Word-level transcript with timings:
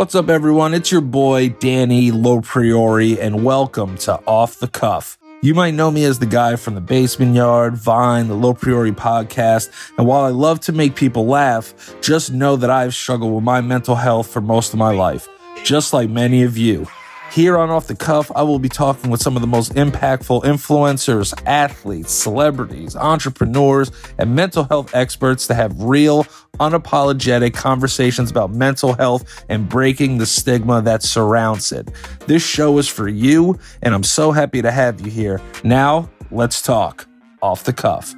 What's 0.00 0.14
up, 0.14 0.30
everyone? 0.30 0.72
It's 0.72 0.90
your 0.90 1.02
boy, 1.02 1.50
Danny 1.50 2.10
LoPriore, 2.10 3.18
and 3.20 3.44
welcome 3.44 3.98
to 3.98 4.14
Off 4.24 4.58
the 4.58 4.66
Cuff. 4.66 5.18
You 5.42 5.52
might 5.52 5.74
know 5.74 5.90
me 5.90 6.04
as 6.04 6.18
the 6.18 6.24
guy 6.24 6.56
from 6.56 6.74
the 6.74 6.80
Basement 6.80 7.34
Yard, 7.34 7.76
Vine, 7.76 8.28
the 8.28 8.34
Low 8.34 8.54
Priority 8.54 8.92
podcast. 8.92 9.70
And 9.98 10.06
while 10.06 10.22
I 10.22 10.30
love 10.30 10.58
to 10.60 10.72
make 10.72 10.96
people 10.96 11.26
laugh, 11.26 11.74
just 12.00 12.32
know 12.32 12.56
that 12.56 12.70
I've 12.70 12.94
struggled 12.94 13.34
with 13.34 13.44
my 13.44 13.60
mental 13.60 13.94
health 13.94 14.32
for 14.32 14.40
most 14.40 14.72
of 14.72 14.78
my 14.78 14.90
life, 14.90 15.28
just 15.64 15.92
like 15.92 16.08
many 16.08 16.44
of 16.44 16.56
you. 16.56 16.86
Here 17.30 17.58
on 17.58 17.68
Off 17.68 17.86
the 17.86 17.94
Cuff, 17.94 18.32
I 18.34 18.42
will 18.42 18.58
be 18.58 18.70
talking 18.70 19.10
with 19.10 19.20
some 19.20 19.36
of 19.36 19.42
the 19.42 19.46
most 19.46 19.74
impactful 19.74 20.44
influencers, 20.44 21.38
athletes, 21.46 22.10
celebrities, 22.10 22.96
entrepreneurs, 22.96 23.92
and 24.16 24.34
mental 24.34 24.64
health 24.64 24.94
experts 24.94 25.46
to 25.48 25.54
have 25.54 25.78
real, 25.82 26.26
unapologetic 26.60 27.54
conversations 27.54 28.30
about 28.30 28.50
mental 28.50 28.92
health 28.92 29.44
and 29.48 29.68
breaking 29.68 30.18
the 30.18 30.26
stigma 30.26 30.82
that 30.82 31.02
surrounds 31.02 31.72
it. 31.72 31.90
This 32.26 32.46
show 32.46 32.76
is 32.78 32.86
for 32.86 33.08
you, 33.08 33.58
and 33.82 33.94
I'm 33.94 34.02
so 34.02 34.30
happy 34.30 34.60
to 34.60 34.70
have 34.70 35.00
you 35.00 35.10
here. 35.10 35.40
Now, 35.64 36.10
let's 36.30 36.60
talk 36.60 37.08
Off 37.42 37.64
the 37.64 37.72
Cuff. 37.72 38.14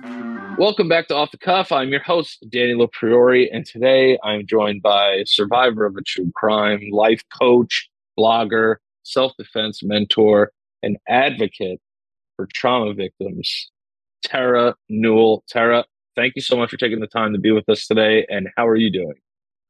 Welcome 0.58 0.88
back 0.88 1.08
to 1.08 1.14
Off 1.14 1.30
the 1.30 1.38
Cuff. 1.38 1.70
I'm 1.70 1.88
your 1.88 2.02
host, 2.02 2.44
Danny 2.50 2.74
LoPriore, 2.74 3.48
and 3.52 3.64
today 3.64 4.18
I'm 4.24 4.44
joined 4.46 4.82
by 4.82 5.22
survivor 5.24 5.86
of 5.86 5.96
a 5.96 6.02
true 6.02 6.30
crime, 6.34 6.88
life 6.90 7.22
coach, 7.38 7.88
blogger, 8.18 8.76
self 9.04 9.32
defense 9.38 9.82
mentor, 9.82 10.50
and 10.82 10.96
advocate 11.08 11.80
for 12.36 12.48
trauma 12.52 12.92
victims, 12.92 13.70
Terra 14.24 14.74
Newell. 14.88 15.44
Terra, 15.48 15.84
thank 16.16 16.34
you 16.36 16.42
so 16.42 16.56
much 16.56 16.70
for 16.70 16.76
taking 16.76 17.00
the 17.00 17.06
time 17.06 17.32
to 17.32 17.38
be 17.38 17.50
with 17.50 17.68
us 17.68 17.86
today. 17.86 18.26
And 18.28 18.48
how 18.56 18.66
are 18.66 18.76
you 18.76 18.90
doing? 18.90 19.14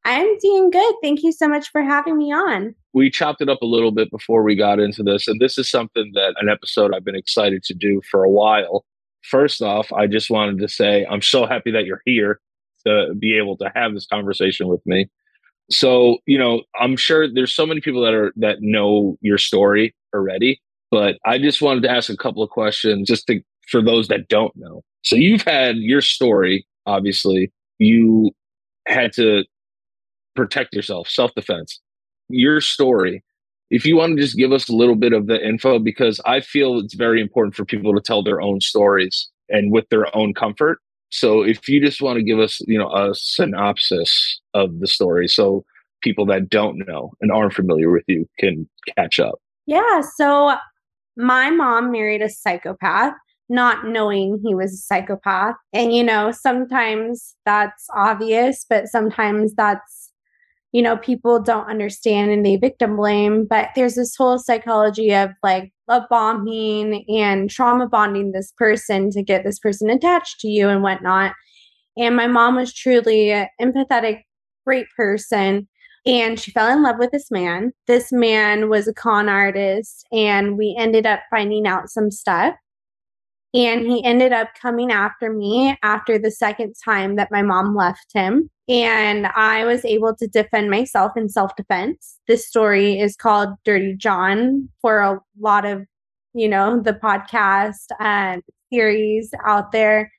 I'm 0.04 0.38
doing 0.38 0.70
good. 0.70 0.94
Thank 1.02 1.22
you 1.22 1.30
so 1.30 1.48
much 1.48 1.70
for 1.70 1.82
having 1.82 2.18
me 2.18 2.32
on. 2.32 2.74
We 2.92 3.08
chopped 3.08 3.40
it 3.40 3.48
up 3.48 3.62
a 3.62 3.66
little 3.66 3.92
bit 3.92 4.10
before 4.10 4.42
we 4.42 4.56
got 4.56 4.80
into 4.80 5.02
this, 5.02 5.28
and 5.28 5.40
this 5.40 5.58
is 5.58 5.70
something 5.70 6.10
that 6.14 6.34
an 6.40 6.48
episode 6.48 6.92
I've 6.94 7.04
been 7.04 7.16
excited 7.16 7.62
to 7.64 7.74
do 7.74 8.02
for 8.10 8.24
a 8.24 8.30
while. 8.30 8.84
First 9.22 9.62
off, 9.62 9.92
I 9.92 10.08
just 10.08 10.28
wanted 10.28 10.58
to 10.58 10.68
say 10.68 11.06
I'm 11.08 11.22
so 11.22 11.46
happy 11.46 11.70
that 11.70 11.84
you're 11.84 12.02
here 12.04 12.40
to 12.84 13.14
be 13.16 13.38
able 13.38 13.56
to 13.58 13.70
have 13.74 13.94
this 13.94 14.06
conversation 14.06 14.66
with 14.66 14.84
me 14.84 15.08
so 15.70 16.18
you 16.26 16.38
know 16.38 16.62
i'm 16.80 16.96
sure 16.96 17.32
there's 17.32 17.54
so 17.54 17.66
many 17.66 17.80
people 17.80 18.02
that 18.02 18.14
are 18.14 18.32
that 18.36 18.58
know 18.60 19.16
your 19.20 19.38
story 19.38 19.94
already 20.14 20.60
but 20.90 21.18
i 21.24 21.38
just 21.38 21.62
wanted 21.62 21.82
to 21.82 21.90
ask 21.90 22.10
a 22.10 22.16
couple 22.16 22.42
of 22.42 22.50
questions 22.50 23.08
just 23.08 23.26
to 23.26 23.40
for 23.68 23.82
those 23.82 24.08
that 24.08 24.28
don't 24.28 24.54
know. 24.56 24.82
So 25.02 25.16
you've 25.16 25.42
had 25.42 25.76
your 25.76 26.00
story 26.00 26.66
obviously. 26.86 27.52
You 27.78 28.32
had 28.88 29.12
to 29.14 29.44
protect 30.34 30.74
yourself 30.74 31.08
self-defense. 31.08 31.80
Your 32.28 32.60
story 32.60 33.22
if 33.70 33.86
you 33.86 33.96
want 33.96 34.16
to 34.16 34.22
just 34.22 34.36
give 34.36 34.52
us 34.52 34.68
a 34.68 34.74
little 34.74 34.96
bit 34.96 35.14
of 35.14 35.28
the 35.28 35.42
info 35.42 35.78
because 35.78 36.20
i 36.26 36.40
feel 36.40 36.78
it's 36.78 36.92
very 36.92 37.22
important 37.22 37.54
for 37.54 37.64
people 37.64 37.94
to 37.94 38.02
tell 38.02 38.22
their 38.22 38.42
own 38.42 38.60
stories 38.60 39.30
and 39.52 39.70
with 39.70 39.88
their 39.90 40.14
own 40.16 40.34
comfort. 40.34 40.78
So 41.10 41.42
if 41.42 41.68
you 41.68 41.80
just 41.84 42.00
want 42.00 42.16
to 42.16 42.22
give 42.22 42.40
us, 42.40 42.60
you 42.66 42.78
know, 42.78 42.90
a 42.90 43.14
synopsis 43.14 44.40
of 44.54 44.80
the 44.80 44.86
story 44.86 45.28
so 45.28 45.64
people 46.02 46.26
that 46.26 46.48
don't 46.48 46.78
know 46.86 47.12
and 47.20 47.30
aren't 47.30 47.52
familiar 47.52 47.90
with 47.90 48.02
you 48.08 48.26
can 48.38 48.68
catch 48.96 49.20
up. 49.20 49.34
Yeah, 49.66 50.00
so 50.16 50.56
my 51.16 51.50
mom 51.50 51.92
married 51.92 52.22
a 52.22 52.28
psychopath 52.28 53.14
not 53.52 53.86
knowing 53.86 54.40
he 54.42 54.54
was 54.54 54.72
a 54.72 54.76
psychopath. 54.76 55.56
And 55.72 55.94
you 55.94 56.02
know, 56.02 56.32
sometimes 56.32 57.36
that's 57.44 57.86
obvious, 57.94 58.64
but 58.68 58.88
sometimes 58.88 59.54
that's 59.54 60.10
you 60.72 60.80
know, 60.80 60.96
people 60.96 61.38
don't 61.38 61.68
understand 61.68 62.30
and 62.30 62.46
they 62.46 62.56
victim 62.56 62.96
blame, 62.96 63.46
but 63.46 63.68
there's 63.76 63.94
this 63.94 64.16
whole 64.16 64.38
psychology 64.38 65.14
of 65.14 65.28
like 65.42 65.70
love 65.86 66.04
bombing 66.08 67.04
and 67.10 67.50
trauma 67.50 67.86
bonding 67.86 68.32
this 68.32 68.52
person 68.56 69.10
to 69.10 69.22
get 69.22 69.44
this 69.44 69.58
person 69.58 69.90
attached 69.90 70.40
to 70.40 70.48
you 70.48 70.70
and 70.70 70.82
whatnot. 70.82 71.34
And 71.98 72.16
my 72.16 72.26
mom 72.26 72.56
was 72.56 72.72
truly 72.72 73.32
an 73.32 73.48
empathetic, 73.60 74.22
great 74.66 74.86
person. 74.96 75.68
And 76.06 76.40
she 76.40 76.50
fell 76.50 76.72
in 76.72 76.82
love 76.82 76.96
with 76.98 77.10
this 77.10 77.30
man. 77.30 77.72
This 77.86 78.10
man 78.10 78.70
was 78.70 78.88
a 78.88 78.94
con 78.94 79.28
artist, 79.28 80.04
and 80.10 80.58
we 80.58 80.74
ended 80.76 81.06
up 81.06 81.20
finding 81.30 81.66
out 81.66 81.90
some 81.90 82.10
stuff. 82.10 82.54
And 83.54 83.86
he 83.86 84.02
ended 84.04 84.32
up 84.32 84.48
coming 84.60 84.90
after 84.90 85.30
me 85.32 85.76
after 85.82 86.18
the 86.18 86.30
second 86.30 86.74
time 86.82 87.16
that 87.16 87.30
my 87.30 87.42
mom 87.42 87.76
left 87.76 88.06
him. 88.14 88.48
And 88.68 89.26
I 89.26 89.64
was 89.64 89.84
able 89.84 90.16
to 90.16 90.26
defend 90.26 90.70
myself 90.70 91.12
in 91.16 91.28
self 91.28 91.54
defense. 91.56 92.18
This 92.26 92.46
story 92.46 92.98
is 92.98 93.16
called 93.16 93.50
Dirty 93.64 93.94
John 93.94 94.68
for 94.80 95.00
a 95.00 95.20
lot 95.38 95.66
of, 95.66 95.84
you 96.32 96.48
know, 96.48 96.80
the 96.80 96.94
podcast 96.94 97.88
and 98.00 98.42
series 98.72 99.30
out 99.44 99.72
there. 99.72 100.10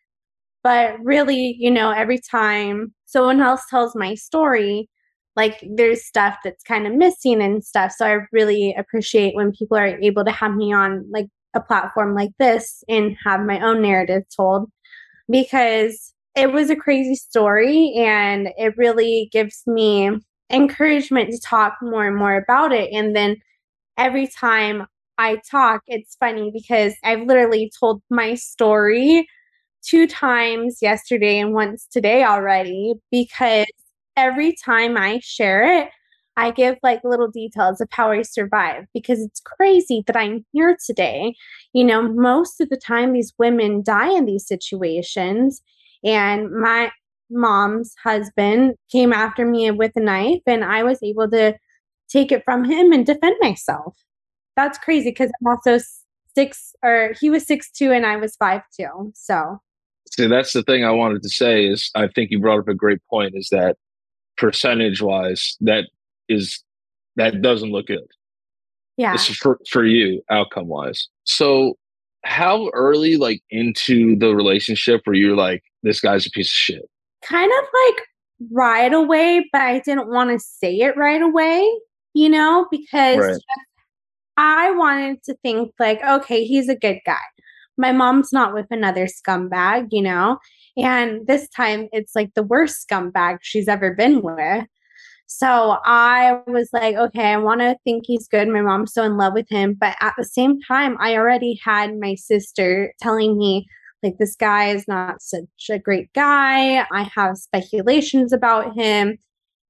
But 0.64 1.00
really, 1.04 1.56
you 1.58 1.72
know, 1.72 1.92
every 1.92 2.20
time 2.20 2.94
someone 3.06 3.42
else 3.42 3.64
tells 3.70 3.96
my 3.96 4.14
story, 4.14 4.90
like 5.36 5.64
there's 5.68 6.06
stuff 6.06 6.38
that's 6.44 6.64
kind 6.64 6.86
of 6.86 6.94
missing 6.94 7.42
and 7.42 7.64
stuff. 7.64 7.94
So 7.94 8.06
I 8.06 8.20
really 8.32 8.76
appreciate 8.78 9.36
when 9.36 9.52
people 9.52 9.78
are 9.78 10.00
able 10.00 10.24
to 10.24 10.32
have 10.32 10.56
me 10.56 10.72
on 10.72 11.06
like 11.10 11.28
a 11.54 11.62
platform 11.62 12.16
like 12.16 12.32
this 12.40 12.84
and 12.90 13.16
have 13.24 13.42
my 13.42 13.60
own 13.62 13.82
narrative 13.82 14.24
told 14.36 14.70
because 15.30 16.14
it 16.36 16.52
was 16.52 16.70
a 16.70 16.76
crazy 16.76 17.16
story 17.16 17.94
and 17.96 18.50
it 18.58 18.76
really 18.78 19.30
gives 19.32 19.64
me 19.68 20.12
encouragement 20.52 21.32
to 21.32 21.40
talk 21.40 21.76
more 21.82 22.08
and 22.08 22.18
more 22.18 22.36
about 22.36 22.72
it. 22.72 22.92
And 22.92 23.16
then 23.16 23.38
every 23.98 24.28
time 24.28 24.88
I 25.18 25.40
talk, 25.50 25.82
it's 25.88 26.16
funny 26.20 26.52
because 26.52 26.94
I've 27.04 27.22
literally 27.22 27.72
told 27.80 28.02
my 28.10 28.34
story 28.34 29.28
two 29.84 30.08
times 30.08 30.80
yesterday 30.82 31.40
and 31.40 31.54
once 31.54 31.88
today 31.92 32.24
already 32.24 32.96
because 33.12 33.68
every 34.16 34.56
time 34.64 34.98
I 34.98 35.20
share 35.22 35.82
it, 35.82 35.90
I 36.36 36.52
give 36.52 36.78
like 36.82 37.04
little 37.04 37.30
details 37.30 37.80
of 37.80 37.90
how 37.92 38.12
I 38.12 38.24
survived 38.24 38.88
because 38.94 39.22
it's 39.22 39.40
crazy 39.40 40.04
that 40.08 40.18
I'm 40.18 40.46
here 40.52 40.76
today. 40.84 41.36
You 41.74 41.84
know, 41.84 42.02
most 42.02 42.60
of 42.60 42.70
the 42.70 42.78
time 42.78 43.14
these 43.14 43.34
women 43.38 43.84
die 43.84 44.12
in 44.12 44.26
these 44.26 44.48
situations. 44.48 45.62
And 46.04 46.52
my 46.52 46.92
mom's 47.30 47.94
husband 48.04 48.76
came 48.92 49.14
after 49.14 49.46
me 49.46 49.72
with 49.72 49.92
a 49.96 50.00
knife, 50.00 50.42
and 50.46 50.64
I 50.64 50.84
was 50.84 51.02
able 51.02 51.30
to 51.32 51.56
take 52.10 52.32
it 52.32 52.44
from 52.46 52.64
him 52.64 52.92
and 52.92 53.06
defend 53.06 53.36
myself. 53.42 53.96
That's 54.56 54.78
crazy 54.78 55.10
because 55.10 55.32
I'm 55.42 55.48
also 55.48 55.84
six, 56.36 56.74
or 56.84 57.14
he 57.20 57.30
was 57.30 57.46
six 57.46 57.72
two, 57.72 57.92
and 57.92 58.06
I 58.06 58.18
was 58.18 58.36
five 58.36 58.62
two. 58.78 59.12
So, 59.16 59.60
see, 60.12 60.28
that's 60.28 60.54
the 60.54 60.64
thing 60.64 60.84
I 60.84 60.92
wanted 60.92 61.24
to 61.24 61.30
say 61.30 61.66
is 61.66 61.90
I 61.96 62.08
think 62.08 62.32
you 62.32 62.40
brought 62.40 62.60
up 62.60 62.68
a 62.68 62.76
great 62.76 63.00
point. 63.10 63.34
Is 63.36 63.50
that 63.52 63.78
percentage 64.38 65.02
wise, 65.02 65.58
that 65.62 65.86
is 66.34 66.64
that 67.16 67.42
doesn't 67.42 67.72
look 67.72 67.88
good. 67.88 68.08
Yeah, 68.98 69.14
it's 69.14 69.26
for 69.26 69.60
for 69.70 69.86
you 69.86 70.22
outcome 70.30 70.68
wise. 70.68 71.08
So, 71.24 71.76
how 72.24 72.70
early, 72.74 73.18
like 73.18 73.42
into 73.50 74.16
the 74.18 74.36
relationship, 74.36 75.02
were 75.06 75.14
you 75.14 75.36
like, 75.36 75.64
this 75.84 76.00
guy's 76.00 76.26
a 76.26 76.32
piece 76.32 76.48
of 76.48 76.56
shit? 76.56 76.90
Kind 77.24 77.52
of 77.60 77.68
like 77.88 78.04
right 78.52 78.94
away, 78.94 79.48
but 79.52 79.62
I 79.62 79.80
didn't 79.80 80.10
want 80.10 80.32
to 80.32 80.40
say 80.40 80.76
it 80.76 80.98
right 80.98 81.22
away, 81.22 81.68
you 82.14 82.30
know, 82.30 82.68
because 82.72 83.20
right. 83.20 83.42
I 84.38 84.72
wanted 84.72 85.24
to 85.24 85.36
think 85.44 85.74
like, 85.80 86.04
okay, 86.04 86.44
he's 86.44 86.70
a 86.70 86.76
good 86.76 87.00
guy. 87.06 87.18
My 87.78 87.92
mom's 87.92 88.32
not 88.32 88.54
with 88.54 88.68
another 88.70 89.08
scumbag, 89.08 89.88
you 89.92 90.02
know? 90.02 90.38
And 90.78 91.26
this 91.28 91.48
time 91.50 91.88
it's 91.92 92.16
like 92.16 92.34
the 92.36 92.44
worst 92.44 92.88
scumbag 92.88 93.40
she's 93.42 93.68
ever 93.68 93.94
been 93.94 94.22
with. 94.22 94.66
So 95.28 95.78
I 95.84 96.40
was 96.48 96.70
like, 96.74 96.96
okay, 96.96 97.34
I 97.34 97.38
want 97.38 97.62
to 97.62 97.76
think 97.84 98.04
he's 98.06 98.28
good. 98.28 98.48
My 98.48 98.62
mom's 98.62 98.94
so 98.94 99.04
in 99.04 99.18
love 99.18 99.34
with 99.34 99.50
him. 99.50 99.76
But 99.80 99.96
at 100.00 100.14
the 100.18 100.26
same 100.26 100.60
time, 100.62 100.96
I 101.00 101.16
already 101.16 101.60
had 101.64 102.00
my 102.00 102.16
sister 102.16 102.94
telling 103.02 103.38
me, 103.38 103.66
like 104.04 104.18
this 104.20 104.36
guy 104.36 104.70
is 104.70 104.88
not 104.88 105.22
such 105.22 105.70
a 105.72 105.80
great 105.80 106.12
guy. 106.14 106.86
I 106.92 107.10
have 107.16 107.38
speculations 107.38 108.34
about 108.34 108.76
him. 108.76 109.18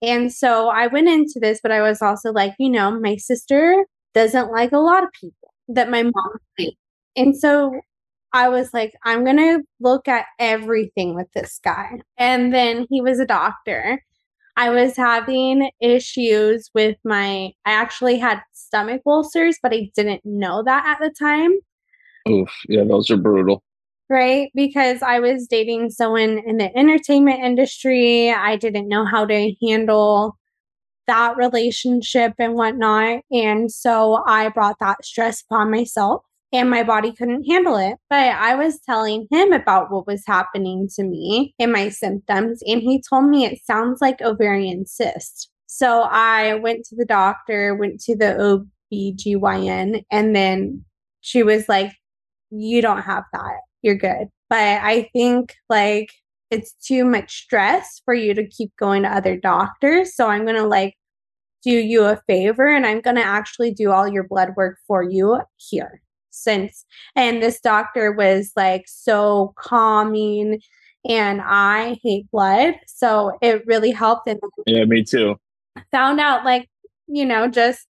And 0.01 0.33
so 0.33 0.69
I 0.69 0.88
went 0.88 1.07
into 1.07 1.39
this, 1.39 1.59
but 1.61 1.71
I 1.71 1.81
was 1.81 2.01
also 2.01 2.31
like, 2.31 2.53
you 2.59 2.69
know, 2.69 2.99
my 2.99 3.15
sister 3.15 3.85
doesn't 4.13 4.51
like 4.51 4.71
a 4.73 4.79
lot 4.79 5.03
of 5.03 5.09
people 5.13 5.53
that 5.69 5.89
my 5.89 6.03
mom 6.03 6.38
likes. 6.59 6.75
And 7.15 7.38
so 7.38 7.79
I 8.33 8.49
was 8.49 8.73
like, 8.73 8.94
I'm 9.06 9.23
going 9.23 9.38
to 9.38 9.61
look 9.79 10.07
at 10.07 10.25
everything 10.39 11.15
with 11.15 11.27
this 11.33 11.59
guy. 11.63 11.99
And 12.17 12.53
then 12.53 12.88
he 12.89 12.99
was 13.01 13.19
a 13.19 13.25
doctor. 13.25 14.03
I 14.55 14.69
was 14.69 14.95
having 14.95 15.71
issues 15.81 16.69
with 16.73 16.97
my, 17.03 17.53
I 17.65 17.71
actually 17.71 18.17
had 18.17 18.41
stomach 18.53 19.01
ulcers, 19.05 19.57
but 19.61 19.73
I 19.73 19.91
didn't 19.95 20.21
know 20.23 20.63
that 20.63 20.85
at 20.85 21.00
the 21.00 21.13
time. 21.13 21.51
Oof. 22.29 22.51
Yeah, 22.67 22.83
those 22.83 23.09
are 23.09 23.17
brutal 23.17 23.63
right? 24.09 24.51
Because 24.53 25.01
I 25.01 25.19
was 25.19 25.47
dating 25.47 25.89
someone 25.89 26.39
in 26.45 26.57
the 26.57 26.75
entertainment 26.77 27.39
industry. 27.44 28.31
I 28.31 28.55
didn't 28.57 28.88
know 28.88 29.05
how 29.05 29.25
to 29.25 29.53
handle 29.65 30.38
that 31.07 31.35
relationship 31.35 32.33
and 32.38 32.53
whatnot. 32.53 33.21
And 33.31 33.71
so 33.71 34.23
I 34.25 34.49
brought 34.49 34.77
that 34.79 35.03
stress 35.03 35.41
upon 35.41 35.71
myself 35.71 36.23
and 36.53 36.69
my 36.69 36.83
body 36.83 37.11
couldn't 37.11 37.50
handle 37.50 37.75
it. 37.75 37.97
But 38.09 38.35
I 38.35 38.55
was 38.55 38.79
telling 38.79 39.27
him 39.31 39.51
about 39.51 39.91
what 39.91 40.07
was 40.07 40.23
happening 40.25 40.88
to 40.95 41.03
me 41.03 41.55
and 41.59 41.73
my 41.73 41.89
symptoms. 41.89 42.61
And 42.65 42.81
he 42.81 43.01
told 43.01 43.25
me 43.25 43.44
it 43.44 43.59
sounds 43.65 44.00
like 44.00 44.21
ovarian 44.21 44.85
cyst. 44.85 45.50
So 45.65 46.03
I 46.03 46.53
went 46.53 46.85
to 46.85 46.95
the 46.95 47.05
doctor, 47.05 47.75
went 47.75 48.00
to 48.01 48.15
the 48.15 48.67
OBGYN, 48.94 50.03
and 50.11 50.35
then 50.35 50.85
she 51.21 51.41
was 51.41 51.67
like, 51.67 51.91
You 52.51 52.81
don't 52.81 53.01
have 53.01 53.23
that. 53.33 53.59
You're 53.81 53.95
good. 53.95 54.27
But 54.49 54.81
I 54.83 55.09
think 55.13 55.56
like 55.69 56.09
it's 56.51 56.73
too 56.73 57.03
much 57.03 57.44
stress 57.45 58.01
for 58.06 58.13
you 58.13 58.35
to 58.35 58.47
keep 58.47 58.71
going 58.77 59.01
to 59.01 59.09
other 59.09 59.35
doctors. 59.35 60.15
So 60.15 60.27
I'm 60.27 60.44
going 60.44 60.57
to 60.57 60.67
like 60.67 60.94
do 61.63 61.71
you 61.71 62.03
a 62.03 62.21
favor 62.27 62.67
and 62.67 62.85
I'm 62.85 63.01
going 63.01 63.15
to 63.15 63.25
actually 63.25 63.73
do 63.73 63.91
all 63.91 64.07
your 64.07 64.27
blood 64.27 64.49
work 64.56 64.77
for 64.85 65.01
you 65.01 65.41
here. 65.57 66.01
Since, 66.33 66.85
and 67.15 67.41
this 67.41 67.59
doctor 67.59 68.12
was 68.12 68.51
like 68.56 68.85
so 68.88 69.53
calming 69.57 70.59
and 71.07 71.41
I 71.44 72.00
hate 72.01 72.30
blood. 72.31 72.75
So 72.88 73.38
it 73.41 73.63
really 73.65 73.91
helped. 73.91 74.27
And 74.27 74.39
yeah, 74.65 74.85
me 74.85 75.03
too. 75.03 75.35
Found 75.91 76.19
out 76.19 76.45
like, 76.45 76.69
you 77.07 77.25
know, 77.25 77.47
just 77.47 77.88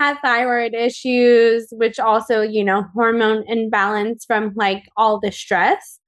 had 0.00 0.18
thyroid 0.22 0.74
issues, 0.74 1.68
which 1.72 1.98
also, 1.98 2.42
you 2.42 2.64
know, 2.64 2.84
hormone 2.94 3.44
imbalance 3.46 4.24
from 4.24 4.52
like 4.54 4.84
all 4.96 5.18
the 5.18 5.32
stress 5.32 5.98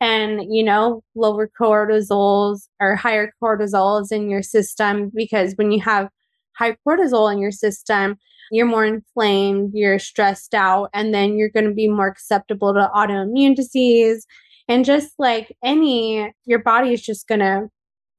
and 0.00 0.42
you 0.48 0.64
know 0.64 1.02
lower 1.14 1.50
cortisols 1.60 2.68
or 2.80 2.96
higher 2.96 3.32
cortisols 3.42 4.10
in 4.10 4.30
your 4.30 4.42
system 4.42 5.10
because 5.14 5.52
when 5.56 5.70
you 5.70 5.80
have 5.80 6.08
high 6.56 6.76
cortisol 6.86 7.30
in 7.30 7.38
your 7.38 7.50
system 7.52 8.16
you're 8.50 8.66
more 8.66 8.84
inflamed 8.84 9.72
you're 9.74 9.98
stressed 9.98 10.54
out 10.54 10.90
and 10.92 11.14
then 11.14 11.36
you're 11.36 11.50
going 11.50 11.66
to 11.66 11.74
be 11.74 11.88
more 11.88 12.14
susceptible 12.18 12.74
to 12.74 12.90
autoimmune 12.94 13.54
disease. 13.54 14.26
And 14.68 14.84
just 14.84 15.12
like 15.18 15.56
any 15.64 16.32
your 16.44 16.60
body 16.60 16.92
is 16.92 17.02
just 17.02 17.26
going 17.26 17.40
to 17.40 17.68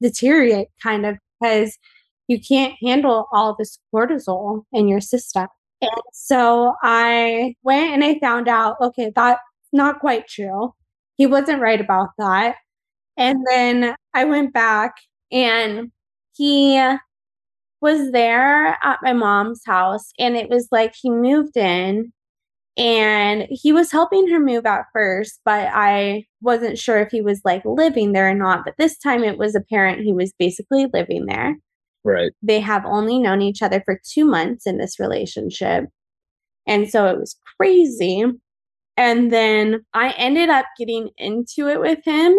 deteriorate 0.02 0.68
kind 0.82 1.06
of 1.06 1.18
because 1.40 1.78
you 2.28 2.40
can't 2.40 2.74
handle 2.82 3.28
all 3.32 3.56
this 3.58 3.78
cortisol 3.94 4.64
in 4.72 4.88
your 4.88 5.02
system. 5.02 5.48
And 5.82 5.92
so 6.14 6.76
i 6.84 7.56
went 7.64 7.94
and 7.94 8.04
i 8.04 8.20
found 8.20 8.48
out 8.48 8.76
okay 8.82 9.12
that's 9.16 9.42
not 9.74 10.00
quite 10.00 10.28
true. 10.28 10.74
He 11.18 11.28
wasn't 11.28 11.62
right 11.62 11.80
about 11.80 12.10
that. 12.18 12.56
And 13.18 13.40
then 13.50 13.96
I 14.14 14.26
went 14.26 14.54
back 14.54 14.96
and 15.32 15.92
he 16.34 16.78
was 17.82 18.12
there 18.12 18.78
at 18.84 19.00
my 19.02 19.14
mom's 19.14 19.62
house 19.66 20.12
and 20.20 20.38
it 20.38 20.50
was 20.50 20.68
like 20.72 20.94
he 21.00 21.10
moved 21.10 21.58
in 21.58 22.12
and 22.78 23.48
he 23.50 23.74
was 23.74 23.92
helping 23.92 24.30
her 24.30 24.40
move 24.40 24.66
at 24.66 24.86
first 24.94 25.42
but 25.44 25.70
i 25.74 26.24
wasn't 26.42 26.78
sure 26.78 27.00
if 27.00 27.12
he 27.12 27.22
was 27.22 27.42
like 27.44 27.64
living 27.66 28.14
there 28.14 28.30
or 28.30 28.34
not 28.34 28.64
but 28.64 28.76
this 28.78 28.98
time 28.98 29.24
it 29.24 29.38
was 29.38 29.56
apparent 29.56 30.02
he 30.02 30.14
was 30.14 30.34
basically 30.40 30.88
living 30.94 31.26
there. 31.26 31.58
Right. 32.04 32.32
They 32.42 32.60
have 32.62 32.84
only 32.86 33.20
known 33.20 33.44
each 33.44 33.62
other 33.62 33.82
for 33.86 34.00
two 34.04 34.26
months 34.26 34.66
in 34.66 34.78
this 34.78 35.00
relationship 35.00 35.86
and 36.66 36.90
so 36.90 37.08
it 37.08 37.20
was 37.20 37.36
crazy 37.58 38.24
and 38.98 39.32
then 39.32 39.86
I 39.94 40.12
ended 40.12 40.50
up 40.50 40.66
getting 40.78 41.10
into 41.18 41.68
it 41.68 41.80
with 41.80 42.00
him 42.06 42.38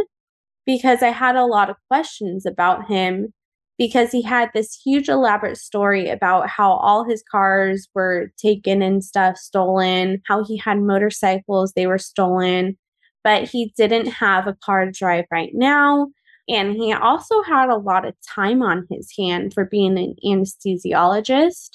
because 0.67 1.03
I 1.03 1.09
had 1.09 1.37
a 1.37 1.45
lot 1.45 1.71
of 1.71 1.77
questions 1.89 2.47
about 2.47 2.87
him 2.89 3.33
because 3.83 4.13
he 4.13 4.23
had 4.23 4.49
this 4.55 4.81
huge 4.81 5.09
elaborate 5.09 5.59
story 5.59 6.09
about 6.09 6.49
how 6.49 6.71
all 6.71 7.03
his 7.03 7.21
cars 7.29 7.89
were 7.97 8.31
taken 8.39 8.81
and 8.81 9.03
stuff 9.03 9.37
stolen, 9.37 10.23
how 10.25 10.45
he 10.45 10.57
had 10.57 10.79
motorcycles, 10.79 11.73
they 11.73 11.89
were 11.89 11.99
stolen, 11.99 12.79
but 13.25 13.43
he 13.43 13.75
didn't 13.77 14.07
have 14.07 14.47
a 14.47 14.57
car 14.65 14.85
to 14.85 14.93
drive 14.93 15.25
right 15.33 15.51
now. 15.53 16.07
And 16.49 16.75
he 16.75 16.93
also 16.93 17.43
had 17.43 17.71
a 17.71 17.77
lot 17.77 18.07
of 18.07 18.15
time 18.33 18.63
on 18.63 18.87
his 18.89 19.13
hand 19.19 19.53
for 19.53 19.65
being 19.65 19.99
an 19.99 20.15
anesthesiologist. 20.25 21.71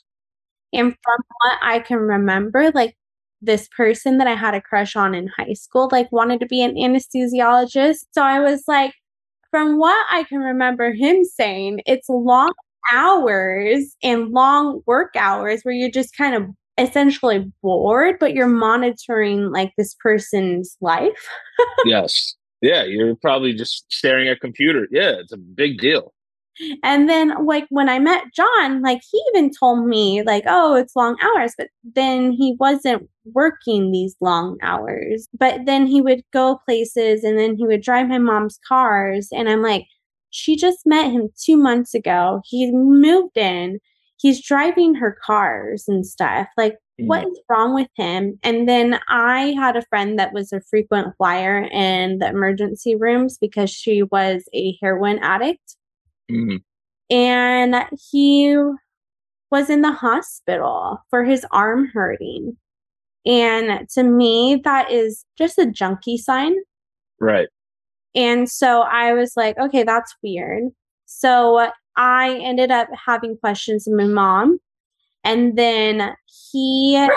And 0.71 0.95
from 1.03 1.17
what 1.41 1.59
I 1.61 1.79
can 1.79 1.97
remember, 1.97 2.71
like 2.73 2.95
this 3.41 3.67
person 3.75 4.17
that 4.19 4.27
I 4.27 4.35
had 4.35 4.53
a 4.53 4.61
crush 4.61 4.95
on 4.95 5.13
in 5.13 5.27
high 5.27 5.55
school 5.55 5.89
like 5.91 6.09
wanted 6.13 6.39
to 6.39 6.45
be 6.45 6.63
an 6.63 6.75
anesthesiologist. 6.75 8.05
So 8.13 8.23
I 8.23 8.39
was 8.39 8.63
like, 8.65 8.93
from 9.51 9.77
what 9.77 10.05
I 10.11 10.23
can 10.23 10.39
remember 10.39 10.93
him 10.93 11.23
saying, 11.23 11.81
it's 11.85 12.09
long 12.09 12.51
hours 12.91 13.95
and 14.03 14.29
long 14.29 14.81
work 14.85 15.15
hours 15.15 15.61
where 15.63 15.73
you're 15.73 15.91
just 15.91 16.15
kind 16.15 16.35
of 16.35 16.43
essentially 16.77 17.51
bored, 17.61 18.17
but 18.19 18.33
you're 18.33 18.47
monitoring 18.47 19.51
like 19.51 19.73
this 19.77 19.95
person's 19.95 20.77
life. 20.81 21.27
yes. 21.85 22.35
Yeah. 22.61 22.83
You're 22.83 23.15
probably 23.15 23.53
just 23.53 23.85
staring 23.89 24.27
at 24.27 24.39
computer. 24.39 24.87
Yeah. 24.91 25.15
It's 25.19 25.31
a 25.31 25.37
big 25.37 25.79
deal. 25.79 26.13
And 26.83 27.09
then 27.09 27.45
like 27.45 27.65
when 27.69 27.89
I 27.89 27.99
met 27.99 28.25
John, 28.33 28.81
like 28.81 29.01
he 29.11 29.21
even 29.29 29.51
told 29.51 29.87
me 29.87 30.23
like, 30.23 30.43
"Oh, 30.47 30.75
it's 30.75 30.95
long 30.95 31.17
hours," 31.21 31.53
but 31.57 31.67
then 31.83 32.31
he 32.31 32.55
wasn't 32.59 33.09
working 33.33 33.91
these 33.91 34.15
long 34.21 34.57
hours. 34.61 35.27
But 35.37 35.61
then 35.65 35.87
he 35.87 36.01
would 36.01 36.23
go 36.33 36.59
places 36.65 37.23
and 37.23 37.37
then 37.37 37.55
he 37.55 37.65
would 37.65 37.81
drive 37.81 38.07
my 38.07 38.17
mom's 38.17 38.59
cars 38.67 39.29
and 39.31 39.49
I'm 39.49 39.61
like, 39.61 39.85
"She 40.29 40.55
just 40.55 40.79
met 40.85 41.11
him 41.11 41.29
2 41.43 41.57
months 41.57 41.93
ago. 41.93 42.41
He 42.45 42.71
moved 42.71 43.37
in. 43.37 43.79
He's 44.17 44.45
driving 44.45 44.95
her 44.95 45.17
cars 45.25 45.85
and 45.87 46.05
stuff. 46.05 46.47
Like 46.57 46.77
what 46.99 47.25
mm. 47.25 47.31
is 47.31 47.39
wrong 47.49 47.73
with 47.73 47.89
him? 47.95 48.39
And 48.43 48.67
then 48.67 48.99
I 49.07 49.53
had 49.57 49.75
a 49.75 49.85
friend 49.89 50.17
that 50.19 50.33
was 50.33 50.51
a 50.51 50.61
frequent 50.61 51.15
flyer 51.17 51.63
in 51.71 52.19
the 52.19 52.27
emergency 52.27 52.95
rooms 52.95 53.37
because 53.39 53.69
she 53.69 54.03
was 54.03 54.43
a 54.53 54.77
heroin 54.81 55.19
addict. 55.19 55.75
Mm-hmm. 56.31 56.57
And 57.09 57.75
he 58.11 58.57
was 59.49 59.69
in 59.69 59.81
the 59.81 59.91
hospital 59.91 60.99
for 61.09 61.23
his 61.23 61.45
arm 61.51 61.89
hurting. 61.93 62.57
And 63.25 63.87
to 63.89 64.03
me, 64.03 64.61
that 64.63 64.91
is 64.91 65.25
just 65.37 65.57
a 65.57 65.65
junkie 65.65 66.17
sign. 66.17 66.55
Right. 67.19 67.47
And 68.15 68.49
so 68.49 68.81
I 68.81 69.13
was 69.13 69.33
like, 69.35 69.57
okay, 69.57 69.83
that's 69.83 70.15
weird. 70.23 70.63
So 71.05 71.69
I 71.95 72.39
ended 72.41 72.71
up 72.71 72.87
having 73.05 73.37
questions 73.37 73.85
with 73.87 73.97
my 73.97 74.05
mom. 74.05 74.59
And 75.23 75.57
then 75.57 76.15
he 76.51 77.07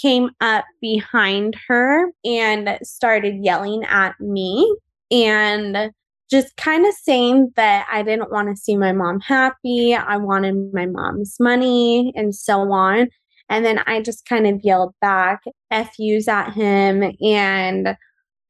came 0.00 0.30
up 0.40 0.64
behind 0.80 1.56
her 1.68 2.10
and 2.24 2.78
started 2.82 3.44
yelling 3.44 3.84
at 3.84 4.18
me. 4.20 4.74
And 5.10 5.90
just 6.30 6.56
kind 6.56 6.86
of 6.86 6.94
saying 6.94 7.52
that 7.56 7.86
I 7.90 8.02
didn't 8.02 8.30
want 8.30 8.48
to 8.48 8.60
see 8.60 8.76
my 8.76 8.92
mom 8.92 9.20
happy. 9.20 9.94
I 9.94 10.16
wanted 10.16 10.72
my 10.72 10.86
mom's 10.86 11.36
money 11.40 12.12
and 12.14 12.34
so 12.34 12.70
on. 12.72 13.08
And 13.48 13.64
then 13.64 13.80
I 13.86 14.02
just 14.02 14.26
kind 14.26 14.46
of 14.46 14.60
yelled 14.62 14.94
back 15.00 15.40
FUs 15.72 16.28
at 16.28 16.52
him 16.52 17.14
and 17.22 17.96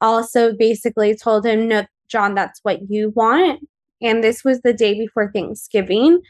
also 0.01 0.55
basically 0.55 1.15
told 1.15 1.47
him, 1.47 1.69
no, 1.69 1.87
John, 2.09 2.35
that's 2.35 2.61
what 2.63 2.91
you 2.91 3.11
want. 3.15 3.61
And 4.03 4.25
this 4.25 4.45
was 4.45 4.61
the 4.61 4.73
day 4.73 4.95
before 4.95 5.31
Thanksgiving. 5.31 6.21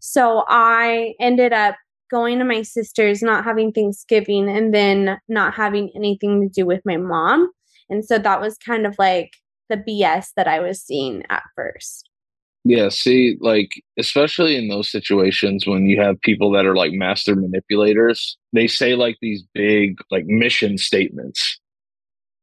So 0.00 0.44
I 0.48 1.14
ended 1.20 1.52
up 1.52 1.76
going 2.10 2.38
to 2.38 2.44
my 2.44 2.62
sister's, 2.62 3.22
not 3.22 3.44
having 3.44 3.72
Thanksgiving, 3.72 4.48
and 4.48 4.74
then 4.74 5.18
not 5.28 5.54
having 5.54 5.90
anything 5.94 6.40
to 6.42 6.48
do 6.48 6.66
with 6.66 6.80
my 6.84 6.96
mom. 6.96 7.50
And 7.90 8.04
so 8.04 8.18
that 8.18 8.40
was 8.40 8.56
kind 8.58 8.86
of 8.86 8.94
like 8.98 9.32
the 9.68 9.76
BS 9.76 10.28
that 10.36 10.48
I 10.48 10.60
was 10.60 10.82
seeing 10.82 11.24
at 11.30 11.42
first. 11.54 12.08
Yeah, 12.64 12.88
see, 12.90 13.36
like, 13.40 13.70
especially 13.98 14.56
in 14.56 14.68
those 14.68 14.90
situations 14.90 15.66
when 15.66 15.86
you 15.86 16.00
have 16.00 16.20
people 16.20 16.50
that 16.52 16.66
are 16.66 16.76
like 16.76 16.92
master 16.92 17.34
manipulators, 17.34 18.36
they 18.52 18.66
say 18.66 18.94
like 18.94 19.16
these 19.22 19.42
big, 19.54 19.98
like, 20.10 20.26
mission 20.26 20.76
statements 20.76 21.60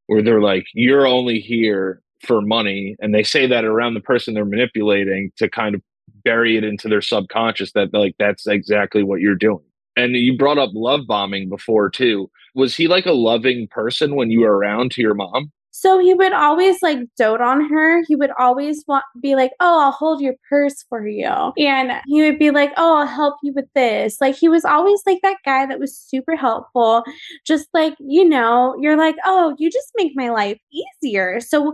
where 0.07 0.23
they're 0.23 0.41
like, 0.41 0.65
you're 0.73 1.05
only 1.05 1.39
here 1.39 2.01
for 2.21 2.41
money. 2.41 2.95
And 2.99 3.13
they 3.13 3.23
say 3.23 3.45
that 3.45 3.65
around 3.65 3.93
the 3.93 3.99
person 3.99 4.33
they're 4.33 4.45
manipulating 4.45 5.31
to 5.37 5.49
kind 5.49 5.75
of 5.75 5.81
bury 6.23 6.57
it 6.57 6.63
into 6.63 6.87
their 6.87 7.01
subconscious 7.01 7.73
that, 7.73 7.93
like, 7.93 8.15
that's 8.17 8.47
exactly 8.47 9.03
what 9.03 9.21
you're 9.21 9.35
doing. 9.35 9.63
And 9.95 10.15
you 10.15 10.37
brought 10.37 10.57
up 10.57 10.71
love 10.73 11.01
bombing 11.07 11.49
before, 11.49 11.89
too. 11.89 12.29
Was 12.55 12.75
he 12.75 12.87
like 12.87 13.05
a 13.05 13.13
loving 13.13 13.67
person 13.67 14.15
when 14.15 14.31
you 14.31 14.41
were 14.41 14.57
around 14.57 14.91
to 14.91 15.01
your 15.01 15.13
mom? 15.13 15.51
So 15.77 15.99
he 15.99 16.13
would 16.13 16.31
always 16.31 16.81
like 16.81 16.99
dote 17.17 17.41
on 17.41 17.69
her. 17.69 18.01
He 18.07 18.15
would 18.15 18.31
always 18.39 18.85
want 18.87 19.03
be 19.21 19.35
like, 19.35 19.51
"Oh, 19.59 19.81
I'll 19.81 19.91
hold 19.91 20.21
your 20.21 20.35
purse 20.49 20.83
for 20.87 21.05
you." 21.05 21.27
And 21.57 21.91
he 22.07 22.21
would 22.23 22.39
be 22.39 22.49
like, 22.51 22.71
"Oh, 22.77 22.97
I'll 22.99 23.05
help 23.07 23.35
you 23.43 23.51
with 23.53 23.65
this." 23.75 24.17
Like 24.21 24.35
he 24.35 24.47
was 24.47 24.63
always 24.63 25.01
like 25.05 25.19
that 25.23 25.37
guy 25.43 25.65
that 25.65 25.79
was 25.79 25.97
super 25.97 26.35
helpful. 26.37 27.03
Just 27.45 27.67
like, 27.73 27.95
you 27.99 28.23
know, 28.27 28.75
you're 28.79 28.97
like, 28.97 29.15
"Oh, 29.25 29.53
you 29.57 29.69
just 29.69 29.91
make 29.97 30.13
my 30.15 30.29
life 30.29 30.57
easier." 31.03 31.41
So, 31.41 31.73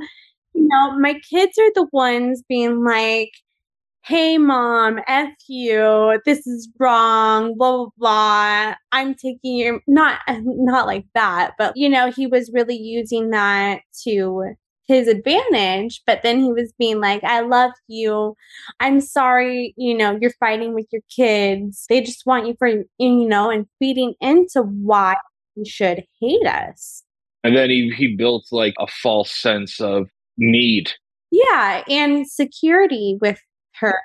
you 0.56 0.68
know, 0.68 0.98
my 1.00 1.16
kids 1.30 1.58
are 1.60 1.72
the 1.76 1.88
ones 1.94 2.44
being 2.50 2.84
like, 2.84 3.32
hey 4.04 4.38
mom 4.38 5.00
f 5.08 5.30
you. 5.48 6.20
This 6.26 6.48
is 6.48 6.68
wrong 6.80 7.56
blah 7.56 7.78
blah 7.78 7.90
blah. 7.98 8.76
I'm 8.92 9.14
taking 9.14 9.58
your 9.58 9.82
not 9.88 10.20
not 10.30 10.88
like 10.88 11.06
that 11.14 11.54
but 11.58 11.74
you 11.76 11.88
know 11.88 12.12
he 12.12 12.26
was 12.28 12.52
really 12.54 12.78
using 12.78 13.30
that 13.30 13.82
to 14.04 14.56
his 14.88 15.08
advantage 15.08 16.02
but 16.06 16.22
then 16.24 16.40
he 16.40 16.52
was 16.52 16.74
being 16.78 17.00
like 17.00 17.24
i 17.24 17.42
love 17.42 17.72
you. 17.88 18.36
I'm 18.80 19.02
sorry 19.02 19.74
you 19.78 19.96
know 19.96 20.18
you're 20.20 20.34
fighting 20.40 20.74
with 20.74 20.88
your 20.92 21.04
kids. 21.16 21.86
They 21.88 22.02
just 22.02 22.26
want 22.26 22.48
you 22.48 22.56
for 22.58 22.68
you 22.68 22.86
know 23.28 23.52
and 23.52 23.68
feeding 23.78 24.16
into 24.20 24.64
why 24.64 25.16
you 25.56 25.66
should 25.66 26.04
hate 26.20 26.48
us. 26.48 27.04
And 27.44 27.56
then 27.56 27.70
he 27.70 27.94
he 27.96 28.16
built 28.16 28.46
like 28.52 28.74
a 28.80 28.88
false 28.88 29.32
sense 29.32 29.80
of 29.80 30.08
need. 30.38 30.92
Yeah 31.30 31.84
and 31.88 32.28
security 32.28 33.18
with 33.22 33.40
her. 33.80 34.00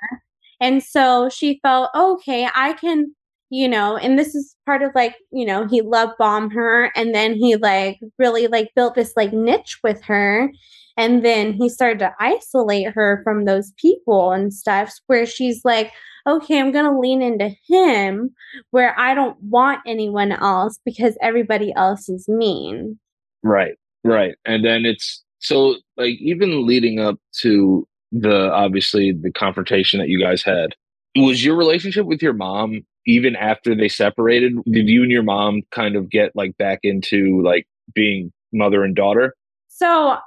And 0.59 0.81
so 0.83 1.29
she 1.29 1.59
felt, 1.61 1.89
okay, 1.95 2.47
I 2.55 2.73
can, 2.73 3.13
you 3.49 3.67
know, 3.67 3.97
and 3.97 4.17
this 4.17 4.33
is 4.35 4.55
part 4.65 4.81
of 4.81 4.91
like, 4.95 5.15
you 5.31 5.45
know, 5.45 5.67
he 5.67 5.81
love 5.81 6.09
bombed 6.17 6.53
her 6.53 6.91
and 6.95 7.13
then 7.13 7.35
he 7.35 7.55
like 7.55 7.99
really 8.17 8.47
like 8.47 8.71
built 8.75 8.95
this 8.95 9.13
like 9.15 9.33
niche 9.33 9.77
with 9.83 10.01
her. 10.03 10.51
And 10.97 11.23
then 11.23 11.53
he 11.53 11.69
started 11.69 11.99
to 11.99 12.13
isolate 12.19 12.87
her 12.93 13.21
from 13.23 13.45
those 13.45 13.71
people 13.77 14.31
and 14.31 14.51
stuff 14.51 14.93
where 15.05 15.27
she's 15.27 15.63
like, 15.63 15.91
okay, 16.27 16.59
I'm 16.59 16.71
going 16.71 16.91
to 16.91 16.99
lean 16.99 17.21
into 17.21 17.51
him 17.67 18.31
where 18.71 18.99
I 18.99 19.13
don't 19.13 19.41
want 19.41 19.79
anyone 19.85 20.31
else 20.31 20.79
because 20.83 21.15
everybody 21.21 21.71
else 21.75 22.09
is 22.09 22.27
mean. 22.27 22.99
Right, 23.43 23.75
right. 24.03 24.35
And 24.45 24.65
then 24.65 24.85
it's 24.85 25.23
so 25.39 25.75
like 25.95 26.15
even 26.19 26.65
leading 26.65 26.99
up 26.99 27.19
to 27.41 27.87
the 28.11 28.51
obviously 28.51 29.11
the 29.11 29.31
confrontation 29.31 29.99
that 29.99 30.09
you 30.09 30.19
guys 30.19 30.43
had. 30.43 30.75
Was 31.15 31.43
your 31.43 31.55
relationship 31.55 32.05
with 32.05 32.21
your 32.21 32.33
mom 32.33 32.81
even 33.05 33.35
after 33.35 33.75
they 33.75 33.87
separated? 33.87 34.53
Did 34.65 34.87
you 34.87 35.03
and 35.03 35.11
your 35.11 35.23
mom 35.23 35.61
kind 35.71 35.95
of 35.95 36.09
get 36.09 36.31
like 36.35 36.57
back 36.57 36.79
into 36.83 37.41
like 37.43 37.67
being 37.93 38.31
mother 38.53 38.83
and 38.83 38.95
daughter? 38.95 39.33
So 39.67 40.17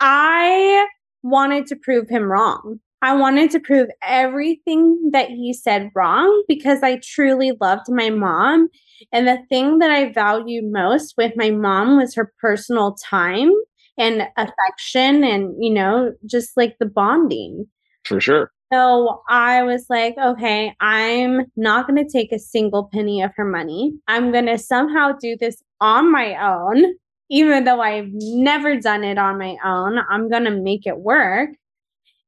I 0.00 0.86
wanted 1.22 1.66
to 1.66 1.76
prove 1.76 2.08
him 2.08 2.24
wrong. 2.24 2.78
I 3.02 3.14
wanted 3.14 3.50
to 3.52 3.60
prove 3.60 3.88
everything 4.02 5.10
that 5.12 5.28
he 5.28 5.52
said 5.52 5.90
wrong 5.94 6.44
because 6.48 6.82
I 6.82 7.00
truly 7.02 7.52
loved 7.60 7.86
my 7.88 8.10
mom. 8.10 8.68
And 9.12 9.28
the 9.28 9.38
thing 9.48 9.78
that 9.78 9.90
I 9.90 10.12
valued 10.12 10.72
most 10.72 11.14
with 11.18 11.32
my 11.36 11.50
mom 11.50 11.98
was 11.98 12.14
her 12.14 12.32
personal 12.40 12.94
time 12.94 13.52
and 13.98 14.28
affection 14.36 15.24
and, 15.24 15.54
you 15.58 15.70
know, 15.70 16.12
just 16.26 16.56
like 16.56 16.76
the 16.78 16.86
bonding. 16.86 17.66
For 18.04 18.20
sure. 18.20 18.52
So 18.72 19.22
I 19.28 19.62
was 19.62 19.86
like, 19.88 20.16
okay, 20.18 20.74
I'm 20.80 21.46
not 21.56 21.86
going 21.86 22.04
to 22.04 22.10
take 22.10 22.32
a 22.32 22.38
single 22.38 22.88
penny 22.92 23.22
of 23.22 23.30
her 23.36 23.44
money. 23.44 23.94
I'm 24.08 24.32
going 24.32 24.46
to 24.46 24.58
somehow 24.58 25.12
do 25.12 25.36
this 25.38 25.62
on 25.80 26.10
my 26.10 26.34
own, 26.34 26.94
even 27.30 27.64
though 27.64 27.80
I've 27.80 28.08
never 28.10 28.80
done 28.80 29.04
it 29.04 29.18
on 29.18 29.38
my 29.38 29.56
own. 29.64 29.98
I'm 30.10 30.28
going 30.28 30.44
to 30.44 30.50
make 30.50 30.84
it 30.84 30.98
work. 30.98 31.50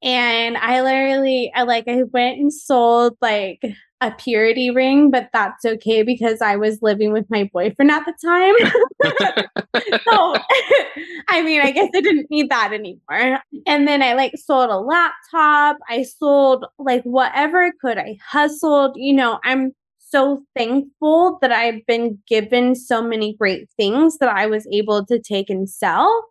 And 0.01 0.55
I 0.55 0.81
literally, 0.81 1.51
I 1.53 1.63
like, 1.63 1.89
I 1.89 2.03
went 2.03 2.39
and 2.39 2.53
sold 2.53 3.17
like 3.21 3.61
a 4.01 4.11
purity 4.11 4.69
ring, 4.69 5.11
but 5.11 5.29
that's 5.33 5.65
okay 5.65 6.03
because 6.03 6.41
I 6.41 6.55
was 6.55 6.81
living 6.81 7.11
with 7.11 7.29
my 7.29 7.49
boyfriend 7.51 7.91
at 7.91 8.05
the 8.05 8.13
time. 8.23 8.55
so, 10.03 10.35
I 11.29 11.41
mean, 11.41 11.61
I 11.61 11.71
guess 11.71 11.89
I 11.93 12.01
didn't 12.01 12.31
need 12.31 12.49
that 12.49 12.71
anymore. 12.71 13.39
And 13.67 13.87
then 13.87 14.01
I 14.01 14.13
like 14.13 14.33
sold 14.37 14.69
a 14.69 14.77
laptop. 14.77 15.77
I 15.89 16.03
sold 16.03 16.65
like 16.77 17.03
whatever 17.03 17.61
I 17.65 17.71
could. 17.81 17.97
I 17.97 18.17
hustled. 18.25 18.93
You 18.95 19.13
know, 19.13 19.39
I'm 19.43 19.73
so 19.97 20.43
thankful 20.55 21.37
that 21.41 21.51
I've 21.51 21.85
been 21.85 22.19
given 22.27 22.75
so 22.75 23.01
many 23.01 23.35
great 23.35 23.69
things 23.77 24.17
that 24.19 24.29
I 24.29 24.45
was 24.45 24.65
able 24.71 25.05
to 25.07 25.19
take 25.19 25.49
and 25.49 25.69
sell. 25.69 26.25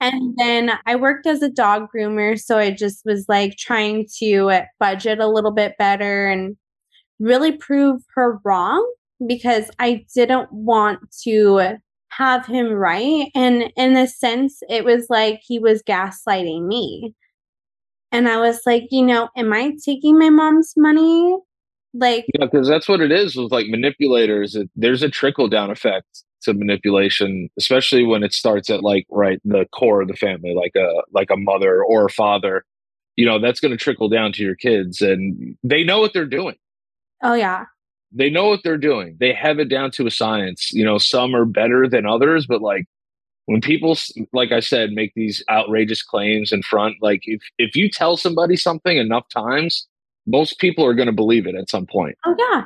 And 0.00 0.34
then 0.38 0.72
I 0.86 0.96
worked 0.96 1.26
as 1.26 1.42
a 1.42 1.48
dog 1.48 1.88
groomer. 1.94 2.38
So 2.38 2.58
I 2.58 2.70
just 2.70 3.04
was 3.04 3.26
like 3.28 3.56
trying 3.56 4.06
to 4.18 4.50
uh, 4.50 4.64
budget 4.80 5.18
a 5.18 5.28
little 5.28 5.52
bit 5.52 5.76
better 5.78 6.26
and 6.26 6.56
really 7.18 7.52
prove 7.52 8.02
her 8.14 8.38
wrong 8.44 8.90
because 9.26 9.70
I 9.78 10.04
didn't 10.14 10.52
want 10.52 11.00
to 11.22 11.78
have 12.08 12.46
him 12.46 12.72
right. 12.72 13.30
And 13.34 13.72
in 13.76 13.96
a 13.96 14.06
sense, 14.06 14.60
it 14.68 14.84
was 14.84 15.06
like 15.08 15.40
he 15.42 15.58
was 15.58 15.82
gaslighting 15.82 16.66
me. 16.66 17.14
And 18.12 18.28
I 18.28 18.38
was 18.38 18.60
like, 18.64 18.84
you 18.90 19.04
know, 19.04 19.28
am 19.36 19.52
I 19.52 19.72
taking 19.84 20.18
my 20.18 20.30
mom's 20.30 20.74
money? 20.76 21.36
Like, 21.92 22.26
yeah, 22.38 22.46
because 22.46 22.68
that's 22.68 22.88
what 22.88 23.00
it 23.00 23.10
is 23.10 23.36
with 23.36 23.50
like 23.50 23.66
manipulators. 23.68 24.54
It, 24.54 24.70
there's 24.76 25.02
a 25.02 25.08
trickle 25.08 25.48
down 25.48 25.70
effect 25.70 26.24
to 26.42 26.54
manipulation, 26.54 27.48
especially 27.58 28.04
when 28.04 28.22
it 28.22 28.32
starts 28.32 28.70
at 28.70 28.82
like 28.82 29.06
right 29.10 29.40
the 29.44 29.66
core 29.72 30.02
of 30.02 30.08
the 30.08 30.16
family, 30.16 30.54
like 30.54 30.72
a 30.76 31.02
like 31.12 31.30
a 31.30 31.36
mother 31.36 31.82
or 31.82 32.06
a 32.06 32.10
father. 32.10 32.64
You 33.16 33.26
know, 33.26 33.40
that's 33.40 33.60
going 33.60 33.70
to 33.70 33.76
trickle 33.76 34.08
down 34.08 34.32
to 34.32 34.42
your 34.42 34.56
kids, 34.56 35.00
and 35.00 35.56
they 35.62 35.84
know 35.84 36.00
what 36.00 36.12
they're 36.12 36.26
doing. 36.26 36.56
Oh 37.22 37.34
yeah. 37.34 37.64
They 38.12 38.30
know 38.30 38.48
what 38.48 38.60
they're 38.62 38.78
doing. 38.78 39.16
They 39.18 39.32
have 39.32 39.58
it 39.58 39.68
down 39.68 39.90
to 39.92 40.06
a 40.06 40.10
science. 40.10 40.70
You 40.72 40.84
know, 40.84 40.98
some 40.98 41.34
are 41.34 41.44
better 41.44 41.88
than 41.88 42.06
others, 42.06 42.46
but 42.46 42.62
like 42.62 42.84
when 43.46 43.60
people 43.60 43.96
like 44.32 44.52
I 44.52 44.60
said 44.60 44.90
make 44.92 45.12
these 45.14 45.42
outrageous 45.50 46.02
claims 46.02 46.52
in 46.52 46.62
front, 46.62 46.96
like 47.00 47.22
if 47.24 47.42
if 47.58 47.76
you 47.76 47.90
tell 47.90 48.16
somebody 48.16 48.56
something 48.56 48.96
enough 48.96 49.28
times, 49.34 49.86
most 50.26 50.58
people 50.58 50.84
are 50.84 50.94
going 50.94 51.06
to 51.06 51.12
believe 51.12 51.46
it 51.46 51.54
at 51.54 51.70
some 51.70 51.86
point. 51.86 52.16
Oh 52.24 52.34
yeah. 52.38 52.64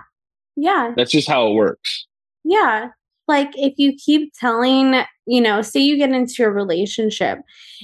Yeah. 0.57 0.93
That's 0.97 1.13
just 1.13 1.29
how 1.29 1.49
it 1.49 1.55
works. 1.55 2.07
Yeah. 2.45 2.89
Like 3.29 3.51
if 3.55 3.75
you 3.77 3.95
keep 3.95 4.33
telling, 4.41 5.03
you 5.27 5.41
know, 5.41 5.61
say 5.61 5.81
you 5.81 5.99
get 5.99 6.11
into 6.11 6.45
a 6.45 6.51
relationship 6.51 7.39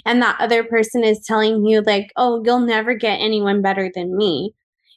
and 0.07 0.21
that 0.23 0.41
other 0.41 0.65
person 0.65 1.05
is 1.05 1.25
telling 1.25 1.67
you 1.67 1.83
like, 1.83 2.11
"Oh, 2.17 2.43
you'll 2.45 2.61
never 2.61 2.95
get 2.95 3.21
anyone 3.21 3.61
better 3.61 3.91
than 3.95 4.17
me." 4.17 4.55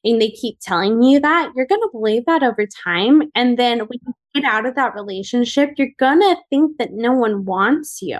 And 0.07 0.21
they 0.21 0.31
keep 0.31 0.59
telling 0.61 1.03
you 1.03 1.19
that, 1.19 1.51
you're 1.55 1.65
going 1.65 1.81
to 1.81 1.89
believe 1.91 2.25
that 2.25 2.43
over 2.43 2.65
time. 2.83 3.23
And 3.35 3.57
then 3.57 3.79
when 3.79 3.99
you 4.05 4.13
get 4.33 4.43
out 4.43 4.65
of 4.65 4.75
that 4.75 4.95
relationship, 4.95 5.71
you're 5.77 5.89
going 5.99 6.19
to 6.19 6.37
think 6.49 6.77
that 6.77 6.93
no 6.93 7.13
one 7.13 7.45
wants 7.45 8.01
you. 8.01 8.19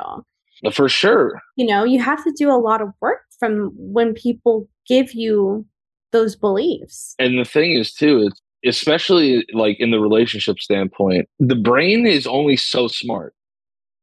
Uh, 0.66 0.72
for 0.72 0.90
sure. 0.90 1.40
You 1.56 1.68
know, 1.68 1.84
you 1.84 2.02
have 2.02 2.24
to 2.24 2.34
do 2.38 2.52
a 2.52 2.58
lot 2.58 2.82
of 2.82 2.90
work 3.02 3.22
from 3.40 3.72
when 3.76 4.14
people 4.14 4.68
give 4.88 5.14
you 5.14 5.66
those 6.12 6.36
beliefs. 6.36 7.16
And 7.20 7.38
the 7.38 7.46
thing 7.46 7.74
is, 7.74 7.94
too, 7.94 8.28
it's 8.28 8.42
especially 8.66 9.46
like 9.54 9.78
in 9.80 9.92
the 9.92 10.00
relationship 10.00 10.60
standpoint, 10.60 11.28
the 11.40 11.56
brain 11.56 12.06
is 12.08 12.26
only 12.26 12.58
so 12.58 12.88
smart. 12.88 13.34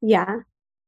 Yeah. 0.00 0.36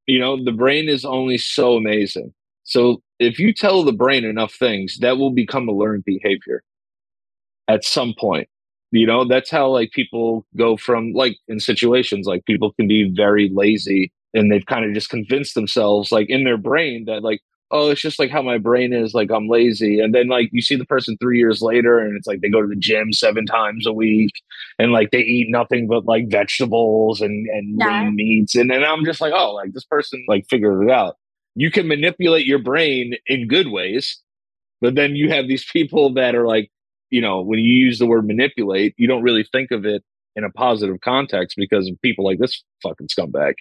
You 0.06 0.20
know, 0.20 0.42
the 0.42 0.52
brain 0.52 0.88
is 0.88 1.04
only 1.04 1.36
so 1.36 1.74
amazing. 1.74 2.32
So 2.62 3.02
if 3.18 3.38
you 3.38 3.52
tell 3.52 3.82
the 3.82 3.92
brain 3.92 4.24
enough 4.24 4.54
things, 4.54 4.98
that 4.98 5.18
will 5.18 5.32
become 5.32 5.68
a 5.68 5.72
learned 5.72 6.04
behavior 6.04 6.62
at 7.68 7.84
some 7.84 8.14
point 8.18 8.48
you 8.92 9.06
know? 9.06 9.24
That's 9.24 9.50
how 9.50 9.68
like 9.68 9.92
people 9.92 10.46
go 10.56 10.76
from 10.76 11.12
like 11.12 11.36
in 11.48 11.60
situations 11.60 12.26
like 12.26 12.44
people 12.46 12.72
can 12.72 12.88
be 12.88 13.10
very 13.14 13.50
lazy 13.52 14.12
and 14.34 14.50
they've 14.50 14.66
kind 14.66 14.84
of 14.84 14.92
just 14.92 15.10
convinced 15.10 15.54
themselves 15.54 16.12
like 16.12 16.28
in 16.28 16.44
their 16.44 16.58
brain 16.58 17.04
that 17.06 17.22
like 17.22 17.40
oh 17.72 17.90
it's 17.90 18.00
just 18.00 18.18
like 18.18 18.30
how 18.30 18.42
my 18.42 18.58
brain 18.58 18.92
is 18.92 19.14
like 19.14 19.30
i'm 19.30 19.48
lazy. 19.48 20.00
And 20.00 20.14
then 20.14 20.28
like 20.28 20.50
you 20.52 20.62
see 20.62 20.76
the 20.76 20.84
person 20.84 21.16
three 21.18 21.38
years 21.38 21.62
later 21.62 21.98
and 21.98 22.16
it's 22.16 22.26
like 22.26 22.40
they 22.40 22.48
go 22.48 22.62
to 22.62 22.68
the 22.68 22.76
gym 22.76 23.12
seven 23.12 23.46
times 23.46 23.86
a 23.86 23.92
week 23.92 24.32
and 24.78 24.92
like 24.92 25.10
they 25.10 25.20
eat 25.20 25.48
nothing 25.50 25.88
but 25.88 26.06
like 26.06 26.28
vegetables 26.28 27.20
and 27.20 27.46
and 27.48 27.78
yeah. 27.78 28.02
lean 28.02 28.14
meats. 28.14 28.54
And 28.54 28.70
then 28.70 28.84
i'm 28.84 29.04
just 29.04 29.20
like 29.20 29.32
oh 29.34 29.52
like 29.52 29.72
this 29.72 29.84
person 29.84 30.24
like 30.28 30.46
figured 30.48 30.84
it 30.84 30.90
out. 30.90 31.16
You 31.58 31.70
can 31.70 31.88
manipulate 31.88 32.44
your 32.46 32.58
brain 32.58 33.14
in 33.26 33.48
good 33.48 33.68
ways 33.68 34.22
but 34.82 34.94
then 34.94 35.16
you 35.16 35.30
have 35.30 35.48
these 35.48 35.64
people 35.64 36.12
that 36.14 36.34
are 36.34 36.46
like 36.46 36.70
you 37.16 37.22
know, 37.22 37.40
when 37.40 37.58
you 37.58 37.72
use 37.72 37.98
the 37.98 38.04
word 38.04 38.26
manipulate, 38.26 38.92
you 38.98 39.08
don't 39.08 39.22
really 39.22 39.42
think 39.50 39.70
of 39.70 39.86
it 39.86 40.04
in 40.36 40.44
a 40.44 40.50
positive 40.50 40.96
context 41.02 41.56
because 41.56 41.88
of 41.88 41.98
people 42.02 42.26
like 42.26 42.38
this 42.38 42.62
fucking 42.82 43.08
scumbag. 43.08 43.54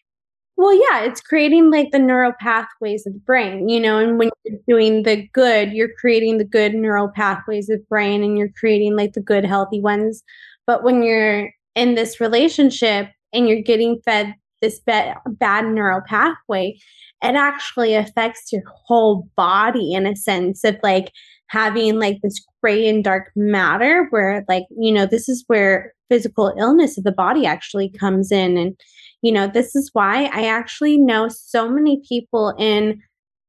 Well, 0.58 0.74
yeah, 0.74 1.04
it's 1.04 1.22
creating 1.22 1.72
like 1.72 1.92
the 1.92 2.00
neural 2.00 2.34
pathways 2.38 3.08
of 3.08 3.14
the 3.14 3.20
brain, 3.20 3.70
you 3.70 3.80
know, 3.80 3.98
and 3.98 4.20
when 4.20 4.30
you're 4.44 4.60
doing 4.68 5.04
the 5.04 5.26
good, 5.32 5.72
you're 5.72 5.94
creating 6.02 6.38
the 6.38 6.44
good 6.44 6.74
neural 6.74 7.08
pathways 7.08 7.70
of 7.70 7.88
brain 7.88 8.26
and 8.26 8.38
you're 8.38 8.52
creating 8.60 8.98
like 8.98 9.14
the 9.14 9.22
good 9.22 9.46
healthy 9.46 9.80
ones. 9.80 10.22
But 10.68 10.84
when 10.84 11.02
you're 11.02 11.50
in 11.76 11.96
this 11.96 12.20
relationship 12.20 13.08
and 13.32 13.48
you're 13.48 13.62
getting 13.62 14.02
fed 14.04 14.36
this 14.62 14.82
bad, 14.82 15.16
bad 15.28 15.66
neural 15.66 16.02
pathway, 16.06 16.78
it 17.24 17.36
actually 17.36 17.96
affects 17.96 18.52
your 18.52 18.64
whole 18.86 19.30
body 19.38 19.94
in 19.94 20.06
a 20.06 20.16
sense 20.16 20.66
of 20.66 20.76
like 20.84 21.14
having 21.48 22.00
like 22.00 22.20
this 22.22 22.44
gray 22.62 22.88
and 22.88 23.04
dark 23.04 23.32
matter 23.36 24.08
where 24.10 24.44
like 24.48 24.66
you 24.78 24.92
know 24.92 25.06
this 25.06 25.30
is 25.30 25.44
where 25.48 25.94
physical 26.10 26.54
illness 26.58 26.98
of 26.98 27.04
the 27.04 27.12
body 27.12 27.46
actually 27.46 27.90
comes 27.90 28.32
in 28.32 28.58
and 28.58 28.80
you 29.22 29.32
know 29.32 29.48
this 29.48 29.76
is 29.76 29.90
why 29.94 30.26
i 30.34 30.46
actually 30.46 30.98
know 30.98 31.28
so 31.28 31.70
many 31.70 32.02
people 32.08 32.54
in 32.58 33.02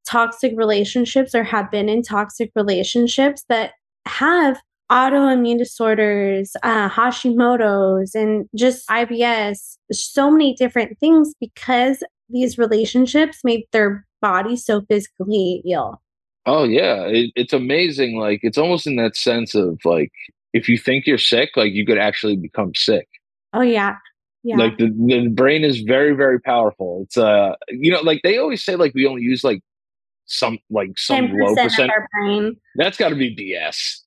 toxic 0.07 0.53
relationships 0.57 1.35
or 1.35 1.43
have 1.43 1.71
been 1.71 1.89
in 1.89 2.03
toxic 2.03 2.51
relationships 2.55 3.45
that 3.49 3.73
have 4.07 4.61
autoimmune 4.91 5.59
disorders, 5.59 6.53
uh, 6.63 6.89
Hashimoto's, 6.89 8.15
and 8.15 8.49
just 8.55 8.89
IBS, 8.89 9.77
so 9.93 10.31
many 10.31 10.55
different 10.55 10.99
things 11.01 11.35
because 11.41 12.03
these 12.29 12.59
relationships 12.59 13.41
made 13.45 13.65
their 13.73 14.07
body 14.21 14.57
so 14.57 14.83
physically 14.83 15.63
ill. 15.69 16.01
Oh 16.47 16.63
yeah, 16.65 17.07
it, 17.07 17.33
it's 17.35 17.53
amazing. 17.53 18.19
Like 18.19 18.41
it's 18.43 18.57
almost 18.57 18.87
in 18.87 18.97
that 18.97 19.17
sense 19.17 19.55
of 19.55 19.79
like 19.85 20.13
if 20.53 20.69
you 20.69 20.79
think 20.79 21.07
you're 21.07 21.19
sick, 21.19 21.51
like 21.57 21.73
you 21.73 21.85
could 21.85 21.99
actually 21.99 22.37
become 22.37 22.73
sick. 22.75 23.09
Oh 23.53 23.63
yeah. 23.63 23.97
Yeah. 24.45 24.57
Like 24.57 24.79
the, 24.79 24.91
the 24.91 25.29
brain 25.29 25.65
is 25.65 25.81
very, 25.81 26.15
very 26.15 26.41
powerful. 26.41 27.03
It's 27.05 27.17
uh 27.17 27.57
you 27.69 27.91
know, 27.91 28.01
like 28.01 28.21
they 28.23 28.39
always 28.39 28.65
say 28.65 28.77
like 28.77 28.95
we 28.95 29.07
only 29.07 29.23
use 29.23 29.43
like 29.43 29.61
some 30.27 30.59
like 30.71 30.97
some 30.97 31.33
low 31.33 31.55
percent. 31.57 31.91
That's 32.77 32.97
gotta 32.97 33.17
be 33.17 33.35
BS. 33.35 34.03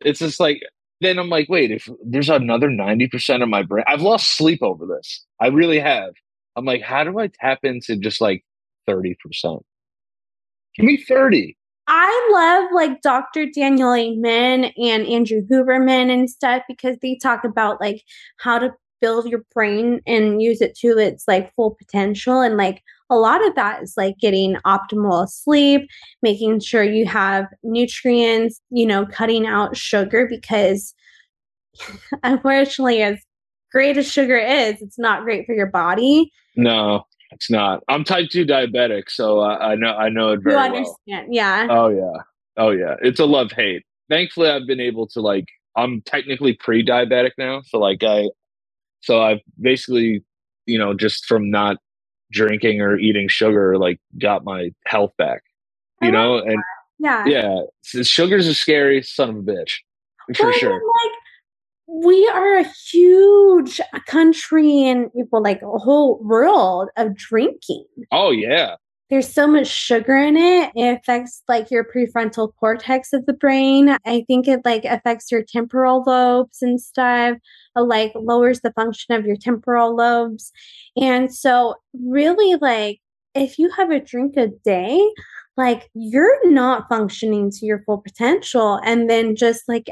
It's 0.00 0.20
just 0.20 0.40
like 0.40 0.62
then 1.02 1.18
I'm 1.18 1.28
like, 1.28 1.48
wait, 1.50 1.70
if 1.70 1.88
there's 2.04 2.30
another 2.30 2.68
90% 2.68 3.42
of 3.42 3.48
my 3.48 3.62
brain, 3.62 3.84
I've 3.88 4.02
lost 4.02 4.36
sleep 4.36 4.62
over 4.62 4.86
this. 4.86 5.24
I 5.40 5.48
really 5.48 5.80
have. 5.80 6.14
I'm 6.54 6.64
like, 6.64 6.80
how 6.80 7.02
do 7.02 7.18
I 7.18 7.26
tap 7.26 7.58
into 7.64 7.96
just 7.96 8.20
like 8.20 8.44
30%? 8.88 9.16
Give 10.76 10.86
me 10.86 10.96
30. 10.96 11.56
I 11.88 12.30
love 12.32 12.70
like 12.72 13.02
Dr. 13.02 13.46
Daniel 13.46 13.94
Amen 13.94 14.72
and 14.76 15.06
Andrew 15.06 15.42
Huberman 15.42 16.10
and 16.12 16.30
stuff 16.30 16.62
because 16.68 16.96
they 17.02 17.16
talk 17.16 17.44
about 17.44 17.80
like 17.80 18.02
how 18.38 18.58
to 18.58 18.72
build 19.02 19.26
your 19.26 19.42
brain 19.52 20.00
and 20.06 20.40
use 20.40 20.62
it 20.62 20.76
to 20.76 20.96
its 20.96 21.24
like 21.26 21.52
full 21.54 21.72
potential 21.72 22.40
and 22.40 22.56
like 22.56 22.82
a 23.10 23.16
lot 23.16 23.44
of 23.46 23.54
that 23.56 23.82
is 23.82 23.94
like 23.96 24.16
getting 24.18 24.54
optimal 24.64 25.28
sleep 25.28 25.82
making 26.22 26.60
sure 26.60 26.84
you 26.84 27.04
have 27.04 27.46
nutrients 27.64 28.60
you 28.70 28.86
know 28.86 29.04
cutting 29.04 29.44
out 29.44 29.76
sugar 29.76 30.26
because 30.30 30.94
unfortunately 32.22 33.02
as 33.02 33.18
great 33.72 33.96
as 33.96 34.10
sugar 34.10 34.38
is 34.38 34.80
it's 34.80 35.00
not 35.00 35.24
great 35.24 35.44
for 35.46 35.52
your 35.52 35.66
body 35.66 36.30
no 36.54 37.04
it's 37.32 37.50
not. 37.50 37.82
I'm 37.88 38.04
type 38.04 38.28
two 38.30 38.44
diabetic, 38.44 39.04
so 39.08 39.40
uh, 39.40 39.56
I 39.58 39.74
know 39.74 39.94
I 39.94 40.08
know 40.08 40.32
it 40.32 40.40
very 40.42 40.56
you 40.56 40.60
understand. 40.60 40.96
well. 41.06 41.26
Yeah. 41.30 41.66
Oh 41.70 41.88
yeah. 41.88 42.22
Oh 42.56 42.70
yeah. 42.70 42.96
It's 43.02 43.20
a 43.20 43.24
love 43.24 43.52
hate. 43.52 43.82
Thankfully, 44.08 44.50
I've 44.50 44.66
been 44.66 44.80
able 44.80 45.06
to 45.08 45.20
like. 45.20 45.46
I'm 45.74 46.02
technically 46.02 46.52
pre-diabetic 46.52 47.30
now, 47.38 47.62
so 47.64 47.78
like 47.78 48.02
I, 48.02 48.28
so 49.00 49.22
I've 49.22 49.40
basically, 49.58 50.22
you 50.66 50.78
know, 50.78 50.92
just 50.92 51.24
from 51.24 51.50
not 51.50 51.78
drinking 52.30 52.82
or 52.82 52.98
eating 52.98 53.26
sugar, 53.28 53.78
like 53.78 53.98
got 54.20 54.44
my 54.44 54.70
health 54.84 55.12
back. 55.16 55.42
You 56.02 56.10
know, 56.10 56.38
and 56.38 56.58
yeah, 56.98 57.24
yeah, 57.26 57.60
sugar's 58.02 58.48
a 58.48 58.54
scary 58.54 59.02
son 59.02 59.30
of 59.30 59.36
a 59.36 59.42
bitch 59.42 59.76
for 60.36 60.46
well, 60.46 60.58
sure. 60.58 60.72
Like 60.72 61.12
we 61.92 62.26
are 62.28 62.56
a 62.56 62.68
huge 62.90 63.78
uh, 63.80 63.98
country 64.06 64.88
and 64.88 65.12
people 65.12 65.42
like 65.42 65.60
a 65.60 65.78
whole 65.78 66.18
world 66.22 66.88
of 66.96 67.14
drinking. 67.14 67.84
Oh 68.10 68.30
yeah. 68.30 68.76
There's 69.10 69.30
so 69.30 69.46
much 69.46 69.66
sugar 69.66 70.16
in 70.16 70.38
it. 70.38 70.72
It 70.74 70.98
affects 70.98 71.42
like 71.46 71.70
your 71.70 71.84
prefrontal 71.84 72.52
cortex 72.58 73.12
of 73.12 73.26
the 73.26 73.34
brain. 73.34 73.94
I 74.06 74.24
think 74.26 74.48
it 74.48 74.60
like 74.64 74.86
affects 74.86 75.30
your 75.30 75.42
temporal 75.46 76.02
lobes 76.06 76.62
and 76.62 76.80
stuff. 76.80 77.36
It, 77.76 77.80
like 77.80 78.12
lowers 78.14 78.62
the 78.62 78.72
function 78.72 79.14
of 79.14 79.26
your 79.26 79.36
temporal 79.36 79.94
lobes. 79.94 80.50
And 80.96 81.34
so 81.34 81.74
really 81.92 82.56
like 82.62 83.00
if 83.34 83.58
you 83.58 83.70
have 83.72 83.90
a 83.90 84.00
drink 84.00 84.38
a 84.38 84.48
day, 84.64 84.98
like 85.58 85.90
you're 85.92 86.50
not 86.50 86.88
functioning 86.88 87.50
to 87.50 87.66
your 87.66 87.82
full 87.84 87.98
potential 87.98 88.80
and 88.82 89.10
then 89.10 89.36
just 89.36 89.68
like 89.68 89.90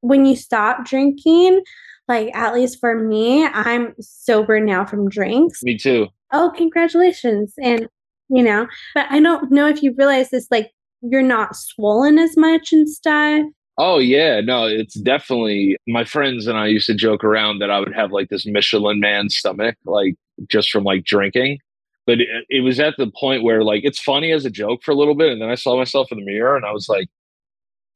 when 0.00 0.24
you 0.24 0.36
stop 0.36 0.84
drinking, 0.84 1.62
like 2.06 2.34
at 2.34 2.54
least 2.54 2.80
for 2.80 2.98
me, 2.98 3.46
I'm 3.46 3.94
sober 4.00 4.60
now 4.60 4.84
from 4.84 5.08
drinks. 5.08 5.62
Me 5.62 5.76
too. 5.76 6.08
Oh, 6.32 6.52
congratulations. 6.56 7.54
And, 7.62 7.88
you 8.28 8.42
know, 8.42 8.66
but 8.94 9.06
I 9.10 9.20
don't 9.20 9.50
know 9.50 9.68
if 9.68 9.82
you 9.82 9.94
realize 9.96 10.30
this, 10.30 10.46
like, 10.50 10.72
you're 11.00 11.22
not 11.22 11.56
swollen 11.56 12.18
as 12.18 12.36
much 12.36 12.72
and 12.72 12.88
stuff. 12.88 13.42
Oh 13.80 13.98
yeah, 13.98 14.40
no, 14.40 14.66
it's 14.66 14.94
definitely 14.94 15.76
my 15.86 16.04
friends 16.04 16.48
and 16.48 16.58
I 16.58 16.66
used 16.66 16.88
to 16.88 16.94
joke 16.94 17.22
around 17.22 17.60
that 17.60 17.70
I 17.70 17.78
would 17.78 17.94
have 17.94 18.10
like 18.10 18.28
this 18.28 18.44
Michelin 18.44 18.98
man 18.98 19.30
stomach, 19.30 19.76
like 19.84 20.16
just 20.48 20.70
from 20.70 20.82
like 20.82 21.04
drinking. 21.04 21.60
But 22.04 22.20
it, 22.20 22.28
it 22.48 22.60
was 22.62 22.80
at 22.80 22.94
the 22.98 23.08
point 23.08 23.44
where 23.44 23.62
like 23.62 23.84
it's 23.84 24.00
funny 24.00 24.32
as 24.32 24.44
a 24.44 24.50
joke 24.50 24.82
for 24.82 24.90
a 24.90 24.96
little 24.96 25.14
bit, 25.14 25.30
and 25.30 25.40
then 25.40 25.48
I 25.50 25.54
saw 25.54 25.76
myself 25.76 26.10
in 26.10 26.18
the 26.18 26.24
mirror 26.24 26.56
and 26.56 26.66
I 26.66 26.72
was 26.72 26.88
like, 26.88 27.06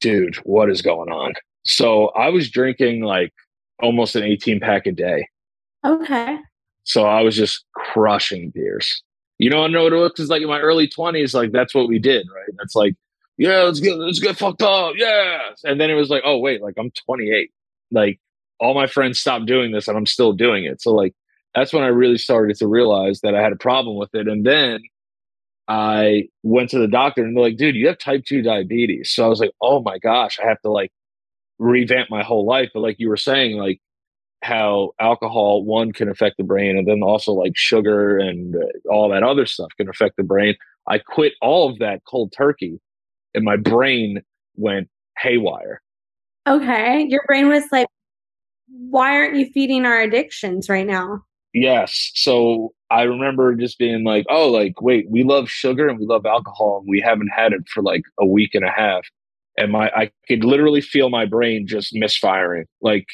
dude, 0.00 0.36
what 0.44 0.70
is 0.70 0.82
going 0.82 1.10
on? 1.10 1.32
So 1.64 2.08
I 2.08 2.28
was 2.28 2.50
drinking 2.50 3.02
like 3.02 3.32
almost 3.82 4.16
an 4.16 4.22
18 4.22 4.60
pack 4.60 4.86
a 4.86 4.92
day. 4.92 5.26
Okay. 5.84 6.38
So 6.84 7.04
I 7.04 7.22
was 7.22 7.36
just 7.36 7.64
crushing 7.74 8.50
beers. 8.50 9.02
You 9.38 9.50
know, 9.50 9.64
I 9.64 9.68
know 9.68 9.84
what 9.84 9.92
it 9.92 9.96
was 9.96 10.12
because 10.12 10.28
like 10.28 10.42
in 10.42 10.48
my 10.48 10.60
early 10.60 10.88
20s, 10.88 11.34
like 11.34 11.52
that's 11.52 11.74
what 11.74 11.88
we 11.88 11.98
did, 11.98 12.26
right? 12.34 12.54
That's 12.58 12.74
like, 12.74 12.94
yeah, 13.38 13.62
let's 13.62 13.80
get 13.80 13.96
let's 13.96 14.20
get 14.20 14.36
fucked 14.36 14.62
up. 14.62 14.94
Yeah. 14.96 15.38
And 15.64 15.80
then 15.80 15.90
it 15.90 15.94
was 15.94 16.10
like, 16.10 16.22
oh 16.24 16.38
wait, 16.38 16.62
like 16.62 16.74
I'm 16.78 16.90
28. 17.06 17.50
Like 17.90 18.20
all 18.60 18.74
my 18.74 18.86
friends 18.86 19.18
stopped 19.18 19.46
doing 19.46 19.72
this 19.72 19.88
and 19.88 19.96
I'm 19.96 20.06
still 20.06 20.32
doing 20.32 20.64
it. 20.64 20.80
So 20.80 20.92
like 20.92 21.14
that's 21.54 21.72
when 21.72 21.82
I 21.82 21.88
really 21.88 22.18
started 22.18 22.56
to 22.58 22.66
realize 22.66 23.20
that 23.20 23.34
I 23.34 23.42
had 23.42 23.52
a 23.52 23.56
problem 23.56 23.96
with 23.96 24.14
it. 24.14 24.28
And 24.28 24.46
then 24.46 24.80
I 25.68 26.28
went 26.42 26.70
to 26.70 26.78
the 26.78 26.88
doctor 26.88 27.24
and 27.24 27.36
they're 27.36 27.42
like, 27.44 27.56
dude, 27.56 27.74
you 27.74 27.88
have 27.88 27.98
type 27.98 28.24
2 28.24 28.42
diabetes. 28.42 29.10
So 29.10 29.24
I 29.24 29.28
was 29.28 29.40
like, 29.40 29.52
oh 29.60 29.82
my 29.82 29.98
gosh, 29.98 30.38
I 30.42 30.48
have 30.48 30.60
to 30.62 30.70
like 30.70 30.92
revamp 31.62 32.10
my 32.10 32.22
whole 32.22 32.44
life. 32.44 32.70
But 32.74 32.80
like 32.80 32.96
you 32.98 33.08
were 33.08 33.16
saying, 33.16 33.56
like 33.56 33.80
how 34.42 34.90
alcohol 35.00 35.64
one 35.64 35.92
can 35.92 36.08
affect 36.08 36.36
the 36.36 36.44
brain, 36.44 36.76
and 36.76 36.86
then 36.86 37.02
also 37.02 37.32
like 37.32 37.56
sugar 37.56 38.18
and 38.18 38.56
uh, 38.56 38.90
all 38.90 39.08
that 39.10 39.22
other 39.22 39.46
stuff 39.46 39.70
can 39.76 39.88
affect 39.88 40.16
the 40.16 40.24
brain. 40.24 40.56
I 40.88 40.98
quit 40.98 41.34
all 41.40 41.70
of 41.70 41.78
that 41.78 42.02
cold 42.08 42.32
turkey, 42.36 42.80
and 43.34 43.44
my 43.44 43.56
brain 43.56 44.20
went 44.56 44.88
haywire. 45.18 45.80
Okay, 46.46 47.06
your 47.08 47.22
brain 47.26 47.48
was 47.48 47.64
like, 47.70 47.86
"Why 48.68 49.16
aren't 49.16 49.36
you 49.36 49.46
feeding 49.52 49.86
our 49.86 50.00
addictions 50.00 50.68
right 50.68 50.86
now?" 50.86 51.22
Yes. 51.54 52.10
So 52.14 52.72
I 52.90 53.02
remember 53.02 53.54
just 53.54 53.78
being 53.78 54.04
like, 54.04 54.26
"Oh, 54.28 54.48
like 54.48 54.80
wait, 54.82 55.08
we 55.08 55.22
love 55.22 55.48
sugar 55.48 55.88
and 55.88 55.98
we 56.00 56.06
love 56.06 56.26
alcohol, 56.26 56.78
and 56.80 56.88
we 56.88 57.00
haven't 57.00 57.28
had 57.28 57.52
it 57.52 57.68
for 57.68 57.82
like 57.82 58.02
a 58.18 58.26
week 58.26 58.54
and 58.54 58.64
a 58.64 58.70
half." 58.70 59.06
And 59.56 59.72
my 59.72 59.90
I 59.94 60.10
could 60.28 60.44
literally 60.44 60.80
feel 60.80 61.10
my 61.10 61.26
brain 61.26 61.66
just 61.66 61.94
misfiring, 61.94 62.66
like 62.80 63.06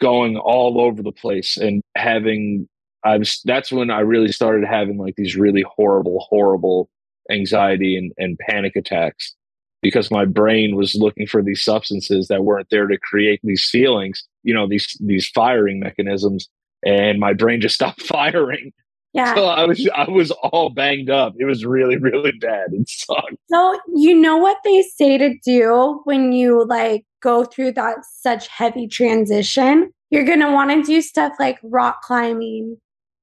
going 0.00 0.36
all 0.36 0.80
over 0.80 1.02
the 1.02 1.12
place 1.12 1.56
and 1.56 1.82
having 1.96 2.68
I 3.04 3.18
was 3.18 3.40
that's 3.44 3.70
when 3.70 3.90
I 3.90 4.00
really 4.00 4.32
started 4.32 4.66
having 4.66 4.98
like 4.98 5.14
these 5.16 5.36
really 5.36 5.64
horrible, 5.76 6.26
horrible 6.28 6.88
anxiety 7.30 7.96
and, 7.96 8.12
and 8.16 8.38
panic 8.38 8.76
attacks 8.76 9.34
because 9.82 10.10
my 10.10 10.24
brain 10.24 10.76
was 10.76 10.94
looking 10.94 11.26
for 11.26 11.42
these 11.42 11.62
substances 11.62 12.28
that 12.28 12.44
weren't 12.44 12.68
there 12.70 12.86
to 12.86 12.98
create 12.98 13.40
these 13.42 13.68
feelings, 13.70 14.24
you 14.42 14.54
know, 14.54 14.66
these 14.66 14.96
these 15.00 15.28
firing 15.34 15.78
mechanisms. 15.78 16.48
And 16.86 17.20
my 17.20 17.34
brain 17.34 17.60
just 17.60 17.74
stopped 17.74 18.02
firing. 18.06 18.72
Yeah. 19.14 19.34
So 19.36 19.46
I 19.46 19.64
was 19.64 19.88
I 19.94 20.10
was 20.10 20.32
all 20.32 20.70
banged 20.70 21.08
up. 21.08 21.34
It 21.38 21.44
was 21.44 21.64
really 21.64 21.96
really 21.96 22.32
bad. 22.32 22.72
It 22.72 22.88
sucked. 22.88 23.36
So 23.48 23.80
you 23.94 24.14
know 24.14 24.36
what 24.36 24.58
they 24.64 24.82
say 24.82 25.16
to 25.16 25.38
do 25.44 26.00
when 26.04 26.32
you 26.32 26.66
like 26.66 27.06
go 27.22 27.44
through 27.44 27.72
that 27.72 27.98
such 28.20 28.48
heavy 28.48 28.86
transition? 28.88 29.90
You're 30.10 30.24
going 30.24 30.40
to 30.40 30.52
want 30.52 30.70
to 30.70 30.82
do 30.82 31.00
stuff 31.00 31.32
like 31.40 31.58
rock 31.64 32.02
climbing, 32.02 32.76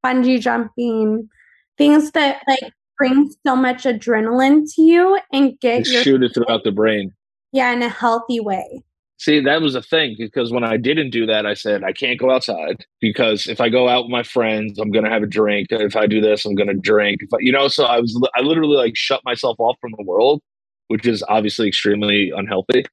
bungee 0.06 0.41
jumping, 0.41 1.30
things 1.77 2.12
that 2.12 2.41
like 2.47 2.73
bring 2.97 3.32
so 3.45 3.56
much 3.56 3.84
adrenaline 3.84 4.63
to 4.75 4.82
you 4.82 5.19
and 5.32 5.58
get 5.60 5.88
your 5.88 6.04
shoot 6.04 6.23
it 6.23 6.34
throughout 6.34 6.63
the 6.63 6.71
brain. 6.71 7.13
Yeah, 7.54 7.71
in 7.71 7.82
a 7.82 7.89
healthy 7.89 8.39
way. 8.39 8.84
See, 9.22 9.40
that 9.40 9.62
was 9.62 9.76
a 9.76 9.84
thing 9.84 10.16
because 10.18 10.52
when 10.52 10.64
I 10.64 10.78
didn't 10.78 11.12
do 11.12 11.28
that, 11.28 11.46
I 11.46 11.54
said, 11.54 11.84
I 11.84 11.94
can't 11.94 12.20
go 12.20 12.32
outside 12.32 12.88
because 13.00 13.46
if 13.46 13.62
I 13.62 13.70
go 13.70 13.88
out 13.88 14.06
with 14.06 14.12
my 14.12 14.24
friends, 14.24 14.80
I'm 14.80 14.90
going 14.90 15.06
to 15.06 15.12
have 15.12 15.22
a 15.22 15.28
drink. 15.28 15.68
If 15.70 15.96
I 15.96 16.08
do 16.08 16.20
this, 16.20 16.44
I'm 16.44 16.56
going 16.56 16.70
to 16.70 16.74
drink. 16.74 17.22
You 17.40 17.52
know, 17.52 17.68
so 17.68 17.86
I 17.86 18.00
was, 18.00 18.20
I 18.34 18.42
literally 18.42 18.78
like 18.78 18.98
shut 18.98 19.22
myself 19.24 19.60
off 19.60 19.78
from 19.80 19.94
the 19.96 20.04
world, 20.04 20.42
which 20.88 21.06
is 21.06 21.24
obviously 21.30 21.68
extremely 21.68 22.32
unhealthy. 22.36 22.84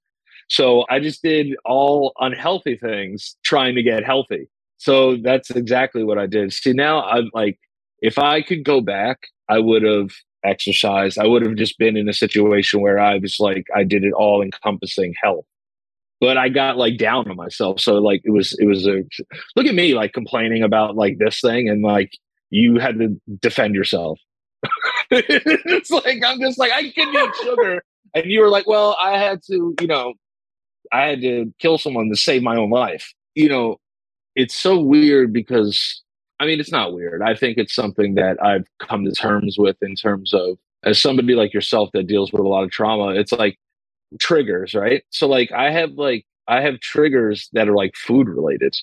So 0.51 0.85
I 0.91 1.01
just 1.01 1.23
did 1.23 1.57
all 1.65 2.13
unhealthy 2.21 2.77
things 2.77 3.35
trying 3.43 3.75
to 3.77 3.83
get 3.83 4.05
healthy. 4.05 4.51
So 4.77 5.17
that's 5.17 5.49
exactly 5.49 6.05
what 6.05 6.19
I 6.19 6.27
did. 6.27 6.53
See, 6.53 6.75
now 6.75 7.05
I'm 7.05 7.31
like, 7.33 7.59
if 8.03 8.19
I 8.19 8.43
could 8.43 8.65
go 8.65 8.83
back, 8.83 9.29
I 9.49 9.61
would 9.61 9.83
have 9.83 10.11
exercised. 10.45 11.19
I 11.19 11.27
would 11.27 11.41
have 11.41 11.57
just 11.57 11.79
been 11.79 11.97
in 11.97 12.07
a 12.07 12.13
situation 12.13 12.83
where 12.83 12.99
I 12.99 13.17
was 13.17 13.41
like, 13.41 13.65
I 13.75 13.83
did 13.83 14.05
it 14.05 14.13
all 14.13 14.43
encompassing 14.43 15.15
health 15.23 15.47
but 16.21 16.37
I 16.37 16.49
got 16.49 16.77
like 16.77 16.99
down 16.99 17.29
on 17.31 17.37
myself. 17.37 17.81
So 17.81 17.95
like 17.95 18.23
it 18.25 18.31
was 18.31 18.57
it 18.59 18.67
was 18.67 18.87
a 18.87 19.03
look 19.57 19.67
at 19.67 19.75
me 19.75 19.95
like 19.95 20.13
complaining 20.13 20.63
about 20.63 20.97
like 20.97 21.19
this 21.19 21.41
thing 21.41 21.69
and 21.69 21.83
like 21.83 22.11
you 22.51 22.79
had 22.79 22.99
to 22.99 23.21
defend 23.41 23.75
yourself. 23.75 24.19
it's 25.11 25.91
like 25.91 26.23
I'm 26.25 26.41
just 26.41 26.59
like 26.59 26.73
I 26.73 26.91
can 26.91 27.15
eat 27.15 27.35
sugar, 27.43 27.83
and 28.15 28.25
you 28.27 28.41
were 28.41 28.49
like, 28.49 28.67
well, 28.67 28.97
I 29.01 29.19
had 29.19 29.43
to, 29.45 29.75
you 29.81 29.87
know, 29.87 30.15
I 30.93 31.07
had 31.07 31.21
to 31.23 31.53
kill 31.59 31.79
someone 31.79 32.09
to 32.11 32.17
save 32.17 32.43
my 32.43 32.57
own 32.57 32.71
life. 32.71 33.13
You 33.35 33.49
know, 33.49 33.77
it's 34.35 34.55
so 34.55 34.81
weird 34.81 35.33
because 35.33 36.03
I 36.41 36.47
mean, 36.47 36.61
it's 36.61 36.73
not 36.73 36.93
weird. 36.93 37.23
I 37.23 37.35
think 37.35 37.59
it's 37.59 37.75
something 37.75 38.15
that 38.15 38.43
I've 38.43 38.67
come 38.81 39.05
to 39.05 39.13
terms 39.13 39.57
with 39.59 39.77
in 39.83 39.95
terms 39.95 40.33
of 40.35 40.59
as 40.85 41.01
somebody 41.01 41.35
like 41.35 41.53
yourself 41.53 41.91
that 41.93 42.07
deals 42.07 42.33
with 42.33 42.41
a 42.41 42.49
lot 42.49 42.65
of 42.65 42.71
trauma. 42.71 43.09
It's 43.09 43.33
like 43.33 43.59
triggers, 44.21 44.75
right? 44.75 45.03
So 45.11 45.29
like 45.29 45.53
I 45.53 45.71
have 45.71 45.93
like 45.93 46.25
I 46.47 46.63
have 46.63 46.81
triggers 46.81 47.49
that 47.53 47.69
are 47.69 47.75
like 47.77 47.95
food 47.97 48.29
related. 48.29 48.75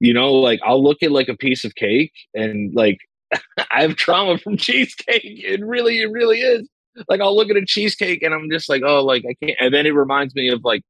You 0.00 0.12
know, 0.12 0.32
like 0.32 0.60
I'll 0.64 0.82
look 0.82 1.02
at 1.02 1.12
like 1.12 1.28
a 1.28 1.36
piece 1.36 1.64
of 1.64 1.74
cake 1.76 2.12
and 2.34 2.74
like 2.74 2.98
I 3.70 3.82
have 3.82 3.96
trauma 3.96 4.38
from 4.44 4.56
cheesecake. 4.56 5.22
It 5.24 5.64
really, 5.64 6.00
it 6.00 6.10
really 6.10 6.40
is. 6.40 6.68
Like 7.08 7.20
I'll 7.20 7.36
look 7.36 7.50
at 7.50 7.56
a 7.56 7.64
cheesecake 7.66 8.22
and 8.22 8.34
I'm 8.34 8.50
just 8.50 8.68
like, 8.68 8.82
oh, 8.84 9.04
like 9.04 9.24
I 9.28 9.34
can't. 9.44 9.58
And 9.60 9.74
then 9.74 9.86
it 9.86 9.94
reminds 9.94 10.34
me 10.34 10.48
of 10.48 10.60
like 10.64 10.82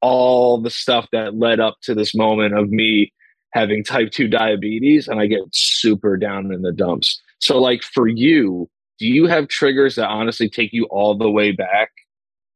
all 0.00 0.60
the 0.60 0.70
stuff 0.70 1.08
that 1.12 1.34
led 1.36 1.60
up 1.60 1.76
to 1.82 1.94
this 1.94 2.14
moment 2.14 2.56
of 2.56 2.70
me 2.70 3.12
having 3.52 3.82
type 3.82 4.10
2 4.12 4.28
diabetes 4.28 5.08
and 5.08 5.18
I 5.20 5.26
get 5.26 5.40
super 5.52 6.16
down 6.16 6.52
in 6.52 6.62
the 6.62 6.72
dumps. 6.72 7.20
So 7.40 7.58
like 7.58 7.82
for 7.82 8.06
you, 8.06 8.68
do 8.98 9.06
you 9.06 9.26
have 9.26 9.48
triggers 9.48 9.96
that 9.96 10.08
honestly 10.08 10.48
take 10.48 10.72
you 10.72 10.84
all 10.86 11.16
the 11.16 11.30
way 11.30 11.52
back 11.52 11.90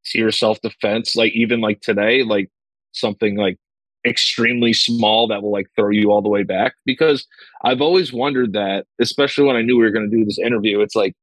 to 0.06 0.18
your 0.18 0.32
self 0.32 0.60
defense? 0.60 1.16
Like 1.16 1.32
even 1.34 1.60
like 1.60 1.80
today, 1.80 2.22
like 2.22 2.50
something 2.92 3.36
like 3.36 3.58
extremely 4.06 4.72
small 4.72 5.28
that 5.28 5.42
will 5.42 5.52
like 5.52 5.68
throw 5.76 5.90
you 5.90 6.10
all 6.10 6.22
the 6.22 6.28
way 6.28 6.42
back 6.42 6.74
because 6.84 7.26
I've 7.64 7.80
always 7.80 8.12
wondered 8.12 8.52
that, 8.54 8.86
especially 9.00 9.44
when 9.44 9.56
I 9.56 9.62
knew 9.62 9.76
we 9.76 9.84
were 9.84 9.90
going 9.90 10.10
to 10.10 10.16
do 10.16 10.24
this 10.24 10.38
interview, 10.38 10.80
it's 10.80 10.96
like 10.96 11.14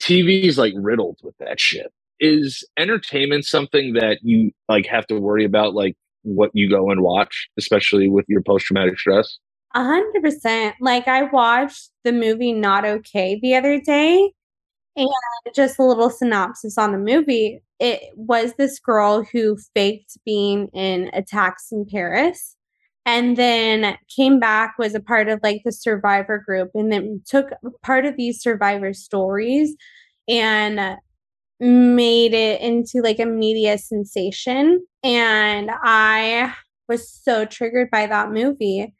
TV 0.00 0.44
is 0.44 0.58
like 0.58 0.74
riddled 0.76 1.18
with 1.22 1.36
that 1.38 1.60
shit. 1.60 1.92
Is 2.20 2.64
entertainment 2.78 3.44
something 3.44 3.94
that 3.94 4.18
you 4.22 4.52
like 4.68 4.86
have 4.86 5.06
to 5.08 5.18
worry 5.18 5.44
about, 5.44 5.74
like 5.74 5.96
what 6.22 6.50
you 6.54 6.68
go 6.68 6.90
and 6.90 7.00
watch, 7.00 7.48
especially 7.58 8.08
with 8.08 8.24
your 8.28 8.42
post 8.42 8.66
traumatic 8.66 8.98
stress? 8.98 9.38
A 9.74 9.82
hundred 9.82 10.22
percent. 10.22 10.76
Like 10.80 11.08
I 11.08 11.22
watched 11.22 11.90
the 12.04 12.12
movie 12.12 12.52
Not 12.52 12.84
Okay 12.84 13.38
the 13.40 13.54
other 13.54 13.80
day, 13.80 14.32
and 14.96 15.08
just 15.54 15.78
a 15.78 15.84
little 15.84 16.10
synopsis 16.10 16.78
on 16.78 16.92
the 16.92 16.98
movie. 16.98 17.62
It 17.78 18.12
was 18.14 18.54
this 18.54 18.78
girl 18.78 19.24
who 19.24 19.56
faked 19.74 20.18
being 20.24 20.68
in 20.68 21.10
attacks 21.12 21.72
in 21.72 21.86
Paris 21.86 22.56
and 23.04 23.36
then 23.36 23.96
came 24.14 24.38
back, 24.38 24.74
was 24.78 24.94
a 24.94 25.00
part 25.00 25.28
of 25.28 25.40
like 25.42 25.62
the 25.64 25.72
survivor 25.72 26.38
group, 26.38 26.70
and 26.74 26.92
then 26.92 27.22
took 27.26 27.48
part 27.82 28.04
of 28.04 28.16
these 28.16 28.40
survivor 28.40 28.92
stories 28.92 29.74
and 30.28 30.96
made 31.58 32.34
it 32.34 32.60
into 32.60 33.00
like 33.02 33.18
a 33.18 33.26
media 33.26 33.78
sensation. 33.78 34.84
And 35.02 35.70
I 35.82 36.54
was 36.88 37.10
so 37.10 37.44
triggered 37.44 37.90
by 37.90 38.06
that 38.06 38.30
movie 38.30 38.94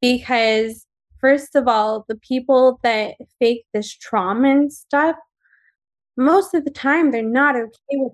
because, 0.00 0.86
first 1.20 1.54
of 1.54 1.68
all, 1.68 2.04
the 2.08 2.16
people 2.16 2.80
that 2.82 3.14
fake 3.38 3.64
this 3.72 3.92
trauma 3.94 4.50
and 4.50 4.72
stuff 4.72 5.16
most 6.16 6.54
of 6.54 6.64
the 6.64 6.70
time 6.70 7.10
they're 7.10 7.22
not 7.22 7.56
okay 7.56 7.72
with 7.92 8.12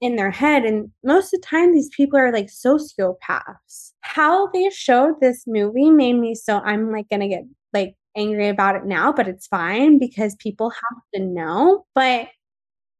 in 0.00 0.16
their 0.16 0.30
head 0.30 0.64
and 0.64 0.90
most 1.04 1.34
of 1.34 1.40
the 1.40 1.46
time 1.46 1.74
these 1.74 1.90
people 1.94 2.18
are 2.18 2.32
like 2.32 2.46
sociopaths. 2.46 3.92
How 4.00 4.46
they 4.48 4.70
showed 4.70 5.20
this 5.20 5.44
movie 5.46 5.90
made 5.90 6.14
me 6.14 6.34
so 6.34 6.58
i'm 6.60 6.90
like 6.90 7.08
gonna 7.10 7.28
get 7.28 7.44
like 7.72 7.94
angry 8.16 8.48
about 8.48 8.76
it 8.76 8.84
now 8.84 9.12
but 9.12 9.28
it's 9.28 9.46
fine 9.46 9.98
because 9.98 10.34
people 10.36 10.70
have 10.70 11.02
to 11.14 11.20
know 11.20 11.84
but 11.94 12.28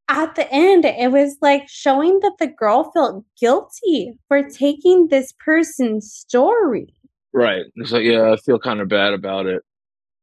at 0.08 0.34
the 0.34 0.46
end 0.52 0.84
it 0.84 1.10
was 1.10 1.36
like 1.40 1.68
showing 1.68 2.20
that 2.20 2.34
the 2.38 2.46
girl 2.46 2.90
felt 2.92 3.24
guilty 3.40 4.12
for 4.28 4.42
taking 4.48 5.08
this 5.08 5.32
person's 5.44 6.12
story. 6.12 6.92
Right. 7.32 7.64
It's 7.76 7.92
like 7.92 8.04
yeah 8.04 8.32
i 8.32 8.36
feel 8.36 8.58
kind 8.58 8.80
of 8.80 8.88
bad 8.88 9.14
about 9.14 9.46
it. 9.46 9.62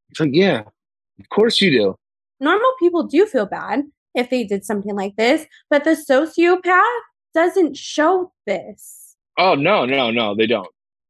It's 0.10 0.20
like 0.20 0.32
yeah 0.34 0.62
of 1.20 1.30
course 1.30 1.60
you 1.60 1.72
do. 1.72 1.96
Normal 2.40 2.72
people 2.80 3.04
do 3.04 3.26
feel 3.26 3.48
bad 3.48 3.84
if 4.18 4.30
they 4.30 4.44
did 4.44 4.66
something 4.66 4.96
like 4.96 5.16
this, 5.16 5.46
but 5.70 5.84
the 5.84 5.92
sociopath 5.92 6.84
doesn't 7.34 7.78
show 7.78 8.34
this. 8.46 9.16
Oh, 9.38 9.56
no, 9.56 9.86
no, 9.86 10.12
no, 10.12 10.36
they 10.36 10.48
don't. 10.48 10.70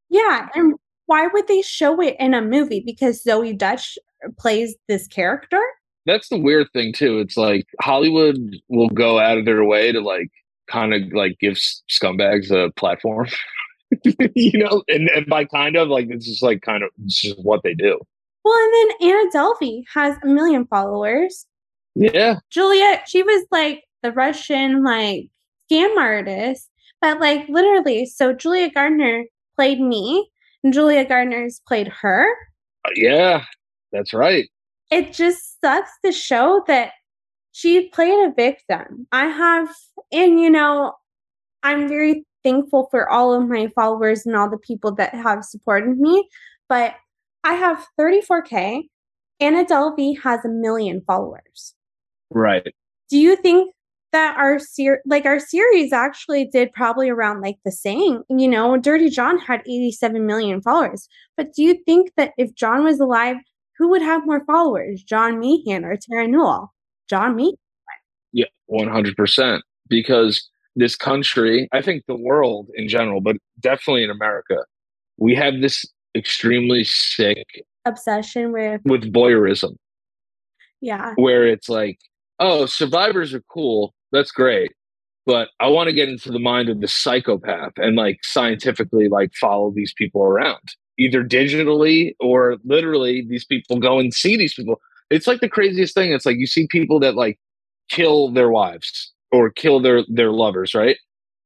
Yeah. 0.10 0.50
And 0.54 0.76
why 1.06 1.28
would 1.28 1.48
they 1.48 1.62
show 1.62 2.02
it 2.02 2.16
in 2.20 2.34
a 2.34 2.42
movie? 2.42 2.84
Because 2.86 3.24
Zoey 3.24 3.58
Deutch 3.58 3.98
plays 4.38 4.76
this 4.88 5.08
character? 5.08 5.62
That's 6.06 6.30
the 6.30 6.38
weird 6.38 6.68
thing, 6.74 6.94
too. 6.94 7.20
It's 7.20 7.38
like 7.38 7.66
Hollywood 7.82 8.38
will 8.68 8.90
go 8.90 9.20
out 9.20 9.38
of 9.38 9.46
their 9.46 9.64
way 9.64 9.92
to 9.92 10.02
like 10.02 10.30
kind 10.70 10.94
of 10.94 11.14
like 11.14 11.38
give 11.40 11.54
scumbags 11.90 12.52
a 12.52 12.72
platform. 12.74 13.28
you 14.36 14.60
know, 14.60 14.84
and, 14.90 15.10
and 15.10 15.26
by 15.28 15.46
kind 15.46 15.78
of 15.78 15.88
like 15.88 16.08
it's 16.10 16.26
just 16.26 16.44
like 16.44 16.62
kind 16.62 16.84
of 16.84 16.90
it's 17.06 17.22
just 17.22 17.40
what 17.44 17.62
they 17.64 17.74
do. 17.74 18.00
Well, 18.44 18.58
and 18.58 18.74
then 18.74 19.10
Anna 19.10 19.30
Delvey 19.34 19.84
has 19.94 20.16
a 20.24 20.28
million 20.28 20.66
followers. 20.68 21.46
Yeah. 21.98 22.40
Julia, 22.52 23.02
she 23.08 23.24
was 23.24 23.46
like 23.52 23.84
the 24.04 24.12
Russian 24.12 24.84
like 24.84 25.30
scam 25.72 25.98
artist, 25.98 26.70
but 27.02 27.20
like 27.20 27.48
literally, 27.50 28.06
so 28.06 28.34
Julia 28.34 28.70
Garner 28.70 29.26
played 29.56 29.82
me 29.82 30.30
and 30.64 30.74
Julia 30.74 31.06
Garner's 31.06 31.60
played 31.68 31.88
her. 31.88 32.28
Uh, 32.86 32.92
yeah, 32.96 33.46
that's 33.92 34.14
right. 34.14 34.48
It 34.92 35.12
just 35.12 35.60
sucks 35.60 35.92
to 36.06 36.12
show 36.12 36.64
that 36.68 36.92
she 37.52 37.90
played 37.90 38.28
a 38.28 38.34
victim. 38.34 39.08
I 39.12 39.26
have, 39.26 39.70
and 40.12 40.40
you 40.40 40.52
know, 40.52 40.94
I'm 41.64 41.90
very 41.90 42.26
thankful 42.44 42.88
for 42.92 43.10
all 43.10 43.34
of 43.34 43.50
my 43.50 43.70
followers 43.76 44.26
and 44.26 44.36
all 44.36 44.50
the 44.50 44.60
people 44.60 44.94
that 44.96 45.16
have 45.16 45.44
supported 45.44 45.98
me, 45.98 46.30
but 46.70 46.96
I 47.44 47.54
have 47.54 47.86
34K. 48.00 48.84
Anna 49.40 49.66
Delvey 49.66 50.20
has 50.22 50.46
a 50.46 50.50
million 50.50 51.02
followers. 51.06 51.74
Right. 52.30 52.74
Do 53.10 53.18
you 53.18 53.36
think 53.36 53.74
that 54.12 54.38
our 54.38 54.60
ser- 54.60 55.02
like 55.06 55.26
our 55.26 55.40
series 55.40 55.94
actually 55.94 56.46
did 56.46 56.72
probably 56.74 57.10
around 57.10 57.42
like 57.42 57.58
the 57.66 57.72
same? 57.72 58.24
You 58.30 58.48
know, 58.48 58.78
Dirty 58.78 59.10
John 59.10 59.38
had 59.40 59.62
87 59.62 60.26
million 60.26 60.62
followers. 60.62 61.08
But 61.36 61.54
do 61.54 61.64
you 61.64 61.76
think 61.86 62.12
that 62.18 62.32
if 62.38 62.54
John 62.56 62.84
was 62.84 63.00
alive, 63.00 63.38
who 63.78 63.90
would 63.90 64.02
have 64.02 64.26
more 64.26 64.44
followers, 64.46 65.04
John 65.04 65.40
Meehan 65.40 65.86
or 65.86 65.96
Terra 65.96 66.28
Newell? 66.28 66.74
John 67.10 67.36
Meehan. 67.36 67.56
Yeah, 68.34 68.46
100%. 68.70 69.62
Because 69.88 70.50
this 70.76 70.96
country, 70.96 71.68
I 71.72 71.82
think 71.82 72.04
the 72.08 72.16
world 72.16 72.70
in 72.76 72.88
general, 72.88 73.22
but 73.22 73.38
definitely 73.60 74.04
in 74.04 74.10
America, 74.10 74.58
we 75.18 75.34
have 75.36 75.62
this 75.62 75.86
extremely 76.16 76.84
sick 76.84 77.46
obsession 77.86 78.52
with 78.52 78.82
with 78.86 79.12
voyeurism. 79.14 79.76
Yeah. 80.82 81.14
Where 81.16 81.48
it's 81.48 81.70
like 81.70 81.98
oh, 82.40 82.66
survivors 82.66 83.34
are 83.34 83.44
cool. 83.52 83.94
That's 84.12 84.32
great. 84.32 84.72
But 85.26 85.50
I 85.60 85.68
want 85.68 85.88
to 85.90 85.94
get 85.94 86.08
into 86.08 86.32
the 86.32 86.40
mind 86.40 86.70
of 86.70 86.80
the 86.80 86.88
psychopath 86.88 87.74
and 87.78 87.96
like 87.96 88.20
scientifically 88.24 89.10
like 89.10 89.34
follow 89.34 89.72
these 89.76 89.94
people 89.98 90.24
around, 90.24 90.74
either 90.98 91.24
digitally 91.24 92.14
or 92.20 92.58
literally 92.64 93.26
these 93.28 93.46
people 93.46 93.78
go 93.80 94.00
and 94.00 94.14
see 94.14 94.38
these 94.38 94.54
people. 94.54 94.80
It's 95.10 95.28
like 95.28 95.42
the 95.42 95.50
craziest 95.50 95.94
thing. 95.94 96.14
It's 96.14 96.26
like 96.26 96.38
you 96.38 96.48
see 96.48 96.68
people 96.68 97.00
that 97.02 97.16
like 97.16 97.40
kill 97.90 98.32
their 98.32 98.50
wives 98.50 99.12
or 99.32 99.50
kill 99.50 99.82
their 99.82 100.04
their 100.08 100.32
lovers, 100.32 100.74
right? 100.74 100.98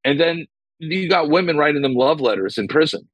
And 0.03 0.19
then 0.19 0.45
you 0.77 1.09
got 1.09 1.29
women 1.29 1.57
writing 1.57 1.81
them 1.81 1.95
love 1.95 2.21
letters 2.21 2.57
in 2.57 2.67
prison. 2.67 3.07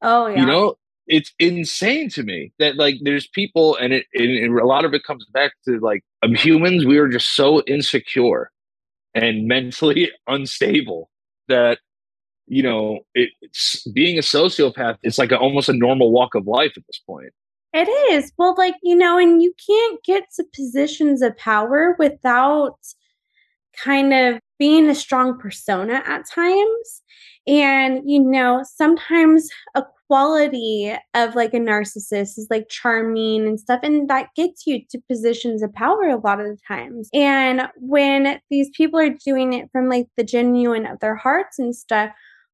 Oh 0.00 0.28
yeah. 0.28 0.40
You 0.40 0.46
know, 0.46 0.76
it's 1.12 1.34
insane 1.38 2.08
to 2.08 2.22
me 2.22 2.52
that 2.58 2.76
like 2.76 2.96
there's 3.02 3.26
people 3.28 3.76
and 3.76 3.92
it 3.92 4.06
and 4.14 4.58
a 4.58 4.64
lot 4.64 4.86
of 4.86 4.94
it 4.94 5.04
comes 5.04 5.26
back 5.26 5.52
to 5.62 5.78
like 5.78 6.02
um, 6.22 6.34
humans 6.34 6.86
we 6.86 6.96
are 6.96 7.08
just 7.08 7.36
so 7.36 7.62
insecure 7.66 8.50
and 9.14 9.46
mentally 9.46 10.10
unstable 10.26 11.10
that 11.48 11.78
you 12.46 12.62
know 12.62 13.00
it's 13.14 13.86
being 13.88 14.16
a 14.16 14.22
sociopath 14.22 14.96
it's 15.02 15.18
like 15.18 15.30
a, 15.30 15.38
almost 15.38 15.68
a 15.68 15.74
normal 15.74 16.10
walk 16.10 16.34
of 16.34 16.46
life 16.46 16.72
at 16.76 16.86
this 16.86 17.00
point. 17.06 17.32
It 17.74 17.88
is. 18.12 18.32
Well 18.38 18.54
like 18.56 18.74
you 18.82 18.96
know 18.96 19.18
and 19.18 19.42
you 19.42 19.52
can't 19.66 20.02
get 20.04 20.24
to 20.36 20.44
positions 20.54 21.20
of 21.20 21.36
power 21.36 21.94
without 21.98 22.78
kind 23.76 24.14
of 24.14 24.40
being 24.58 24.88
a 24.88 24.94
strong 24.94 25.38
persona 25.38 26.02
at 26.06 26.24
times. 26.34 27.02
And 27.46 28.00
you 28.10 28.18
know 28.18 28.64
sometimes 28.64 29.50
a 29.74 29.84
quality 30.12 30.94
of 31.14 31.34
like 31.34 31.54
a 31.54 31.58
narcissist 31.58 32.36
is 32.36 32.46
like 32.50 32.68
charming 32.68 33.46
and 33.46 33.58
stuff 33.58 33.80
and 33.82 34.10
that 34.10 34.28
gets 34.36 34.66
you 34.66 34.78
to 34.90 35.00
positions 35.08 35.62
of 35.62 35.72
power 35.72 36.02
a 36.02 36.18
lot 36.18 36.38
of 36.38 36.44
the 36.44 36.58
times 36.68 37.08
and 37.14 37.62
when 37.76 38.38
these 38.50 38.68
people 38.76 39.00
are 39.00 39.16
doing 39.24 39.54
it 39.54 39.70
from 39.72 39.88
like 39.88 40.06
the 40.18 40.22
genuine 40.22 40.84
of 40.84 41.00
their 41.00 41.16
hearts 41.16 41.58
and 41.58 41.74
stuff 41.74 42.10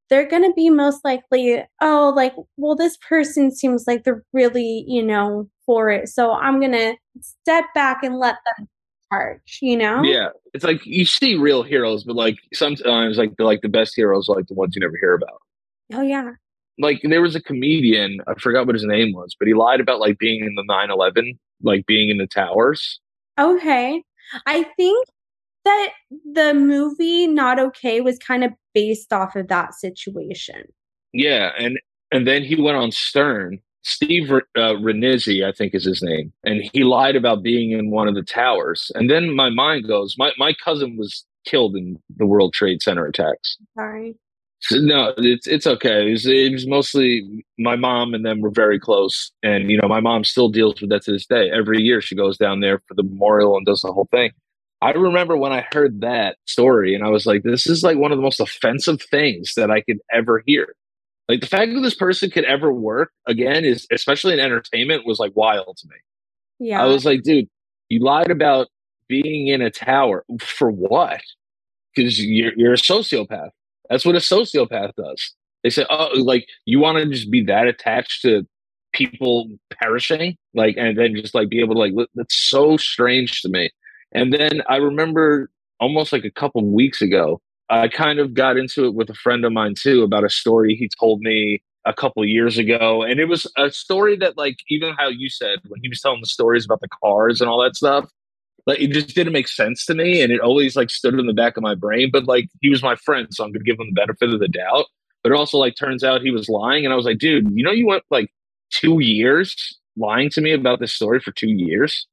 they're 0.08 0.28
going 0.28 0.44
to 0.44 0.52
be 0.54 0.70
most 0.70 1.04
likely 1.04 1.60
oh 1.80 2.12
like 2.14 2.32
well 2.56 2.76
this 2.76 2.96
person 3.08 3.50
seems 3.50 3.88
like 3.88 4.04
they're 4.04 4.22
really 4.32 4.84
you 4.86 5.02
know 5.02 5.50
for 5.66 5.90
it 5.90 6.08
so 6.08 6.34
i'm 6.34 6.60
going 6.60 6.70
to 6.70 6.94
step 7.20 7.64
back 7.74 8.04
and 8.04 8.20
let 8.20 8.36
them 8.56 8.68
charge, 9.10 9.58
you 9.62 9.74
know? 9.74 10.02
Yeah. 10.02 10.28
It's 10.52 10.64
like 10.64 10.84
you 10.84 11.06
see 11.06 11.34
real 11.34 11.62
heroes, 11.62 12.04
but 12.04 12.14
like 12.14 12.36
sometimes 12.52 13.16
like 13.16 13.36
the 13.38 13.44
like 13.44 13.62
the 13.62 13.68
best 13.70 13.94
heroes 13.96 14.28
are 14.28 14.36
like 14.36 14.46
the 14.48 14.54
ones 14.54 14.76
you 14.76 14.80
never 14.80 14.98
hear 15.00 15.14
about. 15.14 15.40
Oh 15.94 16.02
yeah. 16.02 16.32
Like 16.78 17.00
there 17.02 17.22
was 17.22 17.34
a 17.34 17.42
comedian, 17.42 18.18
I 18.26 18.34
forgot 18.34 18.66
what 18.66 18.74
his 18.74 18.84
name 18.84 19.12
was, 19.12 19.34
but 19.38 19.48
he 19.48 19.54
lied 19.54 19.80
about 19.80 20.00
like 20.00 20.18
being 20.18 20.44
in 20.44 20.54
the 20.54 20.64
9-11, 20.70 21.38
like 21.62 21.86
being 21.86 22.08
in 22.08 22.18
the 22.18 22.26
towers. 22.26 23.00
Okay. 23.38 24.02
I 24.46 24.64
think 24.76 25.06
that 25.64 25.92
the 26.32 26.54
movie 26.54 27.26
Not 27.26 27.58
Okay 27.58 28.00
was 28.00 28.18
kind 28.18 28.44
of 28.44 28.52
based 28.74 29.12
off 29.12 29.36
of 29.36 29.48
that 29.48 29.74
situation. 29.74 30.64
Yeah, 31.12 31.52
and 31.58 31.78
and 32.10 32.26
then 32.26 32.42
he 32.42 32.60
went 32.60 32.76
on 32.76 32.92
Stern. 32.92 33.60
Steve 33.82 34.30
uh, 34.30 34.40
Rannazzisi, 34.56 35.46
I 35.46 35.52
think 35.52 35.74
is 35.74 35.84
his 35.84 36.02
name, 36.02 36.32
and 36.44 36.62
he 36.72 36.84
lied 36.84 37.16
about 37.16 37.42
being 37.42 37.70
in 37.70 37.90
one 37.90 38.08
of 38.08 38.14
the 38.14 38.22
towers. 38.22 38.90
And 38.94 39.08
then 39.08 39.34
my 39.34 39.50
mind 39.50 39.86
goes, 39.86 40.14
my 40.18 40.32
my 40.36 40.52
cousin 40.52 40.96
was 40.96 41.24
killed 41.46 41.76
in 41.76 41.98
the 42.16 42.26
World 42.26 42.52
Trade 42.52 42.82
Center 42.82 43.06
attacks. 43.06 43.56
Sorry. 43.74 44.16
So, 44.60 44.76
no, 44.78 45.14
it's 45.18 45.46
it's 45.46 45.66
okay. 45.66 46.08
It 46.08 46.10
was, 46.10 46.26
it 46.26 46.52
was 46.52 46.66
mostly 46.66 47.44
my 47.58 47.76
mom 47.76 48.12
and 48.12 48.24
them 48.24 48.40
were 48.40 48.50
very 48.50 48.80
close, 48.80 49.30
and 49.42 49.70
you 49.70 49.78
know 49.80 49.88
my 49.88 50.00
mom 50.00 50.24
still 50.24 50.48
deals 50.48 50.80
with 50.80 50.90
that 50.90 51.02
to 51.02 51.12
this 51.12 51.26
day. 51.26 51.50
Every 51.50 51.80
year 51.80 52.00
she 52.00 52.16
goes 52.16 52.36
down 52.36 52.60
there 52.60 52.80
for 52.88 52.94
the 52.94 53.04
memorial 53.04 53.56
and 53.56 53.64
does 53.64 53.82
the 53.82 53.92
whole 53.92 54.08
thing. 54.10 54.32
I 54.80 54.90
remember 54.90 55.36
when 55.36 55.52
I 55.52 55.64
heard 55.72 56.00
that 56.00 56.38
story, 56.46 56.94
and 56.94 57.04
I 57.04 57.08
was 57.08 57.24
like, 57.24 57.44
"This 57.44 57.68
is 57.68 57.84
like 57.84 57.98
one 57.98 58.10
of 58.10 58.18
the 58.18 58.22
most 58.22 58.40
offensive 58.40 59.00
things 59.02 59.54
that 59.56 59.70
I 59.70 59.80
could 59.80 59.98
ever 60.12 60.42
hear." 60.44 60.74
Like 61.28 61.40
the 61.40 61.46
fact 61.46 61.74
that 61.74 61.80
this 61.80 61.94
person 61.94 62.30
could 62.30 62.44
ever 62.44 62.72
work 62.72 63.12
again 63.26 63.64
is, 63.64 63.86
especially 63.92 64.32
in 64.32 64.40
entertainment, 64.40 65.06
was 65.06 65.18
like 65.18 65.36
wild 65.36 65.76
to 65.76 65.88
me. 65.88 65.96
Yeah. 66.58 66.82
I 66.82 66.86
was 66.86 67.04
like, 67.04 67.22
dude, 67.22 67.48
you 67.90 68.00
lied 68.00 68.30
about 68.30 68.68
being 69.08 69.48
in 69.48 69.60
a 69.62 69.70
tower 69.70 70.24
for 70.40 70.70
what? 70.70 71.20
Because 71.94 72.20
you're 72.24 72.52
you're 72.56 72.72
a 72.72 72.76
sociopath. 72.76 73.50
That's 73.88 74.04
what 74.04 74.14
a 74.14 74.18
sociopath 74.18 74.92
does. 74.96 75.34
They 75.62 75.70
say, 75.70 75.86
oh, 75.90 76.10
like 76.16 76.46
you 76.66 76.78
want 76.78 76.98
to 76.98 77.06
just 77.06 77.30
be 77.30 77.44
that 77.44 77.66
attached 77.66 78.22
to 78.22 78.46
people 78.92 79.48
perishing, 79.70 80.36
like, 80.54 80.76
and 80.78 80.96
then 80.96 81.14
just 81.14 81.34
like 81.34 81.48
be 81.48 81.60
able 81.60 81.74
to 81.74 81.80
like. 81.80 81.92
That's 82.14 82.36
so 82.36 82.76
strange 82.76 83.42
to 83.42 83.48
me. 83.48 83.70
And 84.12 84.32
then 84.32 84.62
I 84.68 84.76
remember 84.76 85.50
almost 85.80 86.12
like 86.12 86.24
a 86.24 86.30
couple 86.30 86.64
weeks 86.64 87.02
ago, 87.02 87.40
I 87.70 87.88
kind 87.88 88.18
of 88.18 88.34
got 88.34 88.56
into 88.56 88.86
it 88.86 88.94
with 88.94 89.10
a 89.10 89.14
friend 89.14 89.44
of 89.44 89.52
mine 89.52 89.74
too 89.74 90.02
about 90.02 90.24
a 90.24 90.30
story 90.30 90.74
he 90.74 90.88
told 90.98 91.20
me 91.20 91.62
a 91.84 91.92
couple 91.92 92.24
years 92.24 92.58
ago. 92.58 93.02
And 93.02 93.20
it 93.20 93.26
was 93.26 93.50
a 93.56 93.70
story 93.70 94.16
that, 94.16 94.36
like, 94.36 94.58
even 94.68 94.94
how 94.98 95.08
you 95.08 95.28
said 95.28 95.58
when 95.68 95.80
he 95.82 95.88
was 95.88 96.00
telling 96.00 96.20
the 96.20 96.28
stories 96.28 96.64
about 96.64 96.80
the 96.80 96.88
cars 97.02 97.40
and 97.40 97.50
all 97.50 97.62
that 97.62 97.76
stuff, 97.76 98.08
like, 98.68 98.80
it 98.80 98.92
just 98.92 99.14
didn't 99.14 99.32
make 99.32 99.48
sense 99.48 99.86
to 99.86 99.94
me. 99.94 100.20
And 100.20 100.30
it 100.30 100.40
always, 100.40 100.76
like, 100.76 100.90
stood 100.90 101.18
in 101.18 101.26
the 101.26 101.32
back 101.32 101.56
of 101.56 101.62
my 101.62 101.74
brain. 101.74 102.10
But, 102.12 102.26
like, 102.26 102.50
he 102.60 102.68
was 102.68 102.82
my 102.82 102.96
friend, 102.96 103.26
so 103.30 103.42
I'm 103.42 103.52
to 103.54 103.58
give 103.58 103.80
him 103.80 103.86
the 103.88 104.00
benefit 104.00 104.32
of 104.32 104.40
the 104.40 104.46
doubt. 104.46 104.84
But 105.22 105.32
it 105.32 105.38
also, 105.38 105.56
like, 105.56 105.74
turns 105.74 106.04
out 106.04 106.20
he 106.20 106.30
was 106.30 106.50
lying. 106.50 106.84
And 106.84 106.92
I 106.92 106.96
was 106.96 107.06
like, 107.06 107.18
dude, 107.18 107.50
you 107.50 107.64
know, 107.64 107.72
you 107.72 107.86
went 107.86 108.04
like 108.10 108.30
two 108.70 109.00
years 109.00 109.78
lying 109.96 110.28
to 110.30 110.42
me 110.42 110.52
about 110.52 110.80
this 110.80 110.92
story 110.92 111.18
for 111.18 111.32
two 111.32 111.48
years. 111.48 112.06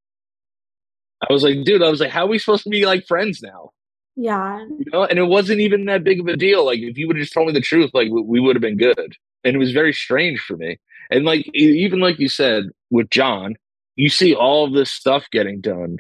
I 1.30 1.32
was 1.32 1.44
like, 1.44 1.66
dude, 1.66 1.84
I 1.84 1.90
was 1.90 2.00
like, 2.00 2.10
how 2.10 2.24
are 2.24 2.30
we 2.30 2.40
supposed 2.40 2.64
to 2.64 2.70
be 2.70 2.86
like 2.86 3.06
friends 3.06 3.42
now? 3.44 3.72
Yeah. 4.16 4.64
You 4.64 4.86
know, 4.94 5.04
and 5.04 5.20
it 5.20 5.28
wasn't 5.28 5.60
even 5.60 5.86
that 5.86 6.06
big 6.06 6.22
of 6.22 6.28
a 6.28 6.38
deal. 6.38 6.66
Like, 6.66 6.80
if 6.80 6.98
you 6.98 7.06
would 7.08 7.18
have 7.18 7.24
just 7.24 7.34
told 7.34 7.48
me 7.48 7.54
the 7.54 7.60
truth, 7.60 7.92
like, 7.94 8.10
we, 8.10 8.22
we 8.22 8.40
would 8.40 8.56
have 8.56 8.62
been 8.62 8.78
good. 8.78 9.14
And 9.44 9.56
it 9.56 9.60
was 9.60 9.74
very 9.74 9.92
strange 9.92 10.40
for 10.40 10.56
me. 10.56 10.80
And 11.12 11.26
like, 11.26 11.50
even 11.54 12.00
like 12.00 12.18
you 12.18 12.30
said 12.30 12.70
with 12.92 13.10
John, 13.10 13.56
you 13.98 14.10
see 14.10 14.34
all 14.34 14.66
of 14.66 14.74
this 14.74 14.90
stuff 14.90 15.26
getting 15.32 15.60
done 15.60 15.98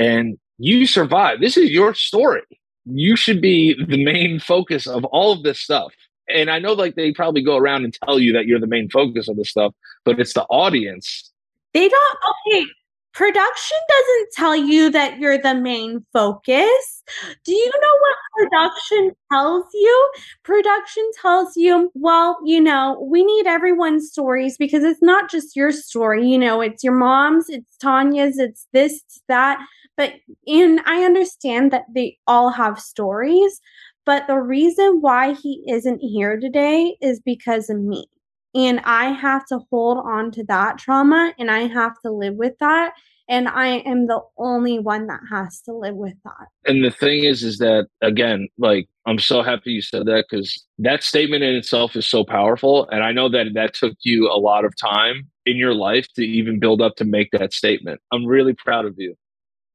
and 0.00 0.38
you 0.58 0.86
survive. 0.86 1.40
This 1.40 1.56
is 1.56 1.70
your 1.70 1.94
story. 1.94 2.42
You 2.86 3.14
should 3.14 3.40
be 3.40 3.74
the 3.74 4.02
main 4.02 4.40
focus 4.40 4.86
of 4.86 5.04
all 5.04 5.32
of 5.32 5.42
this 5.42 5.60
stuff. 5.60 5.92
And 6.28 6.50
I 6.50 6.58
know 6.58 6.72
like 6.72 6.94
they 6.94 7.12
probably 7.12 7.42
go 7.42 7.56
around 7.56 7.84
and 7.84 7.94
tell 8.04 8.18
you 8.18 8.32
that 8.32 8.46
you're 8.46 8.60
the 8.60 8.66
main 8.66 8.88
focus 8.88 9.28
of 9.28 9.36
this 9.36 9.50
stuff, 9.50 9.74
but 10.04 10.18
it's 10.18 10.32
the 10.32 10.44
audience. 10.44 11.30
They 11.74 11.88
don't 11.88 12.18
okay 12.48 12.66
production 13.12 13.76
doesn't 13.88 14.28
tell 14.34 14.56
you 14.56 14.90
that 14.90 15.18
you're 15.18 15.38
the 15.38 15.54
main 15.54 16.04
focus. 16.12 17.02
Do 17.44 17.52
you 17.52 17.70
know 17.70 17.94
what 18.00 18.48
production 18.50 19.12
tells 19.32 19.64
you? 19.74 20.12
Production 20.44 21.10
tells 21.20 21.56
you, 21.56 21.90
well, 21.94 22.38
you 22.44 22.60
know, 22.60 23.06
we 23.10 23.24
need 23.24 23.46
everyone's 23.46 24.08
stories 24.08 24.56
because 24.56 24.84
it's 24.84 25.02
not 25.02 25.30
just 25.30 25.56
your 25.56 25.72
story. 25.72 26.26
You 26.26 26.38
know, 26.38 26.60
it's 26.60 26.84
your 26.84 26.94
mom's, 26.94 27.48
it's 27.48 27.76
Tanya's, 27.78 28.38
it's 28.38 28.66
this, 28.72 29.02
that. 29.28 29.58
But 30.00 30.14
and 30.46 30.80
I 30.86 31.04
understand 31.04 31.72
that 31.72 31.84
they 31.94 32.16
all 32.26 32.48
have 32.48 32.80
stories, 32.80 33.60
but 34.06 34.26
the 34.28 34.38
reason 34.38 35.02
why 35.02 35.34
he 35.34 35.62
isn't 35.68 35.98
here 35.98 36.40
today 36.40 36.96
is 37.02 37.20
because 37.20 37.68
of 37.68 37.78
me. 37.78 38.06
And 38.54 38.80
I 38.84 39.10
have 39.10 39.44
to 39.48 39.60
hold 39.70 39.98
on 39.98 40.30
to 40.30 40.44
that 40.44 40.78
trauma 40.78 41.34
and 41.38 41.50
I 41.50 41.66
have 41.66 42.00
to 42.00 42.10
live 42.10 42.36
with 42.36 42.54
that. 42.60 42.94
And 43.28 43.46
I 43.46 43.80
am 43.80 44.06
the 44.06 44.22
only 44.38 44.78
one 44.78 45.06
that 45.08 45.20
has 45.30 45.60
to 45.66 45.74
live 45.74 45.96
with 45.96 46.16
that. 46.24 46.46
And 46.64 46.82
the 46.82 46.90
thing 46.90 47.24
is, 47.24 47.42
is 47.42 47.58
that 47.58 47.88
again, 48.00 48.48
like, 48.56 48.88
I'm 49.04 49.18
so 49.18 49.42
happy 49.42 49.72
you 49.72 49.82
said 49.82 50.06
that 50.06 50.24
because 50.30 50.64
that 50.78 51.02
statement 51.02 51.42
in 51.42 51.54
itself 51.54 51.94
is 51.94 52.08
so 52.08 52.24
powerful. 52.24 52.88
And 52.88 53.04
I 53.04 53.12
know 53.12 53.28
that 53.28 53.48
that 53.52 53.74
took 53.74 53.98
you 54.00 54.30
a 54.30 54.40
lot 54.40 54.64
of 54.64 54.74
time 54.78 55.28
in 55.44 55.58
your 55.58 55.74
life 55.74 56.08
to 56.14 56.22
even 56.22 56.58
build 56.58 56.80
up 56.80 56.96
to 56.96 57.04
make 57.04 57.32
that 57.32 57.52
statement. 57.52 58.00
I'm 58.10 58.24
really 58.24 58.54
proud 58.54 58.86
of 58.86 58.94
you 58.96 59.14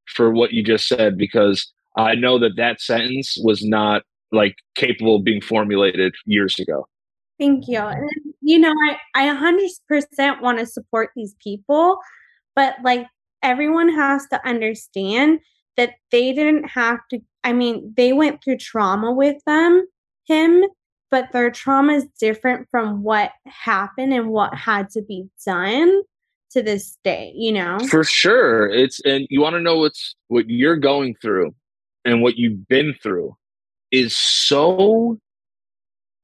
for 0.08 0.32
what 0.32 0.54
you 0.54 0.64
just 0.64 0.88
said 0.88 1.18
because 1.18 1.72
I 1.98 2.16
know 2.16 2.40
that 2.40 2.58
that 2.58 2.82
sentence 2.82 3.38
was 3.42 3.64
not 3.64 4.04
like 4.32 4.56
capable 4.76 5.18
of 5.18 5.24
being 5.24 5.42
formulated 5.42 6.14
years 6.26 6.60
ago. 6.60 6.88
Thank 7.40 7.68
you. 7.68 7.80
And, 7.80 8.10
you 8.42 8.60
know, 8.60 8.74
I, 8.90 8.98
I 9.14 9.28
100% 9.28 10.42
want 10.42 10.60
to 10.60 10.66
support 10.66 11.12
these 11.16 11.36
people, 11.44 12.00
but 12.56 12.76
like 12.84 13.08
everyone 13.44 13.90
has 13.90 14.26
to 14.28 14.48
understand 14.48 15.40
that 15.78 15.96
they 16.12 16.34
didn't 16.34 16.70
have 16.70 17.00
to, 17.12 17.20
I 17.44 17.54
mean, 17.54 17.94
they 17.98 18.14
went 18.14 18.44
through 18.44 18.58
trauma 18.58 19.12
with 19.12 19.38
them, 19.46 19.86
him, 20.26 20.64
but 21.12 21.32
their 21.32 21.52
trauma 21.52 21.94
is 21.94 22.08
different 22.20 22.68
from 22.72 23.04
what 23.04 23.32
happened 23.46 24.14
and 24.14 24.30
what 24.30 24.54
had 24.54 24.90
to 24.92 25.02
be 25.02 25.30
done 25.46 26.02
to 26.56 26.64
this 26.64 26.98
day, 27.04 27.34
you 27.36 27.52
know? 27.52 27.78
For 27.90 28.04
sure. 28.04 28.70
It's, 28.70 29.00
and 29.06 29.28
you 29.30 29.42
want 29.42 29.56
to 29.56 29.62
know 29.62 29.78
what's, 29.78 30.16
what 30.30 30.50
you're 30.50 30.78
going 30.78 31.16
through 31.22 31.54
and 32.06 32.22
what 32.22 32.38
you've 32.38 32.68
been 32.68 32.96
through 33.04 33.36
is 33.92 34.16
so 34.16 35.20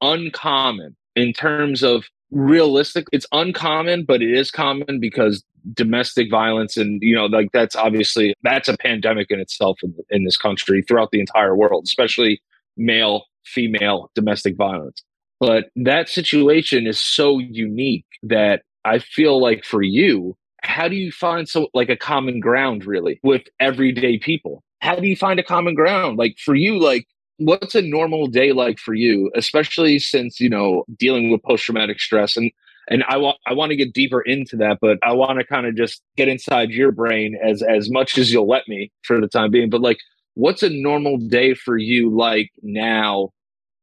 uncommon 0.01 0.95
in 1.15 1.33
terms 1.33 1.83
of 1.83 2.05
realistic 2.31 3.05
it's 3.11 3.25
uncommon 3.33 4.05
but 4.05 4.21
it 4.21 4.31
is 4.31 4.49
common 4.49 4.99
because 5.01 5.43
domestic 5.73 6.31
violence 6.31 6.77
and 6.77 7.01
you 7.03 7.13
know 7.13 7.25
like 7.25 7.49
that's 7.51 7.75
obviously 7.75 8.33
that's 8.41 8.69
a 8.69 8.77
pandemic 8.77 9.27
in 9.29 9.39
itself 9.39 9.77
in, 9.83 9.93
in 10.09 10.23
this 10.23 10.37
country 10.37 10.81
throughout 10.81 11.11
the 11.11 11.19
entire 11.19 11.55
world 11.55 11.83
especially 11.85 12.41
male 12.77 13.25
female 13.43 14.09
domestic 14.15 14.55
violence 14.55 15.03
but 15.41 15.65
that 15.75 16.07
situation 16.07 16.87
is 16.87 16.99
so 16.99 17.37
unique 17.37 18.05
that 18.23 18.63
i 18.85 18.99
feel 18.99 19.41
like 19.41 19.63
for 19.63 19.81
you 19.81 20.35
how 20.63 20.87
do 20.87 20.95
you 20.95 21.11
find 21.11 21.49
so 21.49 21.69
like 21.73 21.89
a 21.89 21.97
common 21.97 22.39
ground 22.39 22.85
really 22.85 23.19
with 23.23 23.43
everyday 23.59 24.17
people? 24.17 24.63
How 24.79 24.95
do 24.95 25.07
you 25.07 25.15
find 25.15 25.39
a 25.39 25.43
common 25.43 25.75
ground? 25.75 26.17
Like 26.17 26.37
for 26.37 26.55
you 26.55 26.79
like 26.79 27.07
what's 27.37 27.73
a 27.73 27.81
normal 27.81 28.27
day 28.27 28.51
like 28.51 28.77
for 28.77 28.93
you 28.93 29.31
especially 29.35 29.97
since 29.97 30.39
you 30.39 30.47
know 30.47 30.85
dealing 30.97 31.31
with 31.31 31.43
post-traumatic 31.43 31.99
stress? 31.99 32.37
And 32.37 32.51
and 32.89 33.03
i 33.07 33.15
want 33.17 33.37
i 33.45 33.53
want 33.53 33.69
to 33.69 33.75
get 33.75 33.93
deeper 33.93 34.21
into 34.21 34.55
that 34.55 34.79
but 34.81 34.97
i 35.03 35.13
want 35.13 35.37
to 35.37 35.45
kind 35.45 35.67
of 35.67 35.75
just 35.75 36.01
get 36.17 36.27
inside 36.27 36.71
your 36.71 36.91
brain 36.91 37.37
as 37.43 37.61
as 37.61 37.91
much 37.91 38.17
as 38.17 38.33
you'll 38.33 38.47
let 38.47 38.67
me 38.67 38.91
for 39.03 39.21
the 39.21 39.27
time 39.27 39.51
being. 39.51 39.69
But 39.69 39.81
like 39.81 39.99
what's 40.35 40.63
a 40.63 40.69
normal 40.69 41.17
day 41.17 41.53
for 41.53 41.77
you 41.77 42.09
like 42.09 42.51
now 42.63 43.29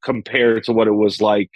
compared 0.02 0.64
to 0.64 0.72
what 0.72 0.88
it 0.88 0.92
was 0.92 1.20
like 1.20 1.50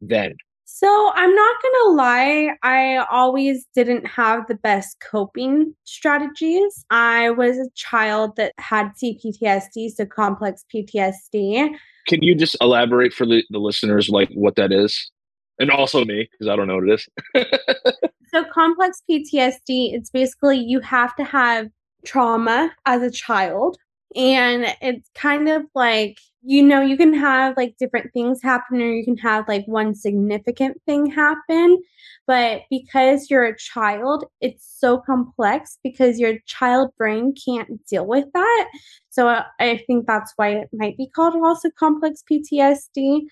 then 0.00 0.36
so 0.78 1.10
I'm 1.14 1.34
not 1.34 1.62
going 1.62 1.74
to 1.84 1.90
lie, 1.92 2.50
I 2.62 2.96
always 3.10 3.66
didn't 3.74 4.06
have 4.06 4.46
the 4.46 4.56
best 4.56 5.00
coping 5.00 5.74
strategies. 5.84 6.84
I 6.90 7.30
was 7.30 7.56
a 7.56 7.70
child 7.74 8.36
that 8.36 8.52
had 8.58 8.90
CPTSD, 9.02 9.92
so 9.92 10.04
complex 10.04 10.66
PTSD. 10.74 11.70
Can 12.08 12.22
you 12.22 12.34
just 12.34 12.58
elaborate 12.60 13.14
for 13.14 13.24
the, 13.24 13.42
the 13.48 13.58
listeners 13.58 14.10
like 14.10 14.28
what 14.34 14.56
that 14.56 14.70
is? 14.70 15.10
And 15.58 15.70
also 15.70 16.04
me, 16.04 16.28
because 16.30 16.46
I 16.46 16.56
don't 16.56 16.66
know 16.66 16.74
what 16.74 16.90
it 16.90 17.00
is. 17.34 17.98
so 18.28 18.44
complex 18.52 19.02
PTSD, 19.10 19.94
it's 19.94 20.10
basically 20.10 20.58
you 20.58 20.80
have 20.80 21.16
to 21.16 21.24
have 21.24 21.68
trauma 22.04 22.70
as 22.84 23.00
a 23.00 23.10
child. 23.10 23.78
And 24.14 24.66
it's 24.82 25.08
kind 25.14 25.48
of 25.48 25.62
like 25.74 26.18
you 26.48 26.62
know, 26.62 26.80
you 26.80 26.96
can 26.96 27.12
have 27.12 27.56
like 27.56 27.76
different 27.76 28.12
things 28.12 28.40
happen, 28.40 28.80
or 28.80 28.92
you 28.92 29.04
can 29.04 29.16
have 29.16 29.48
like 29.48 29.66
one 29.66 29.96
significant 29.96 30.80
thing 30.86 31.06
happen. 31.10 31.82
But 32.24 32.62
because 32.70 33.28
you're 33.28 33.44
a 33.44 33.58
child, 33.58 34.24
it's 34.40 34.64
so 34.78 34.98
complex 34.98 35.78
because 35.82 36.20
your 36.20 36.38
child 36.46 36.92
brain 36.96 37.34
can't 37.34 37.84
deal 37.86 38.06
with 38.06 38.26
that. 38.32 38.68
So 39.10 39.26
uh, 39.26 39.42
I 39.58 39.82
think 39.88 40.06
that's 40.06 40.32
why 40.36 40.50
it 40.50 40.68
might 40.72 40.96
be 40.96 41.08
called 41.08 41.34
also 41.34 41.68
complex 41.76 42.22
PTSD. 42.30 43.22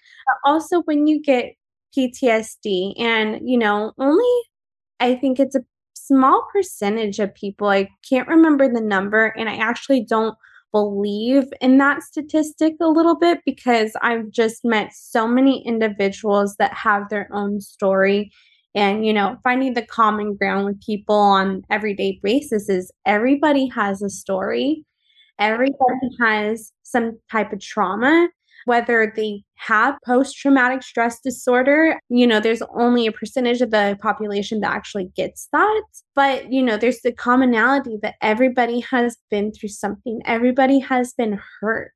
Also, 0.44 0.82
when 0.82 1.06
you 1.06 1.22
get 1.22 1.54
PTSD, 1.96 3.00
and 3.00 3.48
you 3.48 3.56
know, 3.56 3.92
only 3.96 4.42
I 4.98 5.14
think 5.14 5.38
it's 5.38 5.54
a 5.54 5.64
small 5.94 6.48
percentage 6.52 7.20
of 7.20 7.32
people, 7.36 7.68
I 7.68 7.88
can't 8.08 8.26
remember 8.26 8.68
the 8.68 8.80
number, 8.80 9.26
and 9.26 9.48
I 9.48 9.54
actually 9.54 10.04
don't 10.04 10.36
believe 10.74 11.44
in 11.60 11.78
that 11.78 12.02
statistic 12.02 12.74
a 12.80 12.88
little 12.88 13.16
bit 13.16 13.38
because 13.46 13.92
I've 14.02 14.28
just 14.30 14.64
met 14.64 14.92
so 14.92 15.28
many 15.28 15.64
individuals 15.64 16.56
that 16.56 16.74
have 16.74 17.08
their 17.08 17.28
own 17.32 17.60
story. 17.60 18.32
And, 18.74 19.06
you 19.06 19.12
know, 19.12 19.36
finding 19.44 19.74
the 19.74 19.86
common 19.86 20.34
ground 20.34 20.64
with 20.64 20.82
people 20.82 21.14
on 21.14 21.62
everyday 21.70 22.18
basis 22.24 22.68
is 22.68 22.90
everybody 23.06 23.68
has 23.68 24.02
a 24.02 24.10
story. 24.10 24.84
Everybody 25.38 26.10
has 26.20 26.72
some 26.82 27.20
type 27.30 27.52
of 27.52 27.60
trauma 27.60 28.28
whether 28.64 29.12
they 29.14 29.42
have 29.56 29.96
post 30.04 30.36
traumatic 30.36 30.82
stress 30.82 31.20
disorder. 31.20 31.98
You 32.08 32.26
know, 32.26 32.40
there's 32.40 32.62
only 32.74 33.06
a 33.06 33.12
percentage 33.12 33.60
of 33.60 33.70
the 33.70 33.98
population 34.00 34.60
that 34.60 34.72
actually 34.72 35.10
gets 35.16 35.48
that. 35.52 35.82
But, 36.14 36.52
you 36.52 36.62
know, 36.62 36.76
there's 36.76 37.00
the 37.00 37.12
commonality 37.12 37.98
that 38.02 38.14
everybody 38.20 38.80
has 38.80 39.16
been 39.30 39.52
through 39.52 39.70
something, 39.70 40.20
everybody 40.24 40.78
has 40.80 41.12
been 41.14 41.40
hurt. 41.60 41.92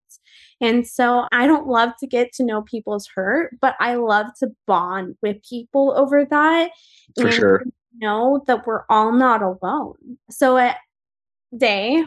And 0.61 0.87
so 0.87 1.26
I 1.31 1.46
don't 1.46 1.68
love 1.68 1.90
to 2.00 2.07
get 2.07 2.33
to 2.35 2.44
know 2.44 2.62
people's 2.62 3.09
hurt, 3.14 3.57
but 3.61 3.76
I 3.78 3.94
love 3.94 4.26
to 4.40 4.48
bond 4.66 5.16
with 5.22 5.37
people 5.48 5.94
over 5.96 6.24
that. 6.24 6.70
For 7.16 7.26
and 7.26 7.35
sure. 7.35 7.62
Know 8.00 8.42
that 8.46 8.66
we're 8.66 8.85
all 8.88 9.12
not 9.12 9.42
alone. 9.42 10.18
So 10.31 10.57
at 10.57 10.76
day 11.57 12.04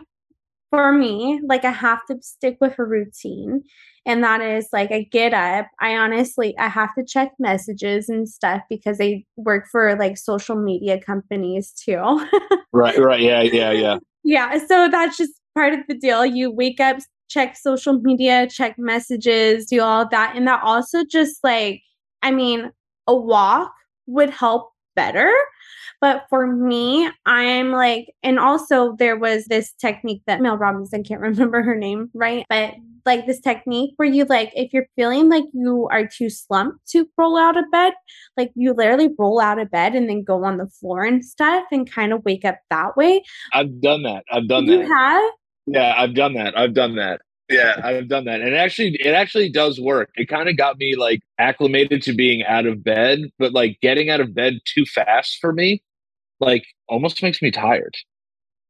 for 0.70 0.92
me, 0.92 1.42
like 1.46 1.66
I 1.66 1.72
have 1.72 2.06
to 2.08 2.18
stick 2.22 2.58
with 2.62 2.80
a 2.80 2.86
routine 2.86 3.64
and 4.06 4.24
that 4.24 4.42
is 4.42 4.68
like 4.74 4.92
i 4.92 5.04
get 5.12 5.34
up 5.34 5.68
i 5.80 5.96
honestly 5.96 6.56
i 6.58 6.68
have 6.68 6.90
to 6.96 7.04
check 7.04 7.32
messages 7.40 8.10
and 8.10 8.28
stuff 8.28 8.62
because 8.70 9.00
i 9.00 9.24
work 9.38 9.68
for 9.72 9.96
like 9.98 10.18
social 10.18 10.56
media 10.56 11.00
companies 11.00 11.72
too. 11.72 12.28
Right 12.74 12.98
right. 12.98 13.20
Yeah 13.20 13.42
yeah 13.42 13.72
yeah. 13.72 13.98
Yeah 14.24 14.58
so 14.66 14.88
that's 14.90 15.18
just 15.18 15.34
part 15.56 15.74
of 15.74 15.82
the 15.90 15.96
deal. 15.96 16.26
You 16.26 16.50
wake 16.50 16.80
up 16.80 16.98
check 17.30 17.58
social 17.58 18.00
media 18.00 18.48
check 18.48 18.76
messages 18.78 19.66
do 19.66 19.82
all 19.82 20.08
that. 20.10 20.36
And 20.36 20.48
that 20.48 20.62
also 20.64 21.04
just 21.04 21.44
like 21.44 21.82
i 22.22 22.32
mean 22.32 22.72
a 23.08 23.16
walk 23.16 23.74
would 24.08 24.30
help 24.30 24.72
better 24.96 25.32
but 26.02 26.26
for 26.30 26.48
me, 26.48 27.10
I'm 27.28 27.72
like, 27.72 28.08
and 28.24 28.40
also 28.40 28.96
there 28.98 29.18
was 29.18 29.46
this 29.46 29.72
technique 29.74 30.24
that 30.26 30.42
Mel 30.42 30.58
Robinson 30.58 31.04
can't 31.04 31.22
remember 31.22 31.62
her 31.62 31.76
name, 31.76 32.10
right? 32.14 32.44
But 32.50 32.74
like 33.06 33.28
this 33.28 33.40
technique 33.40 33.94
where 33.98 34.10
you 34.10 34.26
like, 34.26 34.52
if 34.56 34.74
you're 34.74 34.88
feeling 34.96 35.30
like 35.30 35.46
you 35.54 35.88
are 35.92 36.08
too 36.08 36.30
slumped 36.30 36.88
to 36.90 37.08
roll 37.18 37.38
out 37.38 37.56
of 37.56 37.66
bed, 37.72 37.94
like 38.36 38.52
you 38.56 38.74
literally 38.74 39.10
roll 39.18 39.40
out 39.40 39.60
of 39.60 39.70
bed 39.72 39.94
and 39.94 40.10
then 40.10 40.24
go 40.24 40.44
on 40.44 40.58
the 40.58 40.68
floor 40.68 41.04
and 41.04 41.24
stuff 41.24 41.66
and 41.72 41.90
kind 41.90 42.14
of 42.14 42.26
wake 42.26 42.46
up 42.46 42.58
that 42.72 42.98
way. 42.98 43.24
I've 43.54 43.80
done 43.80 44.04
that. 44.04 44.24
I've 44.32 44.48
done 44.48 44.66
you 44.66 44.78
that. 44.78 44.84
You 44.88 44.96
have? 44.96 45.32
Yeah, 45.68 45.94
I've 45.98 46.16
done 46.16 46.34
that. 46.34 46.58
I've 46.58 46.74
done 46.74 46.96
that. 46.96 47.22
Yeah, 47.52 47.80
I've 47.84 48.08
done 48.08 48.26
that. 48.26 48.42
And 48.42 48.56
actually 48.56 48.98
it 49.00 49.14
actually 49.14 49.50
does 49.50 49.80
work. 49.80 50.10
It 50.16 50.30
kind 50.30 50.50
of 50.50 50.58
got 50.58 50.78
me 50.78 50.96
like 50.96 51.22
acclimated 51.38 52.02
to 52.04 52.14
being 52.14 52.44
out 52.46 52.66
of 52.66 52.84
bed, 52.84 53.20
but 53.38 53.54
like 53.54 53.78
getting 53.82 54.10
out 54.10 54.22
of 54.22 54.34
bed 54.34 54.60
too 54.66 54.86
fast 54.86 55.38
for 55.40 55.54
me 55.54 55.84
like 56.42 56.66
almost 56.90 57.24
makes 57.24 57.42
me 57.42 57.52
tired. 57.52 57.96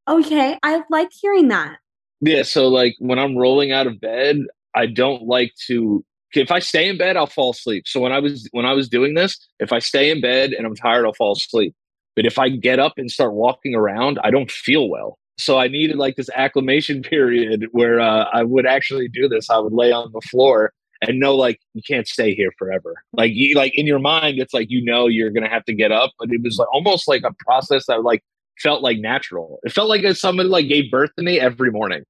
Okay, 0.07 0.59
I 0.61 0.83
like 0.89 1.09
hearing 1.11 1.47
that. 1.47 1.77
Yeah, 2.19 2.43
so 2.43 2.67
like 2.67 2.95
when 2.99 3.17
I'm 3.17 3.37
rolling 3.37 3.71
out 3.71 3.87
of 3.87 3.99
bed, 3.99 4.37
I 4.75 4.85
don't 4.85 5.23
like 5.23 5.53
to 5.67 6.05
if 6.33 6.51
I 6.51 6.59
stay 6.59 6.87
in 6.87 6.97
bed, 6.97 7.17
I'll 7.17 7.27
fall 7.27 7.51
asleep. 7.51 7.87
So 7.87 7.99
when 7.99 8.11
I 8.11 8.19
was 8.19 8.47
when 8.51 8.65
I 8.65 8.73
was 8.73 8.87
doing 8.87 9.15
this, 9.15 9.37
if 9.59 9.73
I 9.73 9.79
stay 9.79 10.11
in 10.11 10.21
bed 10.21 10.51
and 10.51 10.67
I'm 10.67 10.75
tired, 10.75 11.05
I'll 11.05 11.13
fall 11.13 11.33
asleep. 11.33 11.73
But 12.15 12.25
if 12.25 12.37
I 12.37 12.49
get 12.49 12.77
up 12.77 12.93
and 12.97 13.09
start 13.09 13.33
walking 13.33 13.73
around, 13.73 14.19
I 14.23 14.31
don't 14.31 14.51
feel 14.51 14.89
well. 14.89 15.17
So 15.41 15.57
I 15.57 15.67
needed 15.67 15.97
like 15.97 16.15
this 16.15 16.29
acclimation 16.35 17.01
period 17.13 17.67
where 17.71 17.99
uh, 17.99 18.25
I 18.31 18.43
would 18.43 18.65
actually 18.65 19.07
do 19.07 19.27
this. 19.27 19.49
I 19.49 19.57
would 19.57 19.73
lay 19.73 19.91
on 19.91 20.11
the 20.11 20.21
floor 20.21 20.73
and 21.01 21.19
know 21.19 21.35
like 21.35 21.59
you 21.73 21.81
can't 21.85 22.07
stay 22.07 22.35
here 22.35 22.51
forever. 22.57 23.03
Like 23.13 23.31
you 23.33 23.55
like 23.55 23.77
in 23.77 23.87
your 23.87 23.99
mind, 23.99 24.39
it's 24.39 24.53
like 24.53 24.69
you 24.69 24.83
know 24.83 25.07
you're 25.07 25.31
gonna 25.31 25.49
have 25.49 25.65
to 25.65 25.73
get 25.73 25.91
up, 25.91 26.11
but 26.19 26.31
it 26.31 26.41
was 26.43 26.57
like 26.57 26.71
almost 26.73 27.07
like 27.07 27.23
a 27.23 27.33
process 27.45 27.87
that 27.87 28.03
like 28.03 28.23
felt 28.59 28.83
like 28.83 28.99
natural. 28.99 29.59
It 29.63 29.71
felt 29.71 29.89
like 29.89 30.05
somebody 30.15 30.49
like 30.49 30.67
gave 30.67 30.91
birth 30.91 31.09
to 31.17 31.23
me 31.23 31.39
every 31.39 31.71
morning. 31.71 32.03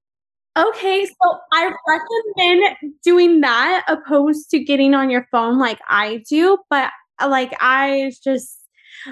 Okay, 0.57 1.05
so 1.05 1.39
I 1.53 1.71
recommend 1.87 2.75
doing 3.05 3.39
that 3.39 3.85
opposed 3.87 4.49
to 4.49 4.59
getting 4.59 4.93
on 4.93 5.09
your 5.09 5.25
phone 5.31 5.57
like 5.57 5.79
I 5.89 6.23
do, 6.29 6.57
but 6.69 6.91
uh, 7.21 7.29
like 7.29 7.55
I 7.61 8.11
just 8.21 8.60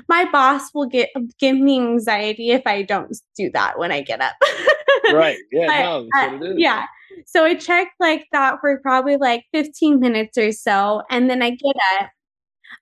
my 0.07 0.25
boss 0.31 0.73
will 0.73 0.87
get 0.87 1.09
give 1.39 1.57
me 1.57 1.79
anxiety 1.79 2.51
if 2.51 2.61
I 2.65 2.83
don't 2.83 3.15
do 3.35 3.49
that 3.53 3.77
when 3.79 3.91
I 3.91 4.01
get 4.01 4.21
up. 4.21 4.35
right. 5.13 5.37
Yeah. 5.51 6.07
but, 6.11 6.39
no, 6.39 6.47
uh, 6.47 6.53
yeah. 6.57 6.85
So 7.25 7.43
I 7.43 7.55
checked 7.55 7.95
like 7.99 8.27
that 8.31 8.57
for 8.61 8.79
probably 8.79 9.17
like 9.17 9.45
15 9.53 9.99
minutes 9.99 10.37
or 10.37 10.51
so. 10.51 11.03
And 11.09 11.29
then 11.29 11.41
I 11.41 11.51
get 11.51 11.75
up. 11.99 12.09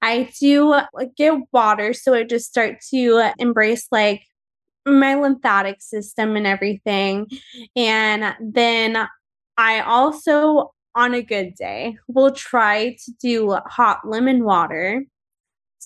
I 0.01 0.29
do 0.39 0.69
like, 0.93 1.15
get 1.15 1.33
water. 1.51 1.93
So 1.93 2.13
I 2.13 2.23
just 2.23 2.45
start 2.45 2.77
to 2.91 3.31
embrace 3.39 3.87
like 3.91 4.23
my 4.85 5.15
lymphatic 5.15 5.81
system 5.81 6.35
and 6.35 6.47
everything. 6.47 7.27
And 7.75 8.35
then 8.39 9.07
I 9.57 9.81
also, 9.81 10.73
on 10.95 11.13
a 11.13 11.21
good 11.21 11.55
day, 11.55 11.97
will 12.07 12.31
try 12.31 12.95
to 13.05 13.11
do 13.19 13.57
hot 13.65 13.99
lemon 14.05 14.43
water 14.43 15.03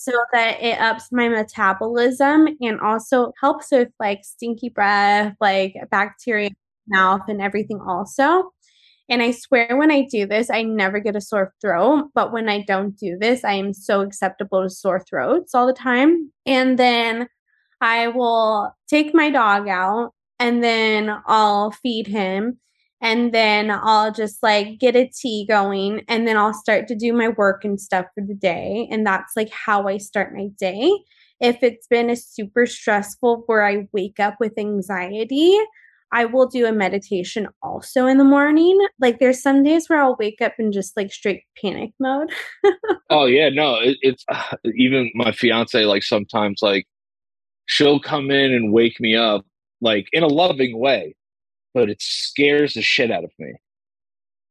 so 0.02 0.14
that 0.34 0.60
it 0.64 0.80
ups 0.82 1.12
my 1.12 1.30
metabolism 1.30 2.48
and 2.60 2.82
also 2.82 3.32
helps 3.40 3.68
with 3.72 3.90
like 4.00 4.24
stinky 4.24 4.70
breath, 4.70 5.36
like 5.40 5.76
bacteria 5.92 6.50
mouth 6.88 7.22
and 7.28 7.40
everything 7.40 7.80
also. 7.88 8.52
And 9.10 9.22
I 9.22 9.30
swear 9.30 9.78
when 9.78 9.92
I 9.92 10.08
do 10.10 10.26
this, 10.26 10.50
I 10.50 10.64
never 10.64 11.00
get 11.00 11.16
a 11.16 11.22
sore 11.22 11.54
throat. 11.62 12.10
But 12.16 12.32
when 12.32 12.50
I 12.50 12.64
don't 12.64 12.98
do 12.98 13.16
this, 13.20 13.44
I 13.44 13.54
am 13.54 13.74
so 13.74 14.02
acceptable 14.02 14.64
to 14.64 14.72
sore 14.72 15.04
throats 15.08 15.54
all 15.54 15.68
the 15.68 15.74
time. 15.74 16.32
And 16.48 16.80
then 16.80 17.28
I 17.80 18.08
will 18.08 18.74
take 18.88 19.14
my 19.14 19.30
dog 19.30 19.68
out 19.68 20.14
and 20.40 20.64
then 20.64 21.16
I'll 21.28 21.70
feed 21.72 22.08
him. 22.08 22.60
And 23.02 23.34
then 23.34 23.72
I'll 23.72 24.12
just 24.12 24.44
like 24.44 24.80
get 24.80 24.96
a 24.96 25.10
tea 25.10 25.46
going 25.48 26.04
and 26.08 26.28
then 26.28 26.38
I'll 26.38 26.54
start 26.54 26.88
to 26.88 26.96
do 26.96 27.14
my 27.14 27.30
work 27.30 27.66
and 27.66 27.82
stuff 27.82 28.06
for 28.14 28.24
the 28.24 28.36
day. 28.36 28.88
And 28.92 29.06
that's 29.06 29.34
like 29.36 29.50
how 29.50 29.88
I 29.88 29.98
start 29.98 30.36
my 30.36 30.48
day. 30.60 30.92
If 31.40 31.64
it's 31.64 31.88
been 31.88 32.12
a 32.12 32.16
super 32.16 32.68
stressful 32.68 33.44
where 33.48 33.66
I 33.66 33.88
wake 33.92 34.20
up 34.20 34.36
with 34.40 34.54
anxiety, 34.58 35.58
I 36.12 36.26
will 36.26 36.48
do 36.48 36.66
a 36.66 36.74
meditation 36.74 37.48
also 37.64 38.06
in 38.06 38.18
the 38.18 38.24
morning. 38.24 38.78
Like 39.00 39.20
there's 39.20 39.42
some 39.42 39.64
days 39.64 39.90
where 39.90 40.02
I'll 40.02 40.18
wake 40.20 40.42
up 40.42 40.54
in 40.60 40.72
just 40.72 40.96
like 40.98 41.12
straight 41.12 41.44
panic 41.60 41.94
mode. 42.00 42.32
oh 43.10 43.26
yeah, 43.26 43.50
no, 43.50 43.76
it, 43.76 43.98
it's 44.02 44.24
uh, 44.28 44.58
even 44.76 45.10
my 45.16 45.32
fiance 45.32 45.84
like 45.86 46.04
sometimes 46.04 46.60
like 46.62 46.86
she'll 47.66 48.00
come 48.00 48.30
in 48.30 48.54
and 48.54 48.74
wake 48.74 49.00
me 49.00 49.16
up 49.16 49.46
like 49.80 50.08
in 50.12 50.24
a 50.24 50.28
loving 50.28 50.78
way, 50.78 51.16
but 51.74 51.90
it 51.90 52.02
scares 52.02 52.74
the 52.74 52.82
shit 52.82 53.12
out 53.12 53.24
of 53.24 53.32
me. 53.40 53.54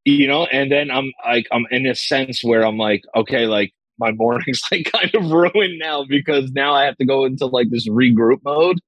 You 0.05 0.27
know, 0.27 0.47
and 0.47 0.73
then 0.73 0.91
I'm 0.91 1.13
like 1.27 1.47
I'm 1.53 1.67
in 1.71 1.87
a 1.87 1.95
sense 1.95 2.43
where 2.43 2.65
I'm 2.65 2.79
like, 2.79 3.03
okay, 3.15 3.47
like 3.47 3.73
my 3.99 4.13
morning's 4.13 4.63
like 4.73 4.91
kind 4.91 5.15
of 5.15 5.31
ruined 5.31 5.79
now 5.79 6.05
because 6.09 6.51
now 6.53 6.75
I 6.75 6.85
have 6.85 6.97
to 6.97 7.05
go 7.05 7.25
into 7.25 7.47
like 7.47 7.71
this 7.71 7.89
regroup 7.89 8.39
mode 8.45 8.79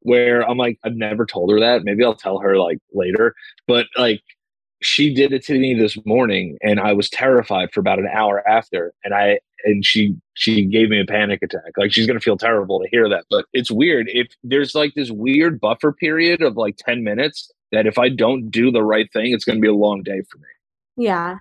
where 0.00 0.48
I'm 0.48 0.58
like, 0.58 0.78
I've 0.84 0.96
never 0.96 1.26
told 1.26 1.50
her 1.50 1.60
that. 1.60 1.84
Maybe 1.84 2.04
I'll 2.04 2.14
tell 2.14 2.38
her 2.38 2.56
like 2.58 2.78
later. 2.92 3.34
But 3.66 3.86
like 3.96 4.22
she 4.82 5.14
did 5.14 5.32
it 5.32 5.44
to 5.46 5.58
me 5.58 5.74
this 5.74 5.96
morning 6.04 6.58
and 6.62 6.78
I 6.78 6.92
was 6.92 7.08
terrified 7.08 7.72
for 7.72 7.80
about 7.80 7.98
an 7.98 8.08
hour 8.12 8.46
after. 8.48 8.92
And 9.04 9.14
I 9.14 9.40
and 9.64 9.84
she 9.84 10.14
she 10.34 10.64
gave 10.64 10.90
me 10.90 11.00
a 11.00 11.06
panic 11.06 11.42
attack. 11.42 11.72
Like 11.76 11.92
she's 11.92 12.06
gonna 12.06 12.20
feel 12.20 12.36
terrible 12.36 12.80
to 12.80 12.88
hear 12.90 13.08
that. 13.08 13.24
But 13.30 13.46
it's 13.52 13.70
weird. 13.70 14.06
If 14.10 14.28
there's 14.42 14.74
like 14.74 14.94
this 14.94 15.10
weird 15.10 15.60
buffer 15.60 15.92
period 15.92 16.42
of 16.42 16.56
like 16.56 16.76
10 16.76 17.02
minutes 17.02 17.50
that 17.74 17.86
if 17.86 17.98
I 17.98 18.08
don't 18.08 18.50
do 18.50 18.70
the 18.70 18.82
right 18.82 19.12
thing, 19.12 19.32
it's 19.32 19.44
gonna 19.44 19.60
be 19.60 19.68
a 19.68 19.74
long 19.74 20.02
day 20.02 20.22
for 20.30 20.38
me. 20.38 21.06
Yeah. 21.06 21.36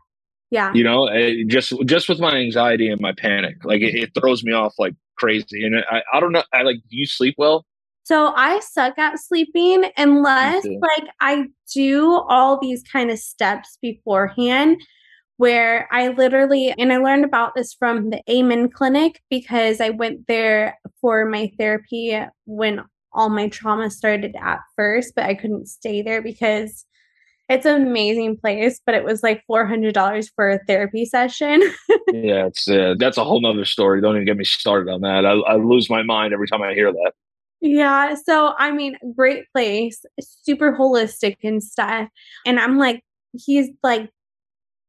Yeah. 0.51 0.71
You 0.73 0.83
know, 0.83 1.07
it, 1.07 1.47
just 1.47 1.73
just 1.85 2.07
with 2.07 2.19
my 2.19 2.35
anxiety 2.35 2.89
and 2.89 3.01
my 3.01 3.13
panic, 3.17 3.63
like 3.63 3.81
it, 3.81 3.95
it 3.95 4.11
throws 4.13 4.43
me 4.43 4.51
off 4.53 4.73
like 4.77 4.93
crazy. 5.17 5.65
And 5.65 5.83
I, 5.89 6.03
I 6.13 6.19
don't 6.19 6.31
know. 6.31 6.43
I 6.53 6.61
like, 6.61 6.77
do 6.89 6.97
you 6.97 7.07
sleep 7.07 7.35
well? 7.37 7.65
So 8.03 8.33
I 8.35 8.59
suck 8.59 8.99
at 8.99 9.17
sleeping 9.17 9.85
unless 9.97 10.65
like 10.65 11.09
I 11.21 11.45
do 11.73 12.21
all 12.27 12.59
these 12.59 12.83
kind 12.83 13.09
of 13.09 13.17
steps 13.17 13.77
beforehand 13.81 14.81
where 15.37 15.87
I 15.91 16.09
literally, 16.09 16.73
and 16.77 16.93
I 16.93 16.97
learned 16.97 17.25
about 17.25 17.55
this 17.55 17.73
from 17.73 18.09
the 18.09 18.21
Amen 18.29 18.69
Clinic 18.69 19.21
because 19.29 19.81
I 19.81 19.89
went 19.89 20.27
there 20.27 20.77
for 21.01 21.25
my 21.25 21.51
therapy 21.57 22.19
when 22.45 22.83
all 23.13 23.29
my 23.29 23.47
trauma 23.49 23.89
started 23.89 24.35
at 24.41 24.59
first, 24.75 25.13
but 25.15 25.25
I 25.25 25.35
couldn't 25.35 25.67
stay 25.67 26.01
there 26.01 26.21
because 26.21 26.85
it's 27.49 27.65
an 27.65 27.81
amazing 27.81 28.37
place, 28.37 28.79
but 28.85 28.95
it 28.95 29.03
was 29.03 29.21
like 29.21 29.43
four 29.45 29.65
hundred 29.65 29.93
dollars 29.93 30.29
for 30.35 30.49
a 30.49 30.59
therapy 30.65 31.05
session. 31.05 31.61
yeah, 32.11 32.47
it's 32.47 32.67
uh, 32.67 32.95
that's 32.97 33.17
a 33.17 33.23
whole 33.23 33.41
nother 33.41 33.65
story. 33.65 34.01
Don't 34.01 34.15
even 34.15 34.25
get 34.25 34.37
me 34.37 34.45
started 34.45 34.91
on 34.91 35.01
that. 35.01 35.25
I, 35.25 35.31
I 35.31 35.55
lose 35.55 35.89
my 35.89 36.03
mind 36.03 36.33
every 36.33 36.47
time 36.47 36.61
I 36.61 36.73
hear 36.73 36.91
that. 36.91 37.11
Yeah, 37.61 38.15
so 38.15 38.53
I 38.57 38.71
mean, 38.71 38.97
great 39.15 39.45
place, 39.53 40.03
super 40.19 40.75
holistic 40.75 41.37
and 41.43 41.63
stuff. 41.63 42.09
And 42.45 42.59
I'm 42.59 42.77
like, 42.77 43.01
he's 43.33 43.69
like 43.83 44.09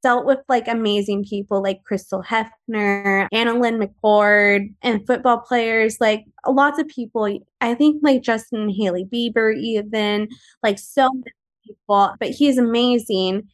dealt 0.04 0.26
with 0.26 0.38
like 0.50 0.68
amazing 0.68 1.24
people 1.24 1.62
like 1.62 1.82
Crystal 1.82 2.22
Hefner, 2.22 3.26
AnnaLynne 3.32 3.82
McCord, 3.82 4.72
and 4.82 5.04
football 5.06 5.38
players, 5.38 5.96
like 5.98 6.26
lots 6.46 6.78
of 6.78 6.86
people. 6.86 7.40
I 7.62 7.74
think 7.74 8.02
like 8.04 8.22
Justin 8.22 8.68
Hailey 8.68 9.06
Bieber, 9.06 9.56
even 9.56 10.28
like 10.62 10.78
so 10.78 11.08
many 11.10 11.32
people, 11.66 12.14
but 12.20 12.28
he's 12.28 12.58
amazing. 12.58 13.48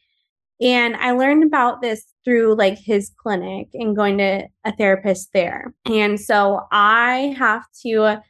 And 0.59 0.97
I 0.97 1.11
learned 1.11 1.45
about 1.45 1.81
this 1.81 2.05
through 2.25 2.55
like 2.55 2.77
his 2.77 3.09
clinic 3.17 3.69
and 3.73 3.95
going 3.95 4.17
to 4.17 4.43
a 4.65 4.75
therapist 4.75 5.29
there. 5.33 5.73
And 5.85 6.19
so 6.19 6.67
I 6.71 7.33
have 7.37 7.63
to 7.83 8.21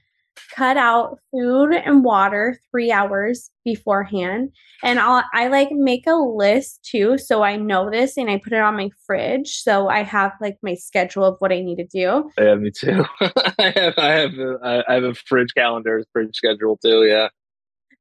cut 0.56 0.78
out 0.78 1.20
food 1.32 1.74
and 1.74 2.04
water 2.04 2.60
three 2.72 2.92
hours 2.92 3.50
beforehand. 3.64 4.52
And 4.84 5.00
I'll, 5.00 5.24
I 5.34 5.48
like 5.48 5.70
make 5.72 6.08
a 6.08 6.16
list 6.16 6.84
too. 6.84 7.18
So 7.18 7.44
I 7.44 7.56
know 7.56 7.90
this 7.90 8.18
and 8.18 8.30
I 8.30 8.38
put 8.38 8.54
it 8.54 8.62
on 8.62 8.76
my 8.76 8.90
fridge. 9.06 9.62
So 9.62 9.88
I 9.88 10.04
have 10.04 10.34
like 10.42 10.58
my 10.64 10.76
schedule 10.76 11.26
of 11.26 11.36
what 11.40 11.52
I 11.52 11.62
need 11.62 11.78
to 11.78 11.86
do. 11.86 12.30
Yeah, 12.38 12.56
me 12.56 12.72
too. 12.72 13.06
I 13.22 13.74
have, 13.76 13.94
I 13.98 14.10
have, 14.12 14.34
a, 14.34 14.84
I 14.88 14.94
have 14.94 15.04
a 15.04 15.14
fridge 15.14 15.54
calendar, 15.56 16.04
fridge 16.12 16.36
schedule 16.36 16.78
too. 16.78 17.04
Yeah. 17.04 17.30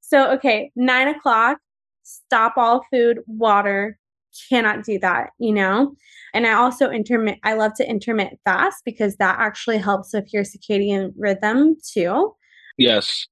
So, 0.01 0.33
okay, 0.33 0.73
nine 0.75 1.09
o'clock, 1.09 1.59
stop 2.03 2.55
all 2.57 2.85
food, 2.91 3.21
water, 3.29 4.00
cannot 4.49 4.85
do 4.85 4.99
that, 5.01 5.31
you 5.39 5.53
know? 5.53 5.95
And 6.33 6.47
I 6.47 6.55
also 6.55 6.91
intermit, 6.91 7.39
I 7.43 7.55
love 7.55 7.75
to 7.75 7.89
intermittent 7.89 8.41
fast 8.45 8.83
because 8.85 9.17
that 9.17 9.39
actually 9.39 9.79
helps 9.79 10.13
with 10.13 10.33
your 10.33 10.45
circadian 10.45 11.13
rhythm 11.17 11.77
too. 11.93 12.35
Yes. 12.79 13.27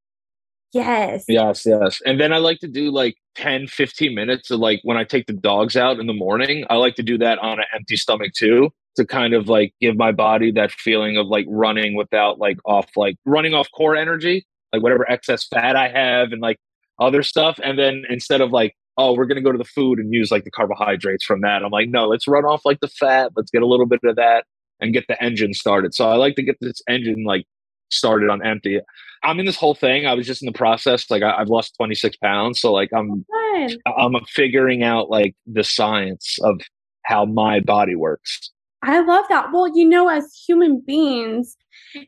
Yes. 0.72 1.24
Yes, 1.28 1.64
yes. 1.64 2.01
And 2.05 2.20
then 2.20 2.32
I 2.32 2.38
like 2.38 2.59
to 2.61 2.68
do 2.68 2.90
like 2.90 3.16
10, 3.36 3.68
15 3.68 4.14
minutes 4.14 4.51
of 4.51 4.61
like 4.61 4.80
when 4.82 4.96
I 4.96 5.05
take 5.05 5.26
the 5.26 5.32
dogs 5.32 5.76
out 5.76 5.99
in 5.99 6.07
the 6.07 6.12
morning, 6.12 6.64
I 6.68 6.76
like 6.76 6.96
to 6.96 7.03
do 7.03 7.16
that 7.18 7.38
on 7.38 7.59
an 7.59 7.64
empty 7.74 7.96
stomach 7.96 8.32
too 8.34 8.70
to 8.96 9.07
kind 9.07 9.32
of 9.32 9.49
like 9.49 9.72
give 9.80 9.96
my 9.96 10.12
body 10.12 10.51
that 10.53 10.72
feeling 10.72 11.16
of 11.16 11.28
like 11.28 11.46
running 11.49 11.94
without 11.94 12.38
like 12.38 12.59
off 12.66 12.86
like 12.96 13.16
running 13.24 13.55
off 13.55 13.68
core 13.74 13.96
energy, 13.96 14.44
like 14.72 14.82
whatever 14.82 15.09
excess 15.11 15.46
fat 15.46 15.76
I 15.76 15.88
have 15.88 16.32
and 16.32 16.42
like 16.42 16.59
other 16.99 17.22
stuff. 17.22 17.59
And 17.62 17.78
then 17.78 18.03
instead 18.11 18.40
of 18.40 18.51
like 18.51 18.74
oh, 18.99 19.14
we're 19.14 19.26
going 19.26 19.36
to 19.36 19.42
go 19.42 19.53
to 19.53 19.59
the 19.59 19.64
food 19.64 19.99
and 19.99 20.12
use 20.12 20.30
like 20.30 20.44
the 20.44 20.51
carbohydrates 20.51 21.24
from 21.24 21.40
that. 21.42 21.64
I'm 21.64 21.70
like, 21.70 21.88
no, 21.88 22.07
let's 22.07 22.26
run 22.26 22.44
off 22.44 22.62
like 22.64 22.80
the 22.80 22.88
fat. 22.88 23.30
Let's 23.36 23.51
get 23.51 23.62
a 23.62 23.66
little 23.66 23.86
bit 23.86 24.01
of 24.05 24.16
that 24.16 24.44
and 24.80 24.92
get 24.92 25.07
the 25.09 25.22
engine 25.22 25.55
started. 25.55 25.94
So 25.94 26.09
I 26.09 26.16
like 26.16 26.34
to 26.36 26.42
get 26.42 26.57
this 26.61 26.82
engine 26.88 27.24
like 27.24 27.46
started 27.90 28.28
on 28.28 28.44
empty. 28.44 28.80
I'm 29.22 29.38
in 29.40 29.46
this 29.46 29.57
whole 29.57 29.74
thing. 29.74 30.07
I 30.07 30.14
was 30.14 30.26
just 30.26 30.42
in 30.42 30.46
the 30.46 30.53
process. 30.53 31.11
Like 31.11 31.22
I, 31.22 31.38
have 31.38 31.49
lost 31.49 31.74
26 31.76 32.16
pounds. 32.16 32.61
So 32.61 32.72
like 32.72 32.90
I'm, 32.92 33.24
oh, 33.30 33.68
I'm 33.86 34.14
figuring 34.26 34.82
out 34.82 35.11
like 35.11 35.34
the 35.46 35.64
science 35.64 36.36
of 36.42 36.61
how 37.05 37.24
my 37.24 37.61
body 37.61 37.94
works. 37.94 38.51
I 38.83 39.01
love 39.01 39.24
that. 39.29 39.53
Well, 39.53 39.68
you 39.76 39.89
know, 39.89 40.09
as 40.09 40.33
human 40.47 40.81
beings, 40.81 41.57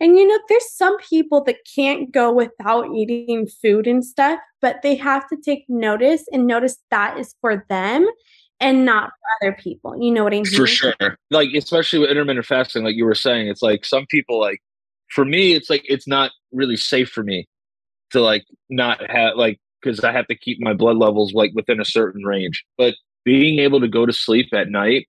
and 0.00 0.16
you 0.16 0.26
know, 0.26 0.38
there's 0.48 0.70
some 0.70 0.96
people 0.98 1.42
that 1.44 1.56
can't 1.74 2.12
go 2.12 2.32
without 2.32 2.86
eating 2.94 3.46
food 3.46 3.86
and 3.86 4.04
stuff, 4.04 4.38
but 4.60 4.80
they 4.82 4.94
have 4.94 5.28
to 5.28 5.36
take 5.36 5.64
notice 5.68 6.24
and 6.32 6.46
notice 6.46 6.76
that 6.90 7.18
is 7.18 7.34
for 7.40 7.64
them 7.68 8.06
and 8.60 8.84
not 8.84 9.10
for 9.10 9.46
other 9.46 9.56
people. 9.58 9.96
You 10.00 10.12
know 10.12 10.22
what 10.22 10.32
I 10.32 10.36
mean? 10.36 10.44
For 10.44 10.66
sure. 10.66 10.94
Like, 11.30 11.48
especially 11.54 11.98
with 11.98 12.10
intermittent 12.10 12.46
fasting, 12.46 12.84
like 12.84 12.94
you 12.94 13.04
were 13.04 13.14
saying, 13.14 13.48
it's 13.48 13.62
like 13.62 13.84
some 13.84 14.06
people, 14.08 14.38
like, 14.38 14.60
for 15.08 15.24
me, 15.24 15.54
it's 15.54 15.70
like 15.70 15.82
it's 15.88 16.06
not 16.06 16.30
really 16.52 16.76
safe 16.76 17.08
for 17.10 17.24
me 17.24 17.48
to 18.10 18.20
like 18.20 18.44
not 18.68 19.00
have, 19.10 19.34
like, 19.36 19.58
because 19.82 20.04
I 20.04 20.12
have 20.12 20.26
to 20.28 20.36
keep 20.36 20.58
my 20.60 20.74
blood 20.74 20.98
levels 20.98 21.32
like 21.32 21.52
within 21.54 21.80
a 21.80 21.84
certain 21.84 22.22
range. 22.22 22.64
But 22.76 22.94
being 23.24 23.58
able 23.58 23.80
to 23.80 23.88
go 23.88 24.06
to 24.06 24.12
sleep 24.12 24.48
at 24.52 24.68
night 24.68 25.08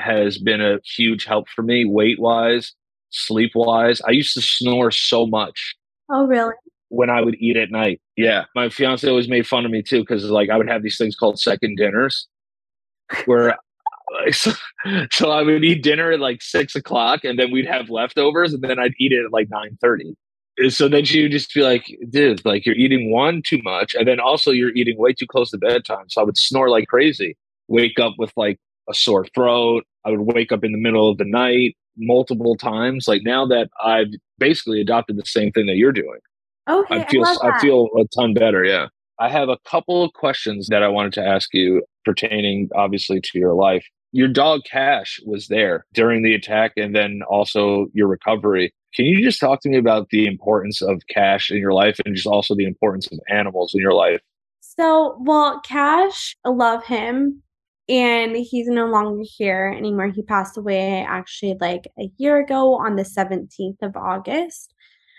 has 0.00 0.38
been 0.38 0.60
a 0.60 0.78
huge 0.84 1.24
help 1.24 1.48
for 1.54 1.62
me 1.62 1.84
weight 1.84 2.20
wise, 2.20 2.74
sleep 3.10 3.52
wise. 3.54 4.00
I 4.06 4.10
used 4.10 4.34
to 4.34 4.40
snore 4.40 4.90
so 4.90 5.26
much. 5.26 5.74
Oh, 6.10 6.26
really? 6.26 6.54
When 6.88 7.10
I 7.10 7.20
would 7.20 7.36
eat 7.36 7.56
at 7.56 7.70
night. 7.70 8.00
Yeah. 8.16 8.44
My 8.54 8.68
fiance 8.68 9.08
always 9.08 9.28
made 9.28 9.46
fun 9.46 9.64
of 9.64 9.70
me 9.70 9.82
too 9.82 10.00
because 10.00 10.24
like 10.24 10.50
I 10.50 10.56
would 10.56 10.68
have 10.68 10.82
these 10.82 10.98
things 10.98 11.14
called 11.14 11.38
second 11.38 11.76
dinners 11.76 12.26
where 13.26 13.56
so, 14.32 14.52
so 15.12 15.30
I 15.30 15.42
would 15.42 15.64
eat 15.64 15.82
dinner 15.82 16.12
at 16.12 16.20
like 16.20 16.42
six 16.42 16.74
o'clock 16.74 17.24
and 17.24 17.38
then 17.38 17.50
we'd 17.50 17.66
have 17.66 17.90
leftovers 17.90 18.52
and 18.52 18.62
then 18.62 18.78
I'd 18.78 18.94
eat 18.98 19.12
it 19.12 19.24
at 19.24 19.32
like 19.32 19.48
nine 19.50 19.78
thirty. 19.80 20.16
So 20.68 20.88
then 20.88 21.04
she 21.04 21.22
would 21.22 21.32
just 21.32 21.54
be 21.54 21.62
like, 21.62 21.86
dude, 22.10 22.44
like 22.44 22.66
you're 22.66 22.74
eating 22.74 23.10
one 23.10 23.40
too 23.42 23.60
much. 23.62 23.94
And 23.94 24.06
then 24.06 24.20
also 24.20 24.50
you're 24.50 24.74
eating 24.74 24.98
way 24.98 25.12
too 25.14 25.26
close 25.26 25.50
to 25.52 25.58
bedtime. 25.58 26.04
So 26.08 26.20
I 26.20 26.24
would 26.24 26.36
snore 26.36 26.68
like 26.68 26.88
crazy, 26.88 27.36
wake 27.68 27.98
up 27.98 28.14
with 28.18 28.32
like 28.36 28.58
a 28.90 28.94
sore 28.94 29.26
throat. 29.34 29.84
I 30.04 30.10
would 30.10 30.34
wake 30.34 30.52
up 30.52 30.64
in 30.64 30.72
the 30.72 30.78
middle 30.78 31.10
of 31.10 31.18
the 31.18 31.24
night 31.24 31.76
multiple 31.96 32.56
times. 32.56 33.06
Like 33.06 33.22
now 33.24 33.46
that 33.46 33.68
I've 33.84 34.08
basically 34.38 34.80
adopted 34.80 35.16
the 35.16 35.26
same 35.26 35.52
thing 35.52 35.66
that 35.66 35.76
you're 35.76 35.92
doing. 35.92 36.18
Oh, 36.66 36.82
okay. 36.82 37.02
I 37.02 37.06
feel 37.06 37.24
I, 37.24 37.36
I 37.42 37.60
feel 37.60 37.88
a 37.98 38.04
ton 38.14 38.34
better. 38.34 38.64
Yeah. 38.64 38.88
I 39.18 39.28
have 39.28 39.48
a 39.48 39.58
couple 39.66 40.02
of 40.02 40.12
questions 40.14 40.68
that 40.68 40.82
I 40.82 40.88
wanted 40.88 41.12
to 41.14 41.24
ask 41.24 41.50
you 41.52 41.82
pertaining 42.04 42.70
obviously 42.74 43.20
to 43.20 43.38
your 43.38 43.54
life. 43.54 43.86
Your 44.12 44.28
dog 44.28 44.62
Cash 44.70 45.20
was 45.24 45.48
there 45.48 45.84
during 45.92 46.22
the 46.22 46.34
attack 46.34 46.72
and 46.76 46.96
then 46.96 47.20
also 47.28 47.86
your 47.92 48.08
recovery. 48.08 48.72
Can 48.94 49.04
you 49.04 49.22
just 49.22 49.38
talk 49.38 49.60
to 49.60 49.68
me 49.68 49.76
about 49.76 50.08
the 50.10 50.26
importance 50.26 50.82
of 50.82 51.02
Cash 51.08 51.50
in 51.50 51.58
your 51.58 51.72
life 51.72 52.00
and 52.04 52.14
just 52.14 52.26
also 52.26 52.56
the 52.56 52.64
importance 52.64 53.06
of 53.12 53.20
animals 53.28 53.72
in 53.74 53.80
your 53.80 53.94
life? 53.94 54.20
So, 54.60 55.16
well, 55.20 55.60
Cash, 55.60 56.36
I 56.44 56.48
love 56.48 56.84
him 56.84 57.42
and 57.90 58.36
he's 58.36 58.68
no 58.68 58.86
longer 58.86 59.24
here 59.24 59.74
anymore. 59.76 60.08
He 60.08 60.22
passed 60.22 60.56
away 60.56 61.04
actually 61.06 61.56
like 61.60 61.88
a 61.98 62.08
year 62.18 62.38
ago 62.38 62.76
on 62.76 62.94
the 62.94 63.02
17th 63.02 63.82
of 63.82 63.96
August. 63.96 64.72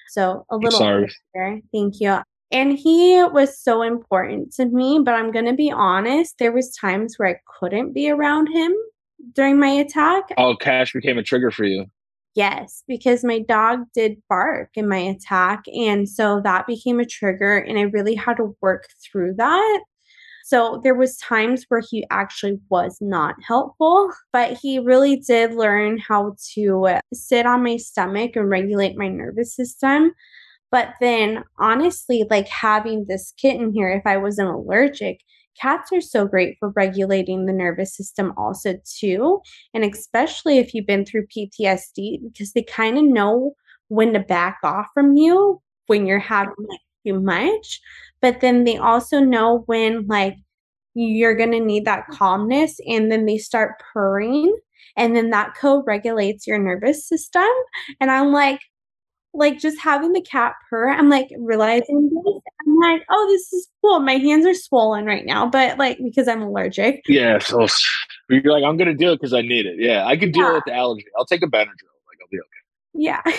So 0.09 0.45
a 0.49 0.55
little 0.55 0.80
Sorry. 0.80 1.63
Thank 1.74 1.99
you. 1.99 2.19
And 2.51 2.78
he 2.78 3.24
was 3.32 3.59
so 3.59 3.82
important 3.82 4.53
to 4.53 4.65
me, 4.65 5.01
but 5.03 5.13
I'm 5.13 5.32
going 5.32 5.45
to 5.45 5.53
be 5.53 5.72
honest, 5.72 6.36
there 6.39 6.51
was 6.51 6.76
times 6.76 7.15
where 7.17 7.30
I 7.30 7.39
couldn't 7.59 7.93
be 7.93 8.09
around 8.09 8.47
him 8.47 8.74
during 9.34 9.59
my 9.59 9.69
attack. 9.69 10.24
Oh, 10.38 10.55
cash 10.55 10.93
became 10.93 11.17
a 11.17 11.24
trigger 11.24 11.51
for 11.51 11.65
you. 11.65 11.86
Yes, 12.36 12.84
because 12.88 13.26
my 13.26 13.39
dog 13.39 13.82
did 13.93 14.22
bark 14.30 14.69
in 14.76 14.88
my 14.88 14.97
attack 14.97 15.63
and 15.67 16.07
so 16.07 16.39
that 16.45 16.67
became 16.67 16.99
a 17.01 17.05
trigger 17.05 17.57
and 17.57 17.78
I 17.78 17.84
really 17.84 18.15
had 18.15 18.38
to 18.38 18.55
work 18.61 18.88
through 19.03 19.36
that. 19.36 19.82
So 20.52 20.82
there 20.84 20.95
was 20.95 21.16
times 21.16 21.64
where 21.70 21.80
he 21.80 22.06
actually 22.12 22.60
was 22.68 22.97
not 22.99 23.36
helpful, 23.41 24.12
but 24.34 24.58
he 24.62 24.80
really 24.80 25.16
did 25.16 25.54
learn 25.54 25.97
how 25.97 26.36
to 26.56 26.99
sit 27.14 27.45
on 27.45 27.64
my 27.64 27.78
stomach 27.78 28.36
and 28.36 28.49
regulate 28.49 28.97
my 28.97 29.08
nervous 29.08 29.56
system. 29.56 30.12
But 30.70 30.89
then 30.99 31.45
honestly, 31.58 32.26
like 32.30 32.49
having 32.49 33.06
this 33.08 33.34
kitten 33.38 33.72
here, 33.72 33.91
if 33.91 34.06
I 34.06 34.18
wasn't 34.18 34.49
allergic, 34.49 35.22
cats 35.58 35.89
are 35.93 36.02
so 36.02 36.28
great 36.28 36.58
for 36.60 36.72
regulating 36.72 37.45
the 37.45 37.54
nervous 37.54 37.95
system 37.95 38.34
also 38.36 38.74
too 38.86 39.41
and 39.74 39.84
especially 39.84 40.58
if 40.58 40.74
you've 40.74 40.88
been 40.88 41.04
through 41.04 41.28
ptsd 41.28 42.20
because 42.24 42.54
they 42.54 42.64
kind 42.64 42.97
of 42.97 43.04
know 43.04 43.52
when 43.89 44.14
to 44.14 44.20
back 44.22 44.60
off 44.64 44.88
from 44.93 45.18
you 45.18 45.62
when 45.88 46.06
you're 46.06 46.20
having 46.20 46.54
like 46.58 46.80
too 47.06 47.20
much 47.20 47.82
but 48.22 48.41
then 48.41 48.63
they 48.63 48.78
also 48.78 49.19
know 49.19 49.63
when 49.65 50.07
like 50.07 50.36
you're 50.93 51.36
going 51.36 51.51
to 51.51 51.59
need 51.59 51.86
that 51.86 52.07
calmness 52.11 52.80
and 52.88 53.11
then 53.11 53.26
they 53.26 53.38
start 53.38 53.82
purring 53.93 54.55
and 54.97 55.15
then 55.15 55.30
that 55.30 55.55
co-regulates 55.55 56.45
your 56.45 56.57
nervous 56.57 57.07
system. 57.07 57.47
And 57.99 58.11
i'm 58.11 58.32
like 58.32 58.59
like 59.34 59.59
just 59.59 59.80
having 59.80 60.11
the 60.11 60.22
cat 60.22 60.55
purr 60.69 60.89
i'm 60.89 61.09
like 61.09 61.30
realizing 61.39 62.09
this 62.09 62.41
i'm 62.67 62.76
like 62.78 63.01
oh 63.09 63.28
this 63.30 63.53
is 63.53 63.69
cool. 63.82 64.01
My 64.01 64.15
hands 64.15 64.45
are 64.45 64.53
swollen 64.53 65.05
right 65.05 65.26
now 65.26 65.47
but 65.47 65.78
like 65.78 65.97
because 66.03 66.28
i'm 66.28 66.41
allergic. 66.41 67.01
Yeah 67.07 67.39
so 67.39 67.65
you're 68.30 68.51
like 68.51 68.63
i'm 68.63 68.78
gonna 68.78 68.93
do 68.93 69.11
it 69.11 69.15
because 69.15 69.34
i 69.34 69.41
need 69.41 69.65
it. 69.65 69.76
Yeah 69.78 70.05
i 70.05 70.17
can 70.17 70.32
deal 70.32 70.43
yeah. 70.43 70.53
with 70.53 70.63
the 70.65 70.74
allergy. 70.74 71.05
I'll 71.17 71.26
take 71.26 71.43
a 71.43 71.47
benadryl 71.47 71.91
like 72.07 72.19
i'll 72.22 72.30
be 72.30 72.39
okay. 72.39 72.61
Yeah. 72.93 73.22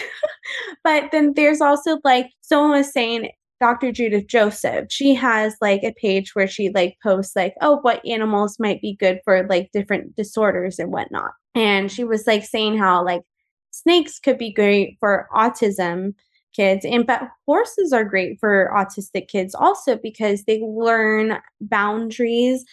But 0.84 1.12
then 1.12 1.34
there's 1.34 1.60
also 1.60 1.98
like 2.02 2.26
someone 2.40 2.72
was 2.72 2.92
saying 2.92 3.30
Dr. 3.62 3.92
Judith 3.92 4.26
Joseph. 4.26 4.86
She 4.90 5.14
has 5.14 5.54
like 5.60 5.84
a 5.84 5.92
page 5.92 6.34
where 6.34 6.48
she 6.48 6.70
like 6.70 6.96
posts 7.00 7.36
like, 7.36 7.54
oh, 7.60 7.78
what 7.82 8.04
animals 8.04 8.58
might 8.58 8.82
be 8.82 8.96
good 8.96 9.20
for 9.24 9.46
like 9.46 9.70
different 9.72 10.16
disorders 10.16 10.80
and 10.80 10.90
whatnot. 10.90 11.30
And 11.54 11.90
she 11.90 12.02
was 12.02 12.26
like 12.26 12.44
saying 12.44 12.76
how 12.76 13.04
like 13.04 13.22
snakes 13.70 14.18
could 14.18 14.36
be 14.36 14.52
great 14.52 14.96
for 14.98 15.28
autism 15.32 16.14
kids 16.56 16.84
and 16.84 17.06
but 17.06 17.22
horses 17.46 17.92
are 17.92 18.04
great 18.04 18.36
for 18.40 18.68
autistic 18.74 19.28
kids 19.28 19.54
also 19.54 19.96
because 19.96 20.42
they 20.44 20.60
learn 20.60 21.38
boundaries 21.62 22.64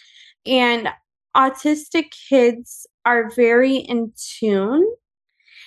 and 0.44 0.88
autistic 1.34 2.06
kids 2.28 2.86
are 3.06 3.30
very 3.30 3.76
in 3.76 4.12
tune 4.38 4.84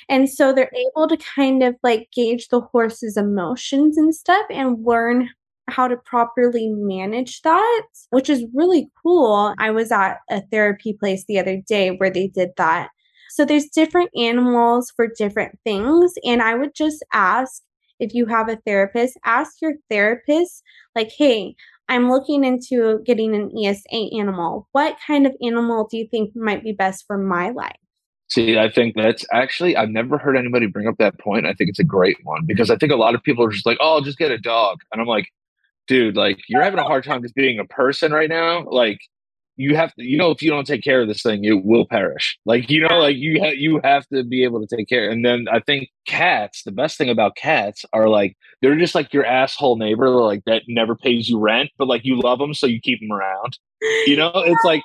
and 0.09 0.29
so 0.29 0.53
they're 0.53 0.71
able 0.73 1.07
to 1.07 1.17
kind 1.17 1.63
of 1.63 1.75
like 1.83 2.09
gauge 2.13 2.47
the 2.49 2.61
horse's 2.61 3.17
emotions 3.17 3.97
and 3.97 4.13
stuff 4.13 4.45
and 4.49 4.85
learn 4.85 5.29
how 5.69 5.87
to 5.87 5.97
properly 5.97 6.69
manage 6.69 7.41
that, 7.41 7.83
which 8.09 8.29
is 8.29 8.45
really 8.53 8.89
cool. 9.01 9.53
I 9.57 9.71
was 9.71 9.91
at 9.91 10.17
a 10.29 10.41
therapy 10.51 10.93
place 10.93 11.23
the 11.25 11.39
other 11.39 11.61
day 11.67 11.91
where 11.91 12.09
they 12.09 12.27
did 12.27 12.49
that. 12.57 12.89
So 13.29 13.45
there's 13.45 13.69
different 13.69 14.11
animals 14.15 14.91
for 14.95 15.07
different 15.07 15.57
things. 15.63 16.13
And 16.23 16.41
I 16.41 16.55
would 16.55 16.75
just 16.75 17.03
ask 17.13 17.63
if 17.99 18.13
you 18.13 18.25
have 18.25 18.49
a 18.49 18.57
therapist, 18.57 19.17
ask 19.25 19.53
your 19.61 19.73
therapist, 19.89 20.61
like, 20.95 21.09
hey, 21.17 21.55
I'm 21.89 22.09
looking 22.09 22.43
into 22.43 22.99
getting 23.05 23.35
an 23.35 23.51
ESA 23.57 24.15
animal. 24.17 24.67
What 24.71 24.97
kind 25.05 25.25
of 25.25 25.35
animal 25.41 25.87
do 25.89 25.97
you 25.97 26.07
think 26.09 26.35
might 26.35 26.63
be 26.63 26.73
best 26.73 27.05
for 27.07 27.17
my 27.17 27.49
life? 27.49 27.75
See, 28.33 28.57
I 28.57 28.67
think 28.67 28.95
that's 28.95 29.23
actually, 29.31 29.77
I've 29.77 29.91
never 29.91 30.17
heard 30.17 30.35
anybody 30.35 30.65
bring 30.65 30.87
up 30.87 30.97
that 30.97 31.19
point. 31.19 31.45
I 31.45 31.53
think 31.53 31.69
it's 31.69 31.77
a 31.77 31.83
great 31.83 32.17
one 32.23 32.47
because 32.47 32.71
I 32.71 32.75
think 32.77 32.91
a 32.91 32.95
lot 32.95 33.13
of 33.13 33.21
people 33.21 33.45
are 33.45 33.51
just 33.51 33.67
like, 33.67 33.77
oh, 33.79 33.93
I'll 33.93 34.01
just 34.01 34.17
get 34.17 34.31
a 34.31 34.39
dog. 34.39 34.79
And 34.91 34.99
I'm 34.99 35.07
like, 35.07 35.27
dude, 35.87 36.15
like, 36.15 36.39
you're 36.47 36.63
having 36.63 36.79
a 36.79 36.83
hard 36.83 37.03
time 37.03 37.21
just 37.21 37.35
being 37.35 37.59
a 37.59 37.65
person 37.65 38.11
right 38.11 38.29
now. 38.29 38.63
Like, 38.63 38.97
you 39.55 39.75
have 39.75 39.93
to, 39.93 40.03
you 40.03 40.17
know, 40.17 40.31
if 40.31 40.41
you 40.41 40.49
don't 40.49 40.65
take 40.65 40.83
care 40.83 41.03
of 41.03 41.07
this 41.07 41.21
thing, 41.21 41.43
it 41.43 41.63
will 41.63 41.85
perish. 41.85 42.39
Like, 42.43 42.71
you 42.71 42.81
know, 42.87 42.97
like 42.97 43.17
you 43.17 43.39
have, 43.39 43.53
you 43.53 43.79
have 43.83 44.07
to 44.07 44.23
be 44.23 44.43
able 44.43 44.65
to 44.65 44.75
take 44.75 44.89
care. 44.89 45.11
And 45.11 45.23
then 45.23 45.45
I 45.51 45.59
think 45.59 45.89
cats, 46.07 46.63
the 46.63 46.71
best 46.71 46.97
thing 46.97 47.11
about 47.11 47.35
cats 47.35 47.85
are 47.93 48.09
like, 48.09 48.35
they're 48.63 48.79
just 48.79 48.95
like 48.95 49.13
your 49.13 49.27
asshole 49.27 49.77
neighbor, 49.77 50.09
like 50.09 50.43
that 50.47 50.63
never 50.67 50.95
pays 50.95 51.29
you 51.29 51.37
rent, 51.37 51.69
but 51.77 51.87
like 51.87 52.03
you 52.03 52.19
love 52.19 52.39
them. 52.39 52.55
So 52.55 52.65
you 52.65 52.81
keep 52.81 52.99
them 52.99 53.11
around, 53.11 53.59
you 54.07 54.17
know, 54.17 54.31
it's 54.33 54.63
like, 54.65 54.81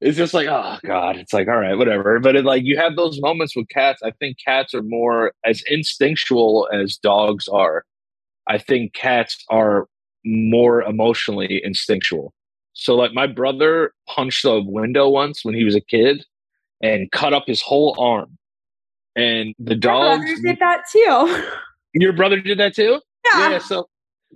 it's 0.00 0.16
just 0.16 0.34
like 0.34 0.48
oh 0.48 0.78
god. 0.84 1.16
It's 1.16 1.32
like 1.32 1.48
all 1.48 1.58
right 1.58 1.76
whatever. 1.76 2.18
But 2.20 2.36
it, 2.36 2.44
like 2.44 2.64
you 2.64 2.76
have 2.76 2.96
those 2.96 3.20
moments 3.20 3.54
with 3.54 3.68
cats. 3.68 4.02
I 4.02 4.12
think 4.12 4.38
cats 4.44 4.74
are 4.74 4.82
more 4.82 5.32
as 5.44 5.62
instinctual 5.68 6.68
as 6.72 6.96
dogs 6.96 7.48
are. 7.48 7.84
I 8.48 8.58
think 8.58 8.94
cats 8.94 9.44
are 9.50 9.86
more 10.24 10.82
emotionally 10.82 11.60
instinctual. 11.64 12.32
So 12.72 12.94
like 12.94 13.12
my 13.12 13.26
brother 13.26 13.92
punched 14.08 14.44
a 14.44 14.60
window 14.60 15.08
once 15.08 15.44
when 15.44 15.54
he 15.54 15.64
was 15.64 15.74
a 15.74 15.80
kid 15.80 16.24
and 16.82 17.10
cut 17.12 17.34
up 17.34 17.44
his 17.46 17.60
whole 17.60 17.96
arm. 17.98 18.38
And 19.16 19.54
the 19.58 19.74
dog 19.74 20.22
did 20.42 20.58
that 20.60 20.82
too. 20.90 21.44
Your 21.94 22.12
brother 22.12 22.40
did 22.40 22.58
that 22.58 22.74
too? 22.74 23.00
Yeah, 23.24 23.50
yeah 23.50 23.58
so 23.58 23.88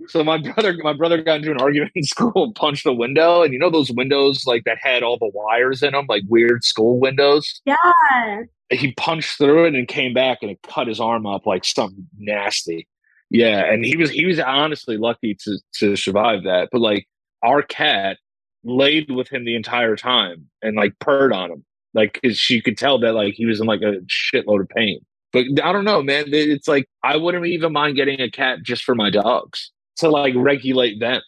so 0.07 0.23
my 0.23 0.37
brother, 0.37 0.75
my 0.81 0.93
brother 0.93 1.21
got 1.21 1.37
into 1.37 1.51
an 1.51 1.61
argument 1.61 1.91
in 1.95 2.03
school, 2.03 2.51
punched 2.53 2.85
a 2.85 2.93
window, 2.93 3.43
and 3.43 3.53
you 3.53 3.59
know 3.59 3.69
those 3.69 3.91
windows 3.91 4.45
like 4.45 4.63
that 4.65 4.77
had 4.81 5.03
all 5.03 5.17
the 5.17 5.31
wires 5.33 5.81
in 5.83 5.93
them, 5.93 6.05
like 6.07 6.23
weird 6.27 6.63
school 6.63 6.99
windows. 6.99 7.61
Yeah. 7.65 8.43
He 8.71 8.93
punched 8.93 9.37
through 9.37 9.65
it 9.65 9.75
and 9.75 9.87
came 9.87 10.13
back, 10.13 10.39
and 10.41 10.51
it 10.51 10.59
cut 10.63 10.87
his 10.87 10.99
arm 10.99 11.25
up 11.25 11.45
like 11.45 11.65
something 11.65 12.07
nasty. 12.17 12.87
Yeah, 13.29 13.71
and 13.71 13.85
he 13.85 13.97
was 13.97 14.09
he 14.09 14.25
was 14.25 14.39
honestly 14.39 14.97
lucky 14.97 15.35
to 15.43 15.59
to 15.79 15.95
survive 15.95 16.43
that. 16.43 16.69
But 16.71 16.81
like 16.81 17.07
our 17.43 17.61
cat 17.61 18.17
laid 18.63 19.11
with 19.11 19.29
him 19.29 19.45
the 19.45 19.55
entire 19.55 19.95
time 19.95 20.47
and 20.61 20.75
like 20.75 20.97
purred 20.99 21.33
on 21.33 21.51
him, 21.51 21.65
like 21.93 22.19
cause 22.23 22.37
she 22.37 22.61
could 22.61 22.77
tell 22.77 22.99
that 22.99 23.13
like 23.13 23.35
he 23.35 23.45
was 23.45 23.59
in 23.59 23.67
like 23.67 23.81
a 23.81 23.99
shitload 24.07 24.61
of 24.61 24.69
pain. 24.69 24.99
But 25.31 25.45
I 25.63 25.71
don't 25.71 25.85
know, 25.85 26.01
man. 26.01 26.25
It's 26.27 26.67
like 26.67 26.87
I 27.03 27.17
wouldn't 27.17 27.45
even 27.45 27.73
mind 27.73 27.95
getting 27.95 28.21
a 28.21 28.29
cat 28.29 28.59
just 28.63 28.83
for 28.83 28.95
my 28.95 29.09
dogs 29.09 29.71
to 29.97 30.09
like 30.09 30.33
regulate 30.35 30.99
them. 30.99 31.21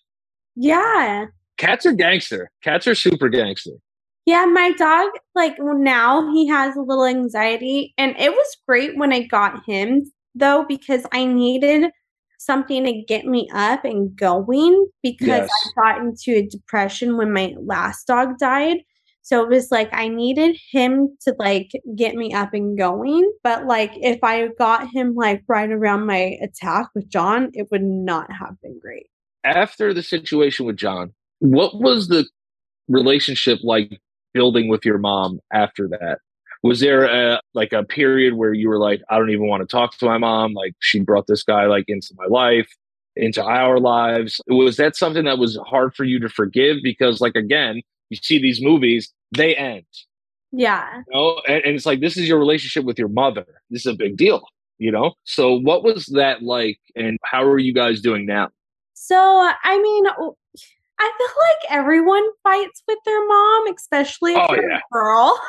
Yeah. 0.56 1.26
Cats 1.58 1.86
are 1.86 1.94
gangster. 1.94 2.52
Cats 2.64 2.88
are 2.88 2.96
super 2.96 3.30
gangster. 3.30 3.74
Yeah, 4.26 4.46
my 4.46 4.72
dog, 4.74 5.10
like 5.36 5.56
now 5.58 6.32
he 6.34 6.48
has 6.48 6.76
a 6.76 6.82
little 6.82 7.06
anxiety. 7.06 7.94
And 7.98 8.14
it 8.20 8.32
was 8.32 8.58
great 8.68 8.98
when 8.98 9.14
I 9.14 9.22
got 9.22 9.64
him, 9.66 10.12
though, 10.36 10.66
because 10.68 11.06
I 11.14 11.26
needed 11.26 11.92
something 12.38 12.86
to 12.86 13.02
get 13.08 13.26
me 13.26 13.48
up 13.54 13.86
and 13.86 14.16
going 14.16 14.88
because 15.02 15.28
yes. 15.28 15.50
I 15.78 15.94
got 15.94 16.02
into 16.02 16.32
a 16.32 16.46
depression 16.46 17.18
when 17.18 17.32
my 17.32 17.56
last 17.60 18.06
dog 18.08 18.38
died. 18.38 18.78
So 19.28 19.44
it 19.44 19.50
was 19.50 19.72
like 19.72 19.90
I 19.92 20.08
needed 20.08 20.58
him 20.72 21.18
to 21.24 21.36
like 21.38 21.72
get 21.98 22.16
me 22.16 22.34
up 22.34 22.54
and 22.54 22.78
going. 22.78 23.30
But 23.44 23.66
like 23.66 23.92
if 23.98 24.24
I 24.24 24.48
got 24.58 24.88
him 24.88 25.16
like 25.16 25.44
right 25.50 25.70
around 25.70 26.06
my 26.06 26.38
attack 26.42 26.88
with 26.96 27.10
John, 27.10 27.52
it 27.54 27.68
would 27.70 27.84
not 27.84 28.32
have 28.32 28.56
been 28.64 28.80
great. 28.80 29.08
After 29.44 29.94
the 29.94 30.02
situation 30.02 30.66
with 30.66 30.78
John, 30.78 31.12
what 31.40 31.78
was 31.78 32.08
the 32.08 32.26
relationship 32.88 33.60
like 33.64 34.00
building 34.34 34.70
with 34.70 34.86
your 34.86 34.98
mom 34.98 35.42
after 35.52 35.90
that? 35.90 36.20
Was 36.64 36.80
there 36.80 37.04
a 37.04 37.42
like 37.54 37.74
a 37.74 37.84
period 37.84 38.36
where 38.36 38.54
you 38.54 38.70
were 38.70 38.80
like, 38.80 39.02
I 39.10 39.18
don't 39.18 39.32
even 39.32 39.50
want 39.50 39.60
to 39.60 39.68
talk 39.68 39.98
to 39.98 40.06
my 40.06 40.18
mom? 40.18 40.54
Like 40.54 40.72
she 40.80 41.02
brought 41.02 41.28
this 41.28 41.44
guy 41.44 41.66
like 41.66 41.84
into 41.90 42.14
my 42.16 42.28
life, 42.28 42.70
into 43.18 43.44
our 43.44 43.78
lives. 43.78 44.40
Was 44.48 44.78
that 44.78 44.96
something 44.96 45.26
that 45.26 45.38
was 45.38 45.60
hard 45.66 45.96
for 45.96 46.06
you 46.06 46.18
to 46.22 46.30
forgive? 46.30 46.78
Because 46.82 47.20
like 47.20 47.36
again, 47.36 47.82
you 48.10 48.18
see 48.22 48.42
these 48.42 48.62
movies, 48.62 49.12
they 49.32 49.56
end. 49.56 49.86
Yeah. 50.52 50.98
You 50.98 51.04
know? 51.14 51.42
and, 51.48 51.64
and 51.64 51.76
it's 51.76 51.86
like 51.86 52.00
this 52.00 52.18
is 52.18 52.28
your 52.28 52.40
relationship 52.40 52.86
with 52.86 52.98
your 52.98 53.10
mother. 53.10 53.46
This 53.70 53.86
is 53.86 53.94
a 53.94 53.96
big 53.96 54.18
deal, 54.18 54.44
you 54.78 54.92
know? 54.92 55.14
So 55.24 55.54
what 55.54 55.84
was 55.84 56.06
that 56.08 56.42
like 56.42 56.80
and 56.96 57.18
how 57.24 57.44
are 57.44 57.60
you 57.60 57.74
guys 57.74 58.02
doing 58.02 58.26
now? 58.26 58.50
So 58.94 59.16
I 59.18 59.82
mean 59.82 60.06
I 61.00 61.12
feel 61.18 61.28
like 61.28 61.80
everyone 61.80 62.24
fights 62.44 62.82
with 62.88 62.98
their 63.06 63.28
mom, 63.28 63.74
especially 63.76 64.36
oh, 64.36 64.44
if 64.44 64.50
oh, 64.50 64.56
you're 64.56 64.72
yeah. 64.72 64.78
a 64.78 64.94
girl. 64.94 65.40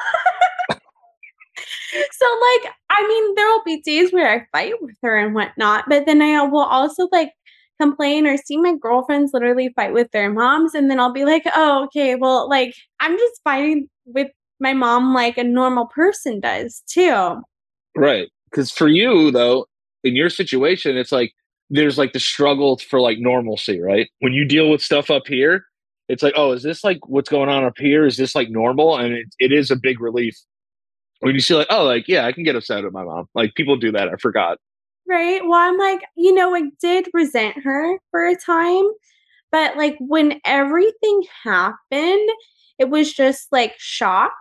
so 0.70 2.26
like 2.26 2.72
I 2.90 3.06
mean 3.08 3.34
there 3.34 3.46
will 3.46 3.64
be 3.64 3.80
days 3.80 4.12
where 4.12 4.30
I 4.30 4.46
fight 4.52 4.74
with 4.82 4.96
her 5.02 5.16
and 5.16 5.34
whatnot, 5.34 5.84
but 5.88 6.06
then 6.06 6.20
I 6.20 6.42
will 6.42 6.64
also 6.64 7.08
like 7.12 7.32
complain 7.80 8.26
or 8.26 8.36
see 8.36 8.56
my 8.56 8.74
girlfriends 8.76 9.32
literally 9.32 9.70
fight 9.76 9.92
with 9.92 10.10
their 10.12 10.32
moms 10.32 10.74
and 10.74 10.90
then 10.90 11.00
I'll 11.00 11.12
be 11.12 11.24
like, 11.24 11.44
"Oh, 11.54 11.84
okay, 11.84 12.14
well, 12.14 12.48
like 12.48 12.74
I'm 13.00 13.16
just 13.16 13.40
fighting 13.44 13.88
with 14.06 14.28
my 14.60 14.72
mom 14.74 15.14
like 15.14 15.38
a 15.38 15.44
normal 15.44 15.86
person 15.86 16.40
does, 16.40 16.82
too." 16.88 17.42
Right. 17.96 18.28
Cuz 18.52 18.70
for 18.70 18.88
you 18.88 19.30
though, 19.30 19.66
in 20.04 20.16
your 20.16 20.30
situation, 20.30 20.96
it's 20.96 21.12
like 21.12 21.32
there's 21.70 21.98
like 21.98 22.12
the 22.12 22.20
struggle 22.20 22.78
for 22.78 23.00
like 23.00 23.18
normalcy, 23.18 23.80
right? 23.80 24.08
When 24.20 24.32
you 24.32 24.44
deal 24.44 24.70
with 24.70 24.82
stuff 24.82 25.10
up 25.10 25.26
here, 25.26 25.64
it's 26.08 26.22
like, 26.22 26.34
"Oh, 26.36 26.52
is 26.52 26.62
this 26.62 26.84
like 26.84 27.06
what's 27.08 27.28
going 27.28 27.48
on 27.48 27.64
up 27.64 27.78
here? 27.78 28.06
Is 28.06 28.16
this 28.16 28.34
like 28.34 28.50
normal?" 28.50 28.96
And 28.96 29.14
it, 29.14 29.26
it 29.38 29.52
is 29.52 29.70
a 29.70 29.76
big 29.76 30.00
relief 30.00 30.36
when 31.20 31.34
you 31.34 31.40
see 31.40 31.54
like, 31.54 31.66
"Oh, 31.70 31.84
like 31.84 32.08
yeah, 32.08 32.26
I 32.26 32.32
can 32.32 32.44
get 32.44 32.56
upset 32.56 32.84
at 32.84 32.92
my 32.92 33.04
mom." 33.04 33.26
Like 33.34 33.54
people 33.54 33.76
do 33.76 33.92
that. 33.92 34.08
I 34.08 34.16
forgot. 34.16 34.58
Right. 35.08 35.40
Well, 35.42 35.58
I'm 35.58 35.78
like, 35.78 36.02
you 36.16 36.34
know, 36.34 36.54
I 36.54 36.64
did 36.80 37.08
resent 37.14 37.62
her 37.64 37.98
for 38.10 38.26
a 38.26 38.36
time, 38.36 38.84
but 39.50 39.76
like 39.76 39.96
when 40.00 40.40
everything 40.44 41.22
happened, 41.44 42.28
it 42.78 42.90
was 42.90 43.12
just 43.12 43.48
like 43.50 43.74
shock. 43.78 44.32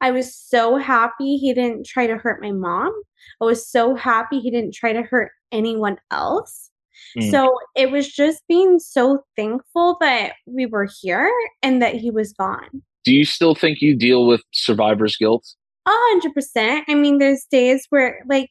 I 0.00 0.10
was 0.10 0.34
so 0.34 0.76
happy 0.76 1.36
he 1.36 1.54
didn't 1.54 1.86
try 1.86 2.08
to 2.08 2.16
hurt 2.16 2.42
my 2.42 2.50
mom. 2.50 2.92
I 3.40 3.44
was 3.44 3.66
so 3.66 3.94
happy 3.94 4.40
he 4.40 4.50
didn't 4.50 4.74
try 4.74 4.92
to 4.92 5.02
hurt 5.02 5.30
anyone 5.52 5.98
else. 6.10 6.70
Mm. 7.16 7.30
So 7.30 7.56
it 7.76 7.92
was 7.92 8.08
just 8.08 8.42
being 8.48 8.80
so 8.80 9.24
thankful 9.36 9.96
that 10.00 10.32
we 10.46 10.66
were 10.66 10.88
here 11.00 11.30
and 11.62 11.80
that 11.80 11.94
he 11.94 12.10
was 12.10 12.32
gone. 12.32 12.82
Do 13.04 13.12
you 13.12 13.24
still 13.24 13.54
think 13.54 13.80
you 13.80 13.96
deal 13.96 14.26
with 14.26 14.42
survivor's 14.52 15.16
guilt? 15.16 15.46
A 15.86 15.90
hundred 15.90 16.34
percent. 16.34 16.84
I 16.88 16.94
mean, 16.94 17.18
there's 17.18 17.44
days 17.50 17.86
where 17.90 18.22
like 18.28 18.50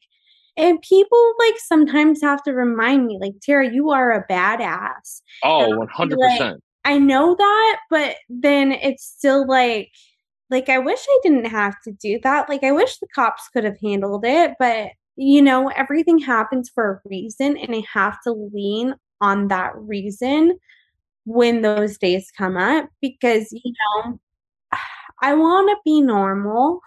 and 0.56 0.80
people 0.82 1.34
like 1.38 1.54
sometimes 1.58 2.20
have 2.22 2.42
to 2.44 2.52
remind 2.52 3.06
me, 3.06 3.18
like, 3.20 3.34
Terra, 3.42 3.72
you 3.72 3.90
are 3.90 4.12
a 4.12 4.26
badass. 4.30 5.22
Oh, 5.42 5.76
100%. 5.76 6.16
Like, 6.18 6.56
I 6.84 6.98
know 6.98 7.34
that, 7.36 7.78
but 7.90 8.16
then 8.28 8.72
it's 8.72 9.04
still 9.04 9.46
like, 9.46 9.90
like, 10.50 10.68
I 10.68 10.78
wish 10.78 11.00
I 11.08 11.18
didn't 11.22 11.46
have 11.46 11.80
to 11.84 11.92
do 11.92 12.18
that. 12.22 12.48
Like, 12.48 12.64
I 12.64 12.72
wish 12.72 12.98
the 12.98 13.06
cops 13.14 13.48
could 13.52 13.64
have 13.64 13.78
handled 13.80 14.24
it, 14.24 14.54
but 14.58 14.90
you 15.16 15.42
know, 15.42 15.68
everything 15.68 16.18
happens 16.18 16.70
for 16.74 16.90
a 17.04 17.08
reason, 17.08 17.56
and 17.58 17.74
I 17.74 17.82
have 17.92 18.20
to 18.22 18.32
lean 18.32 18.94
on 19.20 19.48
that 19.48 19.72
reason 19.76 20.58
when 21.24 21.62
those 21.62 21.98
days 21.98 22.32
come 22.36 22.56
up 22.56 22.88
because, 23.00 23.48
you 23.52 23.72
know, 24.04 24.18
I 25.22 25.34
want 25.34 25.68
to 25.68 25.76
be 25.84 26.00
normal 26.00 26.80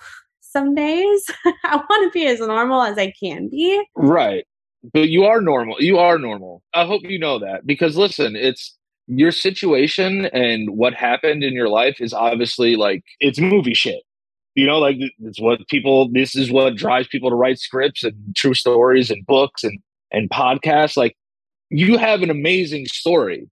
some 0.55 0.73
days. 0.73 1.25
I 1.65 1.75
want 1.75 2.01
to 2.03 2.17
be 2.17 2.25
as 2.27 2.39
normal 2.39 2.81
as 2.81 2.97
I 2.97 3.11
can 3.19 3.49
be. 3.49 3.83
Right. 3.95 4.45
but 4.93 5.09
you 5.09 5.25
are 5.25 5.41
normal. 5.41 5.75
You 5.81 5.97
are 5.97 6.17
normal. 6.17 6.63
I 6.73 6.85
hope 6.85 7.01
you 7.03 7.19
know 7.19 7.39
that 7.39 7.67
because 7.67 7.97
listen, 7.97 8.35
it's 8.35 8.75
your 9.07 9.31
situation 9.31 10.25
and 10.27 10.69
what 10.71 10.93
happened 10.93 11.43
in 11.43 11.53
your 11.53 11.69
life 11.69 11.97
is 11.99 12.13
obviously 12.13 12.75
like 12.75 13.03
it's 13.19 13.39
movie 13.39 13.73
shit. 13.73 14.03
You 14.55 14.65
know, 14.65 14.79
like 14.79 14.95
it's 15.19 15.41
what 15.41 15.67
people. 15.67 16.09
This 16.09 16.33
is 16.35 16.49
what 16.49 16.77
drives 16.77 17.09
people 17.09 17.29
to 17.29 17.35
write 17.35 17.59
scripts 17.59 18.05
and 18.05 18.15
true 18.35 18.53
stories 18.53 19.11
and 19.11 19.25
books 19.25 19.65
and 19.65 19.79
and 20.11 20.29
podcasts. 20.29 20.95
Like 20.95 21.17
you 21.69 21.97
have 21.97 22.21
an 22.21 22.29
amazing 22.29 22.85
story, 22.85 23.49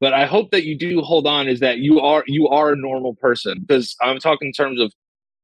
but 0.00 0.12
I 0.12 0.26
hope 0.26 0.50
that 0.50 0.64
you 0.64 0.76
do 0.76 1.00
hold 1.00 1.28
on. 1.28 1.46
Is 1.46 1.60
that 1.60 1.78
you 1.78 2.00
are 2.00 2.24
you 2.26 2.48
are 2.48 2.72
a 2.72 2.76
normal 2.76 3.14
person 3.14 3.60
because 3.60 3.94
I'm 4.00 4.18
talking 4.18 4.48
in 4.48 4.52
terms 4.52 4.80
of 4.80 4.92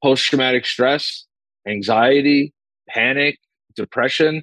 post 0.03 0.25
traumatic 0.25 0.67
stress, 0.67 1.27
anxiety, 1.67 2.53
panic, 2.89 3.39
depression. 3.75 4.43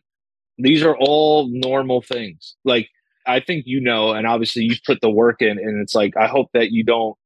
These 0.58 0.84
are 0.84 0.96
all 0.98 1.50
normal 1.52 2.02
things. 2.02 2.56
Like 2.64 2.90
I 3.28 3.40
think 3.40 3.66
you 3.66 3.82
know, 3.82 4.12
and 4.12 4.28
obviously 4.28 4.64
you've 4.64 4.84
put 4.86 5.02
the 5.02 5.10
work 5.10 5.42
in, 5.42 5.58
and 5.58 5.82
it's 5.82 5.96
like 5.96 6.16
I 6.18 6.28
hope 6.28 6.50
that 6.54 6.72
you 6.72 6.84
don't 6.84 7.18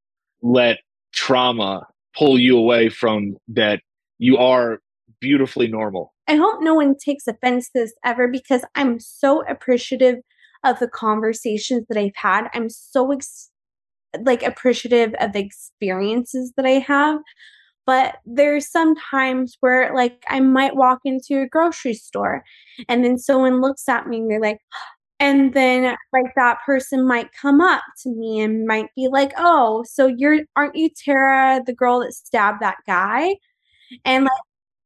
let 0.42 0.80
trauma 1.14 1.88
pull 2.18 2.40
you 2.40 2.58
away 2.58 2.90
from 2.90 3.38
that. 3.50 3.82
You 4.18 4.38
are 4.38 4.80
beautifully 5.20 5.68
normal. 5.68 6.14
I 6.28 6.36
hope 6.36 6.62
no 6.62 6.76
one 6.76 6.96
takes 6.98 7.28
offense 7.28 7.70
to 7.72 7.80
this 7.80 7.94
ever 8.06 8.28
because 8.28 8.64
I'm 8.76 9.00
so 9.00 9.44
appreciative 9.48 10.18
of 10.64 10.80
the 10.80 10.88
conversations 10.88 11.86
that 11.90 11.98
I've 11.98 12.16
had. 12.16 12.50
I'm 12.54 12.70
so 12.70 13.12
ex- 13.12 13.50
like 14.22 14.44
appreciative 14.44 15.14
of 15.20 15.34
the 15.34 15.40
experiences 15.40 16.54
that 16.56 16.66
I 16.66 16.80
have. 16.80 17.20
But 17.90 18.18
there's 18.24 18.70
some 18.72 18.94
times 19.12 19.58
where 19.62 19.96
like 19.96 20.24
I 20.30 20.42
might 20.42 20.76
walk 20.76 21.00
into 21.06 21.42
a 21.42 21.48
grocery 21.48 21.96
store 21.96 22.44
and 22.88 23.04
then 23.04 23.18
someone 23.18 23.62
looks 23.62 23.90
at 23.90 24.06
me 24.08 24.18
and 24.20 24.30
they're 24.30 24.40
like, 24.40 24.60
and 25.20 25.54
then 25.56 25.96
like 26.14 26.34
that 26.36 26.60
person 26.66 27.08
might 27.08 27.30
come 27.42 27.62
up 27.62 27.82
to 28.04 28.10
me 28.12 28.42
and 28.42 28.68
might 28.68 28.90
be 28.96 29.08
like, 29.12 29.34
"Oh, 29.38 29.84
so 29.88 30.06
you're 30.08 30.42
aren't 30.56 30.76
you 30.76 30.90
Terra, 31.04 31.62
the 31.66 31.74
girl 31.74 32.02
that 32.02 32.14
stabbed 32.14 32.62
that 32.62 32.78
guy?" 32.88 33.36
And 34.06 34.26
like 34.26 34.34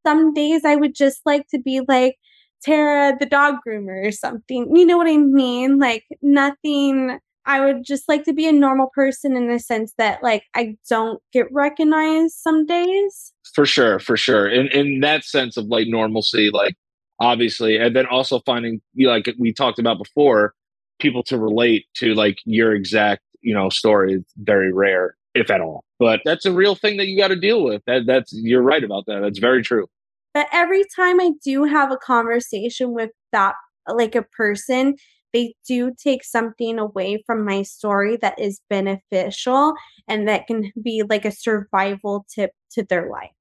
some 0.07 0.33
days 0.33 0.65
I 0.65 0.75
would 0.75 0.95
just 0.95 1.21
like 1.25 1.47
to 1.49 1.59
be 1.59 1.81
like 1.87 2.17
Terra, 2.63 3.15
the 3.19 3.25
dog 3.27 3.55
groomer 3.67 4.07
or 4.07 4.11
something. 4.11 4.75
You 4.75 4.85
know 4.85 4.97
what 4.97 5.07
I 5.07 5.17
mean? 5.17 5.79
Like 5.79 6.05
nothing 6.21 7.19
I 7.45 7.63
would 7.63 7.83
just 7.83 8.07
like 8.07 8.23
to 8.25 8.33
be 8.33 8.47
a 8.47 8.51
normal 8.51 8.89
person 8.93 9.35
in 9.35 9.49
the 9.49 9.59
sense 9.59 9.93
that 9.97 10.23
like 10.23 10.43
I 10.55 10.77
don't 10.89 11.21
get 11.31 11.47
recognized 11.51 12.35
some 12.35 12.65
days. 12.65 13.33
For 13.53 13.65
sure, 13.65 13.99
for 13.99 14.17
sure. 14.17 14.49
In 14.49 14.67
in 14.67 15.01
that 15.01 15.23
sense 15.23 15.57
of 15.57 15.65
like 15.65 15.87
normalcy, 15.87 16.49
like 16.51 16.75
obviously, 17.19 17.77
and 17.77 17.95
then 17.95 18.05
also 18.07 18.39
finding 18.45 18.81
you 18.93 19.07
know, 19.07 19.13
like 19.13 19.33
we 19.37 19.53
talked 19.53 19.79
about 19.79 19.97
before, 19.97 20.53
people 20.99 21.23
to 21.23 21.37
relate 21.37 21.85
to 21.95 22.13
like 22.13 22.39
your 22.45 22.73
exact, 22.73 23.21
you 23.41 23.53
know, 23.53 23.69
story 23.69 24.13
is 24.13 24.23
very 24.37 24.71
rare, 24.71 25.15
if 25.35 25.51
at 25.51 25.61
all. 25.61 25.83
But 25.99 26.21
that's 26.25 26.45
a 26.45 26.51
real 26.51 26.75
thing 26.75 26.97
that 26.97 27.07
you 27.07 27.17
got 27.17 27.29
to 27.29 27.35
deal 27.35 27.63
with. 27.63 27.81
That 27.85 28.05
that's 28.05 28.31
you're 28.33 28.63
right 28.63 28.83
about 28.83 29.05
that. 29.07 29.19
That's 29.21 29.39
very 29.39 29.63
true. 29.63 29.87
But 30.33 30.47
every 30.51 30.83
time 30.95 31.19
I 31.19 31.31
do 31.43 31.63
have 31.65 31.91
a 31.91 31.97
conversation 31.97 32.93
with 32.93 33.11
that 33.31 33.55
like 33.87 34.15
a 34.15 34.23
person, 34.23 34.95
they 35.33 35.55
do 35.67 35.93
take 35.97 36.23
something 36.23 36.79
away 36.79 37.23
from 37.25 37.43
my 37.43 37.63
story 37.63 38.17
that 38.17 38.39
is 38.39 38.61
beneficial 38.69 39.73
and 40.07 40.27
that 40.27 40.47
can 40.47 40.71
be 40.81 41.03
like 41.09 41.25
a 41.25 41.31
survival 41.31 42.25
tip 42.33 42.51
to 42.71 42.83
their 42.83 43.09
life 43.09 43.31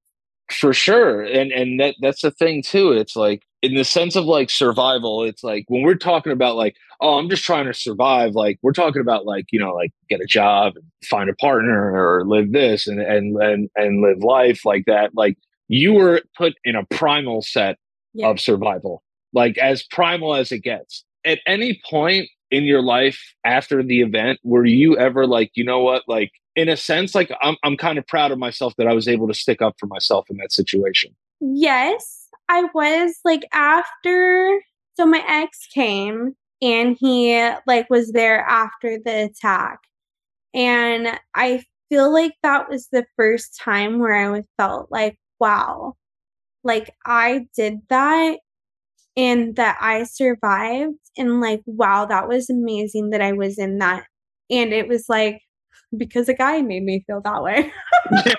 for 0.51 0.73
sure 0.73 1.23
and 1.23 1.53
and 1.53 1.81
that 1.81 1.95
that's 2.01 2.23
the 2.23 2.31
thing 2.31 2.63
too 2.63 2.93
it's 2.93 3.17
like 3.17 3.43
in 3.63 3.75
the 3.75 3.85
sense 3.85 4.17
of 4.17 4.25
like 4.25 4.51
survival 4.51 5.23
it's 5.23 5.43
like 5.43 5.65
when 5.69 5.83
we're 5.83 5.95
talking 5.95 6.33
about 6.33 6.57
like 6.57 6.77
oh 7.01 7.19
i'm 7.19 7.31
just 7.31 7.45
trying 7.45 7.65
to 7.65 7.73
survive 7.73 8.33
like 8.35 8.59
we're 8.63 8.73
talking 8.73 9.01
about 9.01 9.25
like 9.25 9.47
you 9.51 9.59
know 9.59 9.73
like 9.73 9.93
get 10.11 10.21
a 10.21 10.27
job 10.27 10.75
and 10.77 10.85
find 11.09 11.31
a 11.31 11.35
partner 11.37 11.93
or 11.95 12.27
live 12.27 12.53
this 12.53 12.87
and 12.87 13.01
and 13.01 13.37
and, 13.41 13.71
and 13.77 14.03
live 14.03 14.19
life 14.19 14.65
like 14.65 14.85
that 14.87 15.11
like 15.15 15.39
you 15.69 15.93
were 15.93 16.21
put 16.37 16.55
in 16.65 16.77
a 16.77 16.85
primal 16.87 17.41
set 17.41 17.79
yeah. 18.13 18.29
of 18.29 18.39
survival 18.39 19.03
like 19.33 19.57
as 19.59 19.83
primal 19.85 20.35
as 20.35 20.53
it 20.53 20.59
gets 20.59 21.05
at 21.25 21.41
any 21.47 21.81
point 21.89 22.29
in 22.51 22.65
your 22.65 22.83
life 22.83 23.35
after 23.45 23.83
the 23.83 24.03
event 24.03 24.39
were 24.45 24.67
you 24.67 24.97
ever 24.99 25.27
like 25.27 25.51
you 25.55 25.65
know 25.65 25.81
what 25.81 26.03
like 26.07 26.31
in 26.55 26.69
a 26.69 26.77
sense 26.77 27.15
like 27.15 27.33
I'm 27.41 27.57
I'm 27.63 27.77
kind 27.77 27.99
of 27.99 28.07
proud 28.07 28.31
of 28.31 28.39
myself 28.39 28.75
that 28.77 28.87
I 28.87 28.93
was 28.93 29.09
able 29.09 29.27
to 29.29 29.35
stick 29.35 29.63
up 29.63 29.75
for 29.79 29.87
myself 29.87 30.27
in 30.31 30.37
that 30.37 30.53
situation. 30.53 31.15
Yes, 31.41 32.29
I 32.49 32.65
was 32.75 33.19
like 33.25 33.49
after 33.53 34.61
so 34.95 35.07
my 35.07 35.25
ex 35.27 35.67
came 35.73 36.37
and 36.61 36.97
he 36.99 37.51
like 37.67 37.89
was 37.89 38.13
there 38.13 38.41
after 38.41 38.99
the 38.99 39.25
attack. 39.25 39.79
And 40.55 41.19
I 41.35 41.65
feel 41.89 42.13
like 42.13 42.35
that 42.43 42.69
was 42.69 42.89
the 42.89 43.07
first 43.17 43.59
time 43.59 43.99
where 43.99 44.15
I 44.15 44.43
felt 44.59 44.89
like 44.91 45.19
wow. 45.41 45.95
Like 46.63 46.95
I 47.05 47.47
did 47.57 47.81
that 47.89 48.39
and 49.17 49.57
that 49.57 49.77
I 49.81 50.05
survived 50.05 50.95
and 51.17 51.41
like 51.41 51.63
wow 51.67 52.07
that 52.07 52.29
was 52.29 52.49
amazing 52.49 53.11
that 53.11 53.21
I 53.21 53.33
was 53.33 53.59
in 53.59 53.79
that 53.79 54.05
and 54.51 54.73
it 54.73 54.89
was 54.89 55.07
like 55.09 55.41
because 55.97 56.29
a 56.29 56.35
guy 56.35 56.63
made 56.63 56.85
me 56.85 57.05
feel 57.07 57.21
that 57.23 57.43
way. 57.43 57.73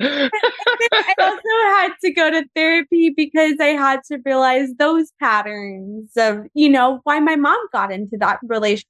I 0.00 1.14
also 1.20 1.40
had 1.76 1.90
to 2.02 2.12
go 2.12 2.30
to 2.30 2.44
therapy 2.54 3.12
because 3.16 3.54
I 3.60 3.68
had 3.68 4.00
to 4.08 4.18
realize 4.24 4.70
those 4.78 5.10
patterns 5.20 6.12
of, 6.16 6.46
you 6.54 6.68
know, 6.68 7.00
why 7.04 7.20
my 7.20 7.36
mom 7.36 7.58
got 7.72 7.92
into 7.92 8.16
that 8.20 8.38
relationship 8.44 8.86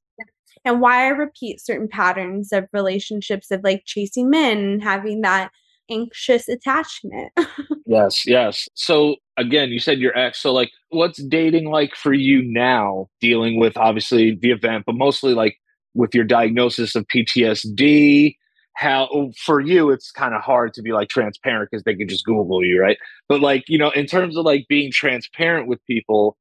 and 0.65 0.81
why 0.81 1.07
I 1.07 1.09
repeat 1.09 1.61
certain 1.61 1.89
patterns 1.89 2.53
of 2.53 2.67
relationships 2.73 3.51
of 3.51 3.63
like 3.65 3.83
chasing 3.87 4.29
men 4.29 4.59
and 4.59 4.83
having 4.83 5.23
that 5.23 5.51
anxious 5.91 6.49
attachment. 6.49 7.33
yes, 7.87 8.27
yes. 8.27 8.69
So 8.75 9.17
again, 9.37 9.71
you 9.71 9.81
said 9.81 9.99
your 9.99 10.17
ex. 10.17 10.41
So 10.41 10.53
like 10.53 10.71
what's 10.91 11.23
dating 11.23 11.71
like 11.71 11.95
for 11.95 12.13
you 12.13 12.43
now 12.43 13.09
dealing 13.21 13.59
with 13.59 13.77
obviously 13.77 14.39
the 14.41 14.51
event, 14.51 14.85
but 14.87 14.95
mostly 14.95 15.35
like 15.35 15.57
with 15.95 16.15
your 16.15 16.25
diagnosis 16.25 16.95
of 16.95 17.07
PTSD? 17.09 18.37
How 18.75 19.09
oh, 19.13 19.33
for 19.45 19.61
you 19.61 19.91
it's 19.91 20.13
kind 20.13 20.35
of 20.35 20.43
hard 20.43 20.73
to 20.75 20.83
be 20.83 20.93
like 20.93 21.09
transparent 21.09 21.69
because 21.71 21.83
they 21.83 21.97
can 21.97 22.09
just 22.09 22.25
Google 22.25 22.65
you, 22.65 22.81
right? 22.81 22.97
But 23.29 23.41
like, 23.41 23.65
you 23.67 23.77
know, 23.77 23.91
in 23.91 24.07
terms 24.07 24.37
of 24.37 24.45
like 24.45 24.67
being 24.69 24.93
transparent 24.93 25.67
with 25.67 25.85
people, 25.87 26.37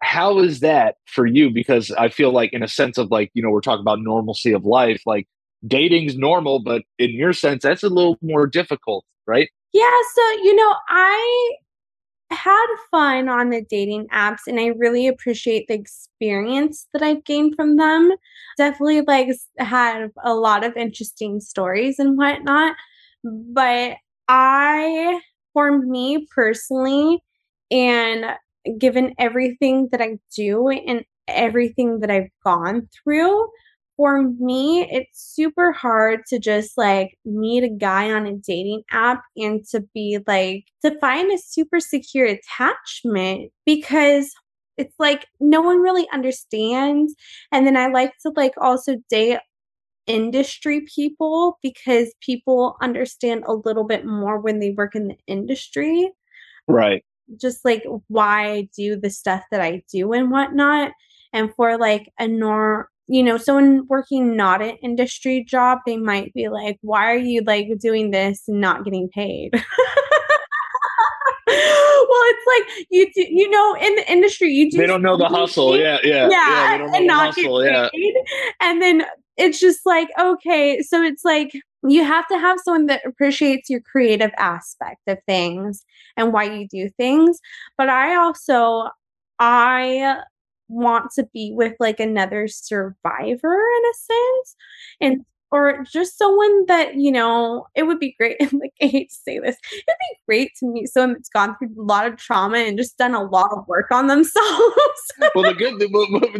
how 0.00 0.38
is 0.38 0.60
that 0.60 0.96
for 1.06 1.26
you? 1.26 1.50
Because 1.50 1.90
I 1.92 2.08
feel 2.08 2.30
like 2.30 2.52
in 2.52 2.62
a 2.62 2.68
sense 2.68 2.98
of 2.98 3.10
like, 3.10 3.30
you 3.34 3.42
know, 3.42 3.50
we're 3.50 3.60
talking 3.60 3.82
about 3.82 4.00
normalcy 4.00 4.52
of 4.52 4.64
life, 4.64 5.02
like 5.06 5.26
dating's 5.66 6.16
normal, 6.16 6.60
but 6.60 6.82
in 6.98 7.10
your 7.10 7.32
sense, 7.32 7.62
that's 7.62 7.82
a 7.82 7.88
little 7.88 8.18
more 8.22 8.46
difficult, 8.46 9.04
right? 9.26 9.48
Yeah. 9.72 9.90
So, 10.14 10.22
you 10.42 10.54
know, 10.54 10.74
I 10.88 11.52
had 12.30 12.66
fun 12.90 13.28
on 13.28 13.50
the 13.50 13.62
dating 13.62 14.06
apps 14.08 14.46
and 14.46 14.58
I 14.58 14.68
really 14.78 15.06
appreciate 15.06 15.68
the 15.68 15.74
experience 15.74 16.86
that 16.92 17.02
I've 17.02 17.24
gained 17.24 17.54
from 17.56 17.76
them. 17.76 18.10
Definitely 18.56 19.02
like 19.02 19.28
have 19.58 20.10
a 20.24 20.34
lot 20.34 20.64
of 20.64 20.76
interesting 20.76 21.40
stories 21.40 21.98
and 21.98 22.16
whatnot. 22.16 22.74
But 23.24 23.96
I, 24.28 25.20
for 25.52 25.78
me 25.78 26.26
personally, 26.34 27.22
and 27.70 28.24
given 28.78 29.14
everything 29.18 29.88
that 29.92 30.00
I 30.00 30.18
do 30.36 30.68
and 30.68 31.04
everything 31.28 32.00
that 32.00 32.10
I've 32.10 32.30
gone 32.44 32.88
through, 33.02 33.48
for 33.96 34.22
me, 34.22 34.88
it's 34.90 35.20
super 35.34 35.72
hard 35.72 36.20
to 36.28 36.38
just 36.38 36.76
like 36.76 37.18
meet 37.24 37.64
a 37.64 37.68
guy 37.68 38.10
on 38.10 38.26
a 38.26 38.34
dating 38.34 38.82
app 38.90 39.22
and 39.36 39.64
to 39.68 39.80
be 39.94 40.18
like, 40.26 40.64
to 40.84 40.98
find 40.98 41.30
a 41.30 41.38
super 41.38 41.80
secure 41.80 42.26
attachment 42.26 43.52
because 43.66 44.32
it's 44.78 44.94
like 44.98 45.26
no 45.40 45.60
one 45.60 45.80
really 45.80 46.08
understands. 46.12 47.14
And 47.50 47.66
then 47.66 47.76
I 47.76 47.88
like 47.88 48.12
to 48.22 48.32
like 48.34 48.54
also 48.60 48.96
date 49.10 49.38
industry 50.06 50.84
people 50.94 51.58
because 51.62 52.12
people 52.20 52.76
understand 52.80 53.44
a 53.46 53.52
little 53.52 53.84
bit 53.84 54.04
more 54.04 54.40
when 54.40 54.58
they 54.58 54.70
work 54.70 54.94
in 54.94 55.08
the 55.08 55.16
industry. 55.26 56.10
Right. 56.66 57.04
Just 57.40 57.64
like 57.64 57.84
why 58.08 58.50
I 58.50 58.68
do 58.76 58.96
the 58.96 59.10
stuff 59.10 59.44
that 59.50 59.60
I 59.60 59.82
do 59.92 60.12
and 60.12 60.30
whatnot. 60.30 60.92
And 61.32 61.54
for 61.54 61.78
like 61.78 62.10
a 62.18 62.26
nor 62.28 62.88
you 63.12 63.22
know, 63.22 63.36
someone 63.36 63.86
working 63.88 64.36
not 64.38 64.62
an 64.62 64.76
industry 64.82 65.44
job, 65.44 65.80
they 65.84 65.98
might 65.98 66.32
be 66.32 66.48
like, 66.48 66.78
why 66.80 67.12
are 67.12 67.18
you 67.18 67.42
like 67.46 67.68
doing 67.78 68.10
this 68.10 68.44
and 68.48 68.58
not 68.58 68.86
getting 68.86 69.06
paid? 69.10 69.50
well, 69.52 69.62
it's 71.46 72.46
like 72.46 72.86
you 72.90 73.12
do, 73.14 73.26
you 73.28 73.50
know, 73.50 73.76
in 73.82 73.94
the 73.96 74.10
industry, 74.10 74.48
you 74.48 74.70
do. 74.70 74.78
They 74.78 74.86
don't 74.86 75.02
know 75.02 75.18
the 75.18 75.28
hustle. 75.28 75.76
Yeah, 75.76 75.98
yeah, 76.02 76.26
yeah, 76.30 76.78
yeah 76.78 76.90
and 76.94 77.06
not 77.06 77.34
hustle, 77.34 77.62
get 77.62 77.92
paid. 77.92 78.14
Yeah. 78.14 78.22
And 78.62 78.80
then 78.80 79.04
it's 79.36 79.60
just 79.60 79.80
like 79.84 80.08
okay, 80.18 80.80
so 80.80 81.02
it's 81.02 81.22
like 81.22 81.52
you 81.86 82.04
have 82.04 82.26
to 82.28 82.38
have 82.38 82.60
someone 82.64 82.86
that 82.86 83.04
appreciates 83.04 83.68
your 83.68 83.80
creative 83.80 84.30
aspect 84.38 85.02
of 85.06 85.18
things 85.26 85.84
and 86.16 86.32
why 86.32 86.44
you 86.44 86.66
do 86.66 86.88
things. 86.96 87.40
But 87.76 87.90
I 87.90 88.14
also, 88.14 88.88
I 89.38 90.22
want 90.68 91.10
to 91.12 91.28
be 91.32 91.52
with 91.54 91.74
like 91.80 92.00
another 92.00 92.48
survivor 92.48 93.54
in 93.54 93.82
a 93.84 93.94
sense. 93.94 94.56
And 95.00 95.24
or 95.52 95.84
just 95.84 96.18
someone 96.18 96.64
that 96.66 96.96
you 96.96 97.12
know 97.12 97.66
it 97.76 97.84
would 97.84 98.00
be 98.00 98.14
great 98.18 98.36
and 98.40 98.52
like 98.54 98.72
i 98.82 98.86
hate 98.86 99.10
to 99.10 99.14
say 99.14 99.38
this 99.38 99.56
it'd 99.70 99.84
be 99.86 100.16
great 100.26 100.50
to 100.58 100.66
meet 100.66 100.88
someone 100.88 101.12
that's 101.12 101.28
gone 101.28 101.54
through 101.58 101.68
a 101.78 101.82
lot 101.82 102.06
of 102.06 102.16
trauma 102.16 102.58
and 102.58 102.78
just 102.78 102.98
done 102.98 103.14
a 103.14 103.22
lot 103.22 103.50
of 103.52 103.68
work 103.68 103.92
on 103.92 104.08
themselves. 104.08 104.72
Well 105.34 105.44
the 105.44 105.54
good 105.54 105.74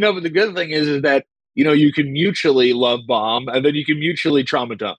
no 0.00 0.12
but 0.12 0.22
the 0.22 0.30
good 0.30 0.54
thing 0.54 0.70
is 0.70 0.88
is 0.88 1.02
that 1.02 1.26
you 1.54 1.62
know 1.62 1.72
you 1.72 1.92
can 1.92 2.12
mutually 2.12 2.72
love 2.72 3.00
bomb 3.06 3.48
and 3.48 3.64
then 3.64 3.74
you 3.74 3.84
can 3.84 3.98
mutually 3.98 4.42
trauma 4.42 4.74
dump. 4.74 4.98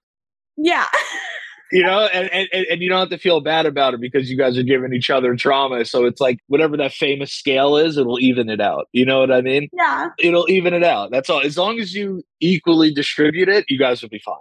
Yeah 0.56 0.86
you 1.74 1.82
know, 1.82 2.08
and, 2.14 2.30
and 2.32 2.66
and 2.68 2.82
you 2.84 2.90
don't 2.90 3.00
have 3.00 3.10
to 3.10 3.18
feel 3.18 3.42
bad 3.42 3.66
about 3.66 3.96
it 3.96 4.00
because 4.00 4.30
you 4.30 4.38
guys 4.38 4.60
are 4.60 4.64
giving 4.64 4.94
each 4.94 5.10
other 5.10 5.36
trauma. 5.36 5.84
So 5.86 6.06
it's 6.06 6.22
like 6.22 6.38
whatever 6.46 6.78
that 6.78 6.94
famous 6.94 7.34
scale 7.34 7.78
is, 7.78 7.98
it'll 7.98 8.20
even 8.20 8.48
it 8.48 8.62
out. 8.62 8.90
You 8.92 9.08
know 9.08 9.20
what 9.20 9.32
I 9.32 9.42
mean? 9.42 9.70
Yeah. 9.74 10.10
It'll 10.20 10.48
even 10.50 10.76
it 10.76 10.84
out. 10.84 11.10
That's 11.10 11.32
all. 11.32 11.42
As 11.42 11.58
long 11.58 11.80
as 11.80 11.96
you 11.96 12.22
equally 12.40 12.94
distribute 12.94 13.50
it, 13.50 13.66
you 13.70 13.80
guys 13.80 14.04
will 14.04 14.10
be 14.10 14.22
fine. 14.24 14.36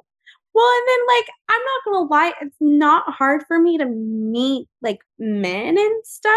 Well, 0.54 0.68
and 0.76 0.88
then 0.88 1.16
like 1.16 1.28
I'm 1.48 1.60
not 1.62 1.84
gonna 1.86 2.08
lie, 2.10 2.32
it's 2.42 2.56
not 2.60 3.04
hard 3.08 3.44
for 3.48 3.58
me 3.58 3.78
to 3.78 3.86
meet 3.86 4.68
like 4.82 4.98
men 5.18 5.78
and 5.78 6.06
stuff. 6.06 6.34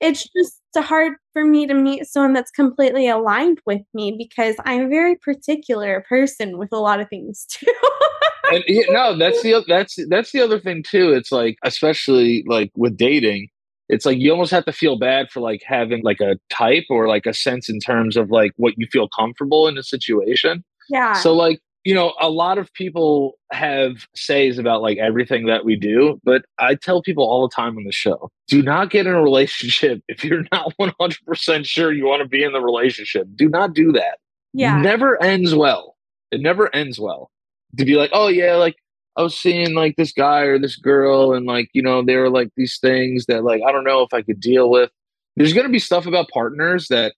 It's 0.00 0.26
just 0.34 0.62
hard 0.74 1.12
for 1.34 1.44
me 1.44 1.66
to 1.66 1.74
meet 1.74 2.06
someone 2.06 2.32
that's 2.32 2.50
completely 2.50 3.08
aligned 3.08 3.60
with 3.66 3.82
me 3.92 4.16
because 4.16 4.54
I'm 4.64 4.86
a 4.86 4.88
very 4.88 5.16
particular 5.16 6.02
person 6.08 6.56
with 6.56 6.70
a 6.72 6.78
lot 6.78 7.00
of 7.00 7.10
things 7.10 7.44
too. 7.44 7.66
and 8.52 8.64
yeah, 8.66 8.84
no, 8.90 9.16
that's 9.16 9.42
the 9.42 9.64
that's 9.66 9.98
that's 10.08 10.32
the 10.32 10.40
other 10.40 10.60
thing 10.60 10.82
too. 10.82 11.12
It's 11.12 11.32
like 11.32 11.56
especially 11.62 12.44
like 12.46 12.70
with 12.76 12.96
dating, 12.96 13.48
it's 13.88 14.06
like 14.06 14.18
you 14.18 14.30
almost 14.30 14.50
have 14.50 14.64
to 14.66 14.72
feel 14.72 14.98
bad 14.98 15.30
for 15.30 15.40
like 15.40 15.62
having 15.64 16.02
like 16.02 16.20
a 16.20 16.38
type 16.50 16.84
or 16.90 17.08
like 17.08 17.26
a 17.26 17.34
sense 17.34 17.68
in 17.68 17.80
terms 17.80 18.16
of 18.16 18.30
like 18.30 18.52
what 18.56 18.74
you 18.76 18.86
feel 18.90 19.08
comfortable 19.08 19.68
in 19.68 19.78
a 19.78 19.82
situation. 19.82 20.64
Yeah. 20.88 21.14
So 21.14 21.34
like 21.34 21.60
you 21.84 21.94
know, 21.94 22.14
a 22.18 22.30
lot 22.30 22.56
of 22.56 22.72
people 22.72 23.34
have 23.52 24.08
says 24.16 24.58
about 24.58 24.80
like 24.80 24.96
everything 24.96 25.46
that 25.46 25.66
we 25.66 25.76
do, 25.76 26.18
but 26.24 26.46
I 26.58 26.76
tell 26.76 27.02
people 27.02 27.24
all 27.24 27.46
the 27.46 27.54
time 27.54 27.76
on 27.76 27.84
the 27.84 27.92
show 27.92 28.30
do 28.48 28.62
not 28.62 28.90
get 28.90 29.06
in 29.06 29.14
a 29.14 29.22
relationship 29.22 30.02
if 30.08 30.24
you're 30.24 30.44
not 30.50 30.72
100% 30.80 31.66
sure 31.66 31.92
you 31.92 32.06
want 32.06 32.22
to 32.22 32.28
be 32.28 32.42
in 32.42 32.52
the 32.52 32.60
relationship. 32.60 33.26
Do 33.34 33.48
not 33.48 33.74
do 33.74 33.92
that. 33.92 34.18
Yeah. 34.54 34.80
never 34.80 35.22
ends 35.22 35.54
well. 35.54 35.96
It 36.30 36.40
never 36.40 36.74
ends 36.74 36.98
well. 36.98 37.30
To 37.76 37.84
be 37.84 37.96
like, 37.96 38.10
oh, 38.12 38.28
yeah, 38.28 38.56
like 38.56 38.76
I 39.16 39.22
was 39.22 39.38
seeing 39.38 39.74
like 39.74 39.96
this 39.96 40.12
guy 40.12 40.40
or 40.42 40.58
this 40.58 40.76
girl, 40.76 41.34
and 41.34 41.46
like, 41.46 41.68
you 41.72 41.82
know, 41.82 42.04
there 42.04 42.20
were 42.20 42.30
like 42.30 42.50
these 42.56 42.78
things 42.80 43.26
that 43.26 43.44
like 43.44 43.62
I 43.66 43.72
don't 43.72 43.84
know 43.84 44.02
if 44.02 44.12
I 44.12 44.22
could 44.22 44.40
deal 44.40 44.70
with. 44.70 44.90
There's 45.36 45.52
going 45.52 45.66
to 45.66 45.72
be 45.72 45.80
stuff 45.80 46.06
about 46.06 46.28
partners 46.28 46.88
that 46.88 47.14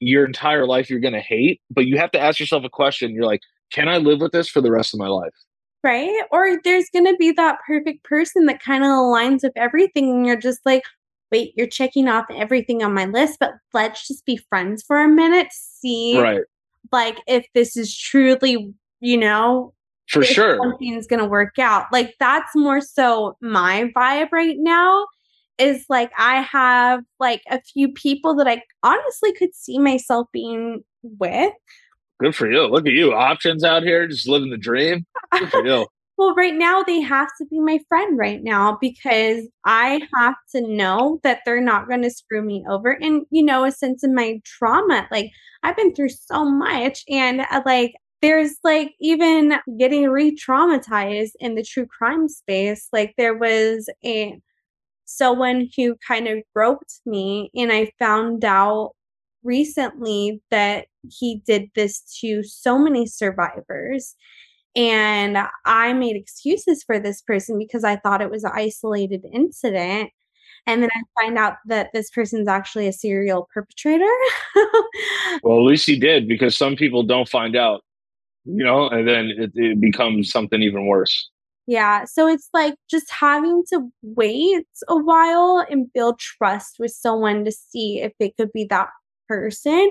your 0.00 0.24
entire 0.24 0.66
life 0.66 0.90
you're 0.90 0.98
going 1.00 1.14
to 1.14 1.20
hate, 1.20 1.60
but 1.70 1.86
you 1.86 1.96
have 1.96 2.10
to 2.10 2.20
ask 2.20 2.40
yourself 2.40 2.64
a 2.64 2.68
question. 2.68 3.12
You're 3.12 3.24
like, 3.24 3.40
can 3.72 3.88
I 3.88 3.98
live 3.98 4.20
with 4.20 4.32
this 4.32 4.48
for 4.48 4.60
the 4.60 4.72
rest 4.72 4.92
of 4.92 4.98
my 4.98 5.06
life? 5.06 5.32
Right. 5.84 6.24
Or 6.30 6.58
there's 6.64 6.88
going 6.92 7.06
to 7.06 7.16
be 7.16 7.32
that 7.32 7.58
perfect 7.66 8.04
person 8.04 8.46
that 8.46 8.62
kind 8.62 8.84
of 8.84 8.88
aligns 8.88 9.42
with 9.42 9.52
everything. 9.56 10.10
And 10.10 10.26
you're 10.26 10.36
just 10.36 10.60
like, 10.64 10.82
wait, 11.30 11.54
you're 11.56 11.66
checking 11.66 12.08
off 12.08 12.26
everything 12.30 12.82
on 12.82 12.94
my 12.94 13.06
list, 13.06 13.38
but 13.40 13.52
let's 13.72 14.06
just 14.06 14.24
be 14.26 14.36
friends 14.36 14.82
for 14.82 15.02
a 15.02 15.08
minute. 15.08 15.48
See, 15.50 16.20
right. 16.20 16.42
like, 16.92 17.20
if 17.26 17.46
this 17.54 17.76
is 17.76 17.96
truly, 17.96 18.72
you 19.00 19.16
know, 19.16 19.72
for 20.12 20.22
sure 20.22 20.58
something's 20.58 21.06
going 21.06 21.20
to 21.20 21.28
work 21.28 21.58
out. 21.58 21.86
Like, 21.92 22.14
that's 22.20 22.54
more 22.54 22.80
so 22.80 23.36
my 23.40 23.90
vibe 23.96 24.32
right 24.32 24.56
now 24.58 25.06
is 25.58 25.84
like 25.88 26.10
I 26.18 26.40
have 26.40 27.00
like 27.20 27.42
a 27.50 27.60
few 27.60 27.92
people 27.92 28.34
that 28.36 28.48
I 28.48 28.62
honestly 28.82 29.32
could 29.32 29.54
see 29.54 29.78
myself 29.78 30.26
being 30.32 30.82
with 31.02 31.52
Good 32.22 32.36
for 32.36 32.50
you. 32.50 32.66
Look 32.68 32.86
at 32.86 32.92
you. 32.92 33.12
Options 33.12 33.64
out 33.64 33.82
here, 33.82 34.06
just 34.06 34.28
living 34.28 34.50
the 34.50 34.56
dream. 34.56 35.04
Good 35.32 35.50
for 35.50 35.66
you. 35.66 35.88
well, 36.16 36.34
right 36.36 36.54
now 36.54 36.84
they 36.84 37.00
have 37.00 37.26
to 37.38 37.46
be 37.46 37.58
my 37.58 37.80
friend 37.88 38.16
right 38.16 38.40
now 38.44 38.78
because 38.80 39.44
I 39.64 40.02
have 40.14 40.36
to 40.54 40.60
know 40.60 41.18
that 41.24 41.40
they're 41.44 41.60
not 41.60 41.88
going 41.88 42.02
to 42.02 42.10
screw 42.10 42.42
me 42.42 42.64
over. 42.70 42.92
And, 42.92 43.26
you 43.30 43.42
know, 43.42 43.64
a 43.64 43.72
sense 43.72 44.04
of 44.04 44.12
my 44.12 44.40
trauma. 44.44 45.08
Like, 45.10 45.32
I've 45.64 45.76
been 45.76 45.96
through 45.96 46.10
so 46.10 46.44
much. 46.44 47.02
And, 47.08 47.40
uh, 47.40 47.62
like, 47.66 47.94
there's 48.22 48.56
like 48.64 48.94
even 49.00 49.54
getting 49.78 50.08
re 50.08 50.34
traumatized 50.34 51.32
in 51.40 51.56
the 51.56 51.62
true 51.62 51.86
crime 51.86 52.28
space. 52.28 52.88
Like, 52.92 53.14
there 53.18 53.36
was 53.36 53.90
a 54.04 54.40
someone 55.04 55.68
who 55.76 55.96
kind 56.06 56.28
of 56.28 56.38
groped 56.54 57.00
me, 57.04 57.50
and 57.54 57.72
I 57.72 57.90
found 57.98 58.44
out 58.44 58.92
recently 59.42 60.40
that 60.50 60.86
he 61.10 61.42
did 61.46 61.70
this 61.74 62.00
to 62.20 62.42
so 62.42 62.78
many 62.78 63.06
survivors. 63.06 64.14
And 64.74 65.36
I 65.66 65.92
made 65.92 66.16
excuses 66.16 66.82
for 66.82 66.98
this 66.98 67.20
person 67.20 67.58
because 67.58 67.84
I 67.84 67.96
thought 67.96 68.22
it 68.22 68.30
was 68.30 68.44
an 68.44 68.52
isolated 68.54 69.24
incident. 69.30 70.10
And 70.66 70.82
then 70.82 70.90
I 70.94 71.20
find 71.20 71.36
out 71.36 71.56
that 71.66 71.90
this 71.92 72.08
person's 72.10 72.48
actually 72.48 72.86
a 72.86 72.92
serial 72.92 73.48
perpetrator. 73.52 74.10
well, 75.42 75.58
at 75.58 75.64
least 75.64 75.86
he 75.86 75.98
did 75.98 76.28
because 76.28 76.56
some 76.56 76.76
people 76.76 77.02
don't 77.02 77.28
find 77.28 77.56
out, 77.56 77.82
you 78.44 78.64
know, 78.64 78.88
and 78.88 79.06
then 79.06 79.30
it, 79.36 79.52
it 79.54 79.80
becomes 79.80 80.30
something 80.30 80.62
even 80.62 80.86
worse. 80.86 81.30
Yeah. 81.66 82.04
So 82.04 82.26
it's 82.26 82.48
like 82.52 82.74
just 82.90 83.10
having 83.10 83.62
to 83.68 83.88
wait 84.02 84.66
a 84.88 84.96
while 84.96 85.64
and 85.70 85.92
build 85.92 86.18
trust 86.18 86.76
with 86.78 86.90
someone 86.90 87.44
to 87.44 87.52
see 87.52 88.00
if 88.00 88.12
they 88.18 88.30
could 88.30 88.52
be 88.52 88.64
that 88.64 88.88
person, 89.28 89.90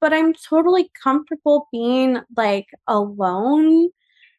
but 0.00 0.12
I'm 0.12 0.34
totally 0.34 0.90
comfortable 1.00 1.68
being 1.70 2.18
like 2.36 2.66
alone. 2.88 3.90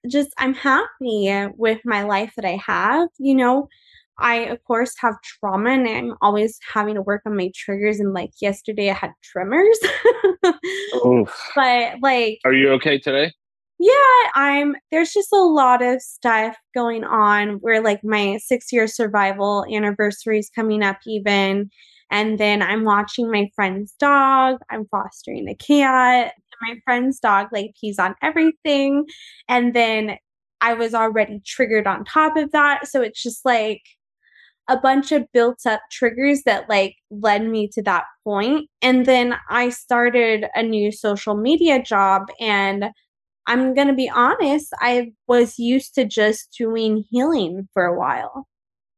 Just 0.10 0.32
I'm 0.38 0.54
happy 0.54 1.48
with 1.56 1.80
my 1.86 2.04
life 2.04 2.34
that 2.36 2.46
I 2.46 2.60
have, 2.66 3.08
you 3.18 3.36
know. 3.36 3.70
I 4.20 4.36
of 4.42 4.64
course 4.66 4.94
have 5.00 5.16
trauma 5.24 5.72
and 5.72 5.88
I'm 5.88 6.14
always 6.22 6.60
having 6.72 6.96
to 6.96 7.02
work 7.02 7.24
on 7.26 7.36
my 7.36 7.50
triggers 7.56 8.00
and 8.00 8.14
like 8.14 8.30
yesterday 8.42 8.92
I 8.92 8.94
had 8.94 9.12
tremors. 9.24 9.80
but 11.56 11.96
like 12.02 12.40
Are 12.46 12.54
you 12.54 12.72
okay 12.74 13.00
today? 13.00 13.32
Yeah, 13.86 14.30
I'm 14.36 14.76
there's 14.92 15.12
just 15.12 15.34
a 15.34 15.44
lot 15.44 15.82
of 15.82 16.02
stuff 16.02 16.56
going 16.74 17.04
on 17.04 17.56
where 17.60 17.82
like 17.82 18.02
my 18.04 18.38
6 18.38 18.72
year 18.72 18.88
survival 18.88 19.66
anniversary 19.74 20.40
is 20.40 20.50
coming 20.50 20.82
up 20.84 21.00
even 21.06 21.70
and 22.10 22.38
then 22.40 22.62
I'm 22.62 22.86
watching 22.86 23.30
my 23.32 23.50
friend's 23.56 23.94
dog. 24.00 24.60
I'm 24.70 24.86
fostering 24.90 25.48
a 25.50 25.56
cat. 25.56 26.34
My 26.62 26.76
friend's 26.86 27.20
dog 27.20 27.48
like 27.52 27.72
pees 27.82 27.98
on 28.00 28.16
everything. 28.22 29.06
And 29.50 29.74
then 29.76 30.18
I 30.62 30.76
was 30.76 30.94
already 30.94 31.42
triggered 31.46 31.88
on 31.88 32.06
top 32.06 32.38
of 32.38 32.52
that. 32.52 32.88
So 32.88 33.02
it's 33.02 33.22
just 33.22 33.44
like 33.46 33.82
a 34.70 34.78
bunch 34.78 35.12
of 35.12 35.26
built 35.34 35.66
up 35.66 35.82
triggers 35.92 36.44
that 36.46 36.70
like 36.70 36.96
led 37.12 37.46
me 37.46 37.68
to 37.74 37.84
that 37.84 38.06
point. 38.24 38.70
And 38.82 39.06
then 39.06 39.36
I 39.50 39.70
started 39.70 40.46
a 40.56 40.64
new 40.64 40.92
social 40.92 41.36
media 41.36 41.82
job 41.84 42.30
and 42.40 42.86
I'm 43.48 43.74
going 43.74 43.88
to 43.88 43.94
be 43.94 44.10
honest, 44.10 44.74
I 44.80 45.12
was 45.28 45.60
used 45.60 45.96
to 45.96 46.06
just 46.06 46.56
doing 46.58 47.04
healing 47.10 47.68
for 47.74 47.86
a 47.86 47.98
while. 47.98 48.48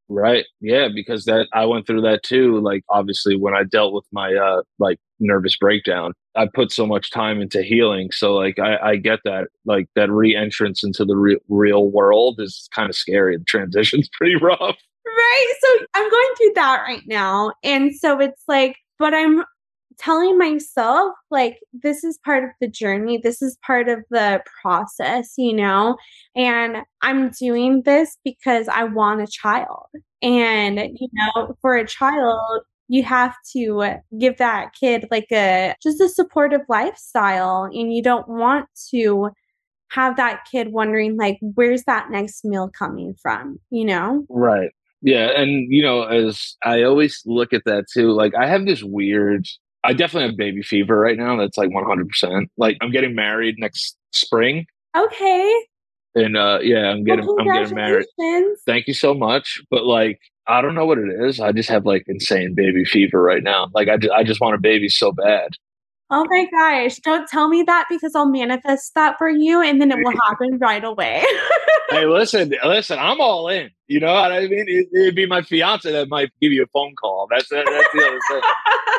Right. 0.08 0.46
Yeah, 0.62 0.90
because 0.94 1.26
that 1.26 1.48
I 1.54 1.66
went 1.66 1.88
through 1.88 2.02
that 2.02 2.22
too. 2.24 2.60
Like 2.62 2.84
obviously 2.90 3.36
when 3.36 3.56
I 3.56 3.64
dealt 3.64 3.94
with 3.94 4.06
my 4.12 4.36
uh 4.36 4.62
like 4.78 5.00
nervous 5.20 5.58
breakdown, 5.58 6.14
I 6.36 6.48
put 6.54 6.72
so 6.72 6.86
much 6.86 7.10
time 7.10 7.42
into 7.42 7.64
healing. 7.64 8.12
So 8.12 8.36
like 8.36 8.60
I, 8.60 8.78
I 8.78 8.96
get 8.98 9.20
that 9.26 9.48
like 9.66 9.88
that 9.96 10.12
re-entrance 10.12 10.84
into 10.84 11.06
the 11.06 11.16
re- 11.16 11.40
real 11.50 11.90
world 11.90 12.40
is 12.40 12.70
kind 12.74 12.90
of 12.90 12.96
scary. 12.96 13.38
The 13.38 13.46
transition's 13.46 14.10
pretty 14.18 14.36
rough. 14.36 14.78
Right. 15.06 15.54
So 15.62 15.86
I'm 15.96 16.10
going 16.10 16.36
through 16.38 16.54
that 16.56 16.84
right 16.88 17.04
now. 17.08 17.54
And 17.64 17.96
so 17.96 18.20
it's 18.20 18.44
like, 18.48 18.76
but 19.00 19.14
I'm 19.14 19.44
telling 19.98 20.38
myself 20.38 21.14
like 21.32 21.60
this 21.74 22.04
is 22.04 22.18
part 22.24 22.44
of 22.44 22.50
the 22.62 22.68
journey 22.68 23.18
this 23.18 23.42
is 23.42 23.58
part 23.66 23.90
of 23.90 24.00
the 24.10 24.42
process 24.62 25.34
you 25.38 25.54
know? 25.54 25.98
And 26.36 26.78
i'm 27.02 27.30
doing 27.30 27.84
this 27.84 28.18
because 28.24 28.68
i 28.68 28.84
want 28.84 29.22
a 29.22 29.28
child. 29.28 29.88
And 30.22 30.80
you 30.80 31.08
know 31.14 31.56
for 31.62 31.76
a 31.76 31.88
child 31.88 32.62
you 32.88 33.04
have 33.04 33.36
to 33.54 33.98
give 34.20 34.38
that 34.38 34.74
kid 34.80 35.08
like 35.12 35.28
a 35.32 35.76
just 35.82 36.02
a 36.02 36.10
supportive 36.10 36.62
lifestyle 36.70 37.64
and 37.64 37.94
you 37.94 38.04
don't 38.04 38.28
want 38.28 38.68
to 38.92 39.30
have 39.90 40.18
that 40.18 40.46
kid 40.52 40.72
wondering 40.72 41.16
like 41.18 41.38
where's 41.42 41.84
that 41.84 42.10
next 42.12 42.44
meal 42.44 42.70
coming 42.70 43.16
from? 43.22 43.60
you 43.70 43.86
know? 43.86 44.26
Right. 44.30 44.72
Yeah 45.02 45.30
and 45.40 45.72
you 45.72 45.84
know 45.84 46.04
as 46.04 46.56
i 46.64 46.82
always 46.82 47.22
look 47.26 47.54
at 47.54 47.64
that 47.66 47.86
too 47.94 48.12
like 48.12 48.34
i 48.34 48.48
have 48.48 48.66
this 48.66 48.82
weird 48.84 49.46
I 49.86 49.94
definitely 49.94 50.30
have 50.30 50.38
baby 50.38 50.62
fever 50.62 51.00
right 51.00 51.18
now. 51.18 51.38
That's 51.38 51.58
like 51.58 51.70
100%. 51.70 52.48
Like 52.58 52.78
I'm 52.82 52.92
getting 52.92 53.16
married 53.16 53.56
next 53.58 53.98
spring. 54.12 54.66
Okay. 54.96 55.64
and 56.16 56.38
uh, 56.38 56.60
yeah, 56.62 56.90
I'm 56.90 57.04
getting 57.04 57.26
well, 57.26 57.38
I'm 57.40 57.48
getting 57.48 57.76
married. 57.76 58.06
Thank 58.66 58.88
you 58.88 58.94
so 58.94 59.14
much. 59.14 59.62
But 59.70 59.86
like, 59.86 60.20
I 60.48 60.62
don't 60.62 60.76
know 60.76 60.86
what 60.86 61.00
it 61.00 61.10
is. 61.10 61.40
I 61.40 61.52
just 61.52 61.70
have 61.70 61.86
like 61.86 62.06
insane 62.08 62.54
baby 62.56 62.86
fever 62.86 63.22
right 63.22 63.44
now. 63.44 63.70
Like, 63.74 63.90
I 63.90 63.98
just, 63.98 64.14
I 64.14 64.24
just 64.24 64.40
want 64.42 64.56
a 64.56 64.60
baby 64.60 64.90
so 64.90 65.12
bad. 65.12 65.52
Oh 66.12 66.24
my 66.30 66.46
gosh, 66.52 66.98
don't 66.98 67.28
tell 67.28 67.48
me 67.48 67.64
that 67.64 67.88
because 67.90 68.14
I'll 68.16 68.30
manifest 68.30 68.94
that 68.94 69.18
for 69.18 69.28
you 69.28 69.62
and 69.62 69.82
then 69.82 69.92
it 69.92 69.98
will 70.04 70.14
happen 70.30 70.60
right 70.60 70.84
away. 70.84 71.26
hey, 71.90 72.06
listen, 72.06 72.54
listen, 72.64 73.00
I'm 73.00 73.20
all 73.20 73.48
in. 73.48 73.72
You 73.88 74.00
know 74.00 74.14
what 74.14 74.32
I 74.32 74.42
mean? 74.42 74.66
It, 74.68 74.88
would 74.92 75.16
be 75.16 75.26
my 75.26 75.42
fiance 75.42 75.92
that 75.92 76.08
might 76.10 76.30
give 76.40 76.52
you 76.52 76.64
a 76.64 76.68
phone 76.68 76.94
call. 76.96 77.28
That's 77.30 77.50
that's 77.50 77.70
the 77.70 78.06
other 78.06 78.20
thing. 78.30 78.42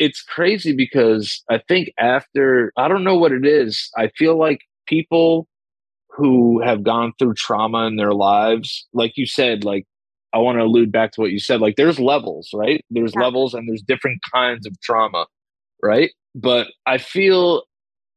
it's 0.00 0.22
crazy 0.22 0.74
because 0.74 1.44
I 1.48 1.60
think 1.68 1.92
after 1.98 2.72
I 2.76 2.88
don't 2.88 3.04
know 3.04 3.16
what 3.16 3.32
it 3.32 3.46
is. 3.46 3.88
I 3.96 4.08
feel 4.16 4.36
like 4.36 4.62
people 4.86 5.46
who 6.08 6.60
have 6.62 6.82
gone 6.82 7.12
through 7.18 7.34
trauma 7.34 7.86
in 7.86 7.94
their 7.96 8.12
lives, 8.12 8.88
like 8.92 9.12
you 9.16 9.26
said, 9.26 9.62
like 9.64 9.86
I 10.32 10.38
want 10.38 10.58
to 10.58 10.64
allude 10.64 10.90
back 10.90 11.12
to 11.12 11.20
what 11.20 11.30
you 11.30 11.38
said, 11.38 11.60
like 11.60 11.76
there's 11.76 12.00
levels, 12.00 12.50
right? 12.52 12.84
There's 12.90 13.14
yeah. 13.14 13.22
levels 13.22 13.54
and 13.54 13.68
there's 13.68 13.82
different 13.82 14.20
kinds 14.32 14.66
of 14.66 14.80
trauma, 14.80 15.26
right? 15.82 16.10
but 16.34 16.68
I 16.86 16.98
feel 16.98 17.62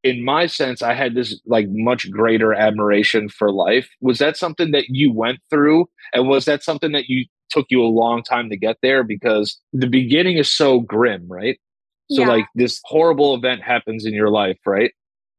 in 0.04 0.24
my 0.24 0.48
sense 0.48 0.82
I 0.82 0.94
had 0.94 1.16
this 1.16 1.40
like 1.46 1.68
much 1.70 2.10
greater 2.12 2.54
admiration 2.54 3.30
for 3.30 3.52
life. 3.52 3.90
Was 4.02 4.20
that 4.20 4.38
something 4.38 4.72
that 4.72 4.86
you 4.90 5.14
went 5.14 5.40
through 5.50 5.88
and 6.14 6.28
was 6.28 6.46
that 6.46 6.64
something 6.64 6.92
that 6.92 7.08
you 7.08 7.26
took 7.50 7.68
you 7.70 7.82
a 7.82 7.88
long 7.88 8.24
time 8.24 8.50
to 8.50 8.58
get 8.58 8.78
there 8.82 9.04
because 9.04 9.60
the 9.72 9.88
beginning 9.88 10.38
is 10.38 10.52
so 10.52 10.80
grim, 10.82 11.26
right? 11.28 11.60
So 12.14 12.22
yeah. 12.22 12.28
like 12.28 12.46
this 12.56 12.80
horrible 12.86 13.36
event 13.36 13.62
happens 13.62 14.06
in 14.06 14.14
your 14.14 14.30
life, 14.30 14.60
right? 14.66 14.92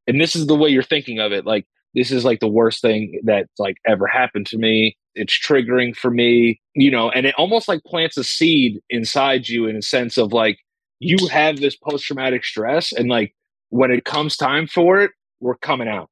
And 0.06 0.20
this 0.20 0.36
is 0.36 0.46
the 0.46 0.56
way 0.56 0.68
you're 0.68 0.82
thinking 0.82 1.18
of 1.18 1.32
it 1.32 1.46
like 1.46 1.66
this 1.94 2.10
is 2.10 2.24
like 2.24 2.40
the 2.40 2.48
worst 2.48 2.82
thing 2.82 3.20
that's 3.24 3.58
like 3.58 3.76
ever 3.86 4.06
happened 4.06 4.46
to 4.48 4.58
me. 4.58 4.96
It's 5.14 5.38
triggering 5.38 5.94
for 5.94 6.10
me, 6.10 6.60
you 6.74 6.90
know, 6.90 7.10
and 7.10 7.24
it 7.24 7.34
almost 7.38 7.68
like 7.68 7.84
plants 7.84 8.16
a 8.16 8.24
seed 8.24 8.80
inside 8.90 9.48
you 9.48 9.66
in 9.66 9.76
a 9.76 9.82
sense 9.82 10.18
of 10.18 10.32
like 10.32 10.58
you 10.98 11.28
have 11.28 11.60
this 11.60 11.76
post 11.76 12.04
traumatic 12.04 12.44
stress 12.44 12.92
and 12.92 13.08
like 13.08 13.34
when 13.70 13.90
it 13.90 14.04
comes 14.04 14.36
time 14.36 14.66
for 14.66 15.00
it, 15.00 15.12
we're 15.40 15.56
coming 15.56 15.88
out. 15.88 16.10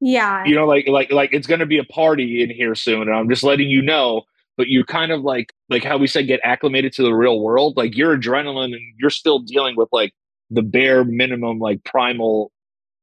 Yeah. 0.00 0.44
You 0.44 0.54
know, 0.54 0.66
like 0.66 0.88
like 0.88 1.12
like 1.12 1.30
it's 1.32 1.46
gonna 1.46 1.66
be 1.66 1.78
a 1.78 1.84
party 1.84 2.42
in 2.42 2.50
here 2.50 2.74
soon. 2.74 3.02
And 3.02 3.14
I'm 3.14 3.28
just 3.28 3.42
letting 3.42 3.68
you 3.68 3.82
know. 3.82 4.22
But 4.56 4.68
you 4.68 4.84
kind 4.84 5.12
of 5.12 5.22
like 5.22 5.52
like 5.68 5.84
how 5.84 5.96
we 5.98 6.06
said 6.06 6.26
get 6.26 6.40
acclimated 6.44 6.92
to 6.94 7.02
the 7.02 7.14
real 7.14 7.40
world. 7.40 7.76
Like 7.76 7.96
your 7.96 8.16
adrenaline 8.16 8.74
and 8.74 8.80
you're 8.98 9.10
still 9.10 9.38
dealing 9.38 9.76
with 9.76 9.88
like 9.92 10.12
the 10.50 10.62
bare 10.62 11.04
minimum 11.04 11.58
like 11.58 11.82
primal 11.84 12.52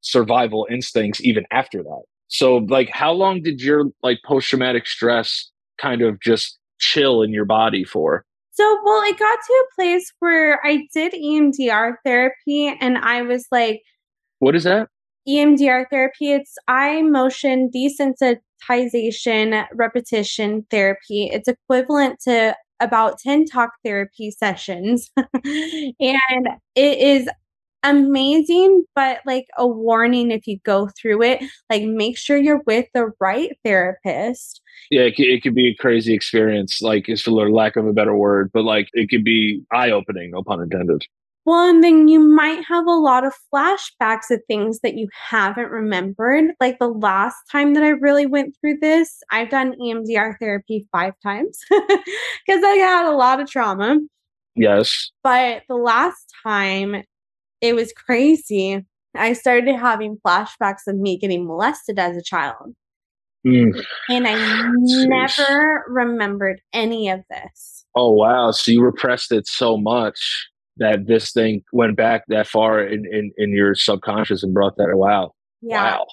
survival 0.01 0.67
instincts 0.69 1.21
even 1.21 1.45
after 1.51 1.81
that. 1.83 2.03
So 2.27 2.57
like 2.57 2.89
how 2.89 3.11
long 3.11 3.41
did 3.41 3.61
your 3.61 3.85
like 4.03 4.19
post 4.25 4.49
traumatic 4.49 4.85
stress 4.85 5.49
kind 5.79 6.01
of 6.01 6.21
just 6.21 6.59
chill 6.77 7.21
in 7.21 7.31
your 7.31 7.45
body 7.45 7.83
for? 7.83 8.25
So, 8.59 8.77
well, 8.83 9.01
it 9.03 9.17
got 9.17 9.39
to 9.47 9.53
a 9.53 9.75
place 9.75 10.11
where 10.19 10.59
I 10.65 10.85
did 10.93 11.13
EMDR 11.13 11.93
therapy 12.03 12.67
and 12.67 12.97
I 12.97 13.21
was 13.21 13.45
like, 13.53 13.83
What 14.39 14.53
is 14.53 14.65
that? 14.65 14.89
EMDR 15.25 15.85
therapy, 15.89 16.33
it's 16.33 16.55
eye 16.67 17.01
motion 17.01 17.69
repetition 19.73 20.65
therapy. 20.69 21.29
It's 21.31 21.47
equivalent 21.47 22.19
to 22.21 22.55
about 22.79 23.19
10 23.19 23.45
talk 23.45 23.71
therapy 23.83 24.31
sessions. 24.31 25.11
and 25.17 26.47
it 26.75 26.97
is 26.97 27.29
amazing, 27.83 28.83
but 28.95 29.19
like 29.25 29.47
a 29.57 29.65
warning 29.67 30.31
if 30.31 30.47
you 30.47 30.59
go 30.65 30.89
through 30.99 31.23
it, 31.23 31.43
like 31.69 31.83
make 31.83 32.17
sure 32.17 32.37
you're 32.37 32.61
with 32.65 32.87
the 32.93 33.11
right 33.19 33.57
therapist. 33.63 34.61
Yeah, 34.89 35.01
it 35.01 35.15
could, 35.15 35.27
it 35.27 35.43
could 35.43 35.55
be 35.55 35.69
a 35.69 35.75
crazy 35.75 36.13
experience, 36.13 36.81
like 36.81 37.09
is 37.09 37.21
for 37.21 37.31
lack 37.49 37.75
of 37.75 37.85
a 37.85 37.93
better 37.93 38.15
word, 38.15 38.51
but 38.53 38.63
like 38.63 38.89
it 38.93 39.09
could 39.09 39.23
be 39.23 39.63
eye 39.71 39.91
opening, 39.91 40.31
no 40.31 40.43
pun 40.43 40.61
intended. 40.61 41.05
Well, 41.45 41.67
and 41.67 41.83
then 41.83 42.07
you 42.07 42.19
might 42.19 42.63
have 42.67 42.85
a 42.85 42.91
lot 42.91 43.25
of 43.25 43.33
flashbacks 43.53 44.29
of 44.29 44.41
things 44.47 44.81
that 44.81 44.95
you 44.95 45.07
haven't 45.13 45.71
remembered. 45.71 46.51
Like 46.59 46.79
the 46.79 46.89
last 46.89 47.37
time 47.51 47.73
that 47.73 47.83
I 47.83 47.89
really 47.89 48.25
went 48.25 48.55
through 48.59 48.77
this, 48.81 49.21
I've 49.31 49.49
done 49.49 49.73
EMDR 49.81 50.35
therapy 50.39 50.87
five 50.91 51.13
times 51.23 51.57
because 51.69 52.63
I 52.63 52.77
had 52.79 53.09
a 53.09 53.15
lot 53.15 53.39
of 53.39 53.49
trauma. 53.49 53.97
Yes. 54.55 55.11
But 55.23 55.63
the 55.69 55.75
last 55.75 56.33
time 56.43 57.03
it 57.61 57.73
was 57.73 57.93
crazy. 57.93 58.85
I 59.15 59.33
started 59.33 59.75
having 59.75 60.17
flashbacks 60.25 60.87
of 60.87 60.97
me 60.97 61.17
getting 61.17 61.47
molested 61.47 61.99
as 61.99 62.15
a 62.15 62.21
child. 62.21 62.75
Mm. 63.45 63.81
And 64.09 64.27
I 64.27 64.71
never 65.07 65.85
remembered 65.87 66.61
any 66.73 67.09
of 67.09 67.21
this. 67.29 67.85
Oh, 67.95 68.11
wow. 68.11 68.51
So 68.51 68.71
you 68.71 68.83
repressed 68.83 69.31
it 69.31 69.47
so 69.47 69.77
much 69.77 70.49
that 70.79 71.07
this 71.07 71.31
thing 71.31 71.63
went 71.71 71.95
back 71.95 72.23
that 72.27 72.47
far 72.47 72.81
in, 72.81 73.05
in, 73.11 73.31
in 73.37 73.51
your 73.51 73.75
subconscious 73.75 74.43
and 74.43 74.53
brought 74.53 74.77
that. 74.77 74.89
Wow. 74.95 75.33
Yeah. 75.61 75.97
Wow. 75.97 76.07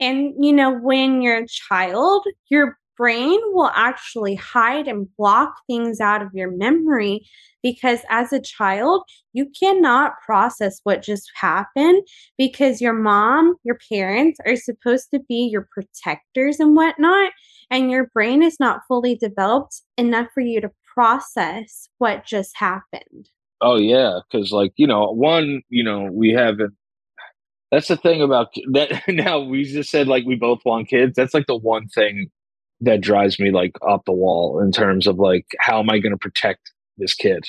And, 0.00 0.34
you 0.38 0.52
know, 0.52 0.72
when 0.72 1.22
you're 1.22 1.38
a 1.38 1.48
child, 1.48 2.26
your 2.50 2.78
brain 2.96 3.38
will 3.52 3.70
actually 3.74 4.34
hide 4.34 4.88
and 4.88 5.08
block 5.16 5.54
things 5.66 6.00
out 6.00 6.22
of 6.22 6.30
your 6.32 6.50
memory 6.50 7.26
because 7.62 8.00
as 8.08 8.32
a 8.32 8.40
child, 8.40 9.02
you 9.32 9.50
cannot 9.58 10.12
process 10.24 10.80
what 10.84 11.02
just 11.02 11.30
happened 11.34 12.02
because 12.38 12.80
your 12.80 12.94
mom, 12.94 13.56
your 13.64 13.78
parents 13.90 14.38
are 14.46 14.56
supposed 14.56 15.08
to 15.12 15.20
be 15.28 15.48
your 15.50 15.68
protectors 15.72 16.58
and 16.58 16.74
whatnot. 16.74 17.32
And 17.70 17.90
your 17.90 18.06
brain 18.14 18.42
is 18.42 18.58
not 18.60 18.82
fully 18.86 19.16
developed 19.16 19.82
enough 19.98 20.28
for 20.32 20.40
you 20.40 20.60
to 20.60 20.70
process 20.94 21.88
what 21.98 22.24
just 22.24 22.56
happened. 22.56 23.28
Oh, 23.60 23.76
yeah. 23.76 24.20
Cause, 24.30 24.52
like, 24.52 24.72
you 24.76 24.86
know, 24.86 25.10
one, 25.10 25.62
you 25.68 25.82
know, 25.82 26.08
we 26.12 26.30
haven't 26.32 26.74
that's 27.72 27.88
the 27.88 27.96
thing 27.96 28.22
about 28.22 28.54
that 28.72 29.02
now 29.08 29.40
we 29.40 29.64
just 29.64 29.90
said 29.90 30.06
like 30.06 30.24
we 30.24 30.36
both 30.36 30.60
want 30.64 30.88
kids 30.88 31.14
that's 31.16 31.34
like 31.34 31.48
the 31.48 31.56
one 31.56 31.88
thing 31.88 32.30
that 32.80 33.00
drives 33.00 33.38
me 33.38 33.50
like 33.50 33.76
up 33.88 34.04
the 34.04 34.12
wall 34.12 34.60
in 34.60 34.70
terms 34.70 35.06
of 35.06 35.18
like 35.18 35.46
how 35.60 35.80
am 35.80 35.90
I 35.90 35.98
going 35.98 36.12
to 36.12 36.18
protect 36.18 36.72
this 36.98 37.14
kid? 37.14 37.44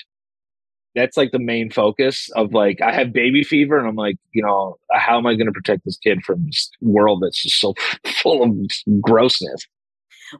That's 0.96 1.18
like 1.18 1.32
the 1.32 1.40
main 1.40 1.70
focus 1.70 2.30
of 2.36 2.48
mm-hmm. 2.48 2.56
like 2.56 2.82
I 2.82 2.92
have 2.92 3.14
baby 3.14 3.44
fever 3.44 3.78
and 3.78 3.88
I'm 3.88 3.96
like, 3.96 4.18
you 4.32 4.42
know, 4.42 4.78
how 4.92 5.18
am 5.18 5.26
I 5.26 5.36
going 5.36 5.48
to 5.48 5.52
protect 5.52 5.86
this 5.86 5.98
kid 5.98 6.24
from 6.24 6.46
this 6.46 6.70
world 6.82 7.22
that's 7.22 7.42
just 7.42 7.60
so 7.60 7.74
full 8.22 8.44
of 8.44 9.02
grossness? 9.02 9.66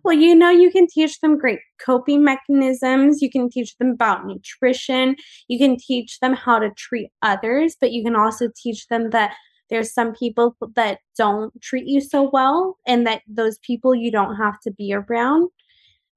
Well, 0.04 0.16
you 0.16 0.36
know, 0.36 0.50
you 0.50 0.72
can 0.72 0.88
teach 0.88 1.20
them 1.22 1.38
great 1.38 1.60
coping 1.84 2.24
mechanisms. 2.24 3.22
You 3.22 3.30
can 3.30 3.50
teach 3.50 3.78
them 3.78 3.92
about 3.92 4.26
nutrition. 4.26 5.16
You 5.48 5.58
can 5.58 5.78
teach 5.78 6.20
them 6.20 6.34
how 6.34 6.60
to 6.60 6.72
treat 6.72 7.10
others, 7.22 7.76
but 7.80 7.92
you 7.92 8.04
can 8.04 8.16
also 8.16 8.50
teach 8.56 8.88
them 8.88 9.12
that 9.12 9.34
there's 9.70 9.94
some 9.94 10.14
people 10.14 10.56
that 10.76 11.00
don't 11.18 11.54
treat 11.62 11.88
you 11.88 12.02
so 12.02 12.30
well 12.32 12.78
and 12.88 13.06
that 13.06 13.22
those 13.28 13.58
people 13.60 13.94
you 13.94 14.12
don't 14.12 14.36
have 14.36 14.60
to 14.62 14.72
be 14.72 14.94
around 14.94 15.50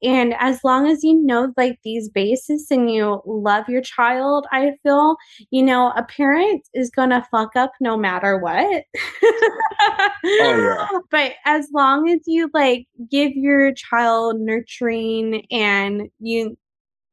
and 0.03 0.35
as 0.39 0.63
long 0.65 0.87
as 0.87 1.05
you 1.05 1.15
know 1.15 1.53
like 1.57 1.79
these 1.85 2.09
bases 2.09 2.67
and 2.71 2.91
you 2.91 3.21
love 3.27 3.69
your 3.69 3.83
child 3.83 4.47
i 4.53 4.73
feel 4.83 5.17
you 5.51 5.63
know 5.63 5.93
a 5.97 6.03
parent 6.05 6.67
is 6.75 6.91
gonna 6.91 7.27
fuck 7.31 7.55
up 7.57 7.73
no 7.81 7.97
matter 7.97 8.39
what 8.39 8.85
oh, 9.23 10.09
yeah. 10.25 10.87
but 11.11 11.33
as 11.45 11.69
long 11.75 12.09
as 12.09 12.21
you 12.27 12.51
like 12.55 12.87
give 13.11 13.33
your 13.33 13.73
child 13.75 14.41
nurturing 14.41 15.45
and 15.51 16.09
you 16.19 16.57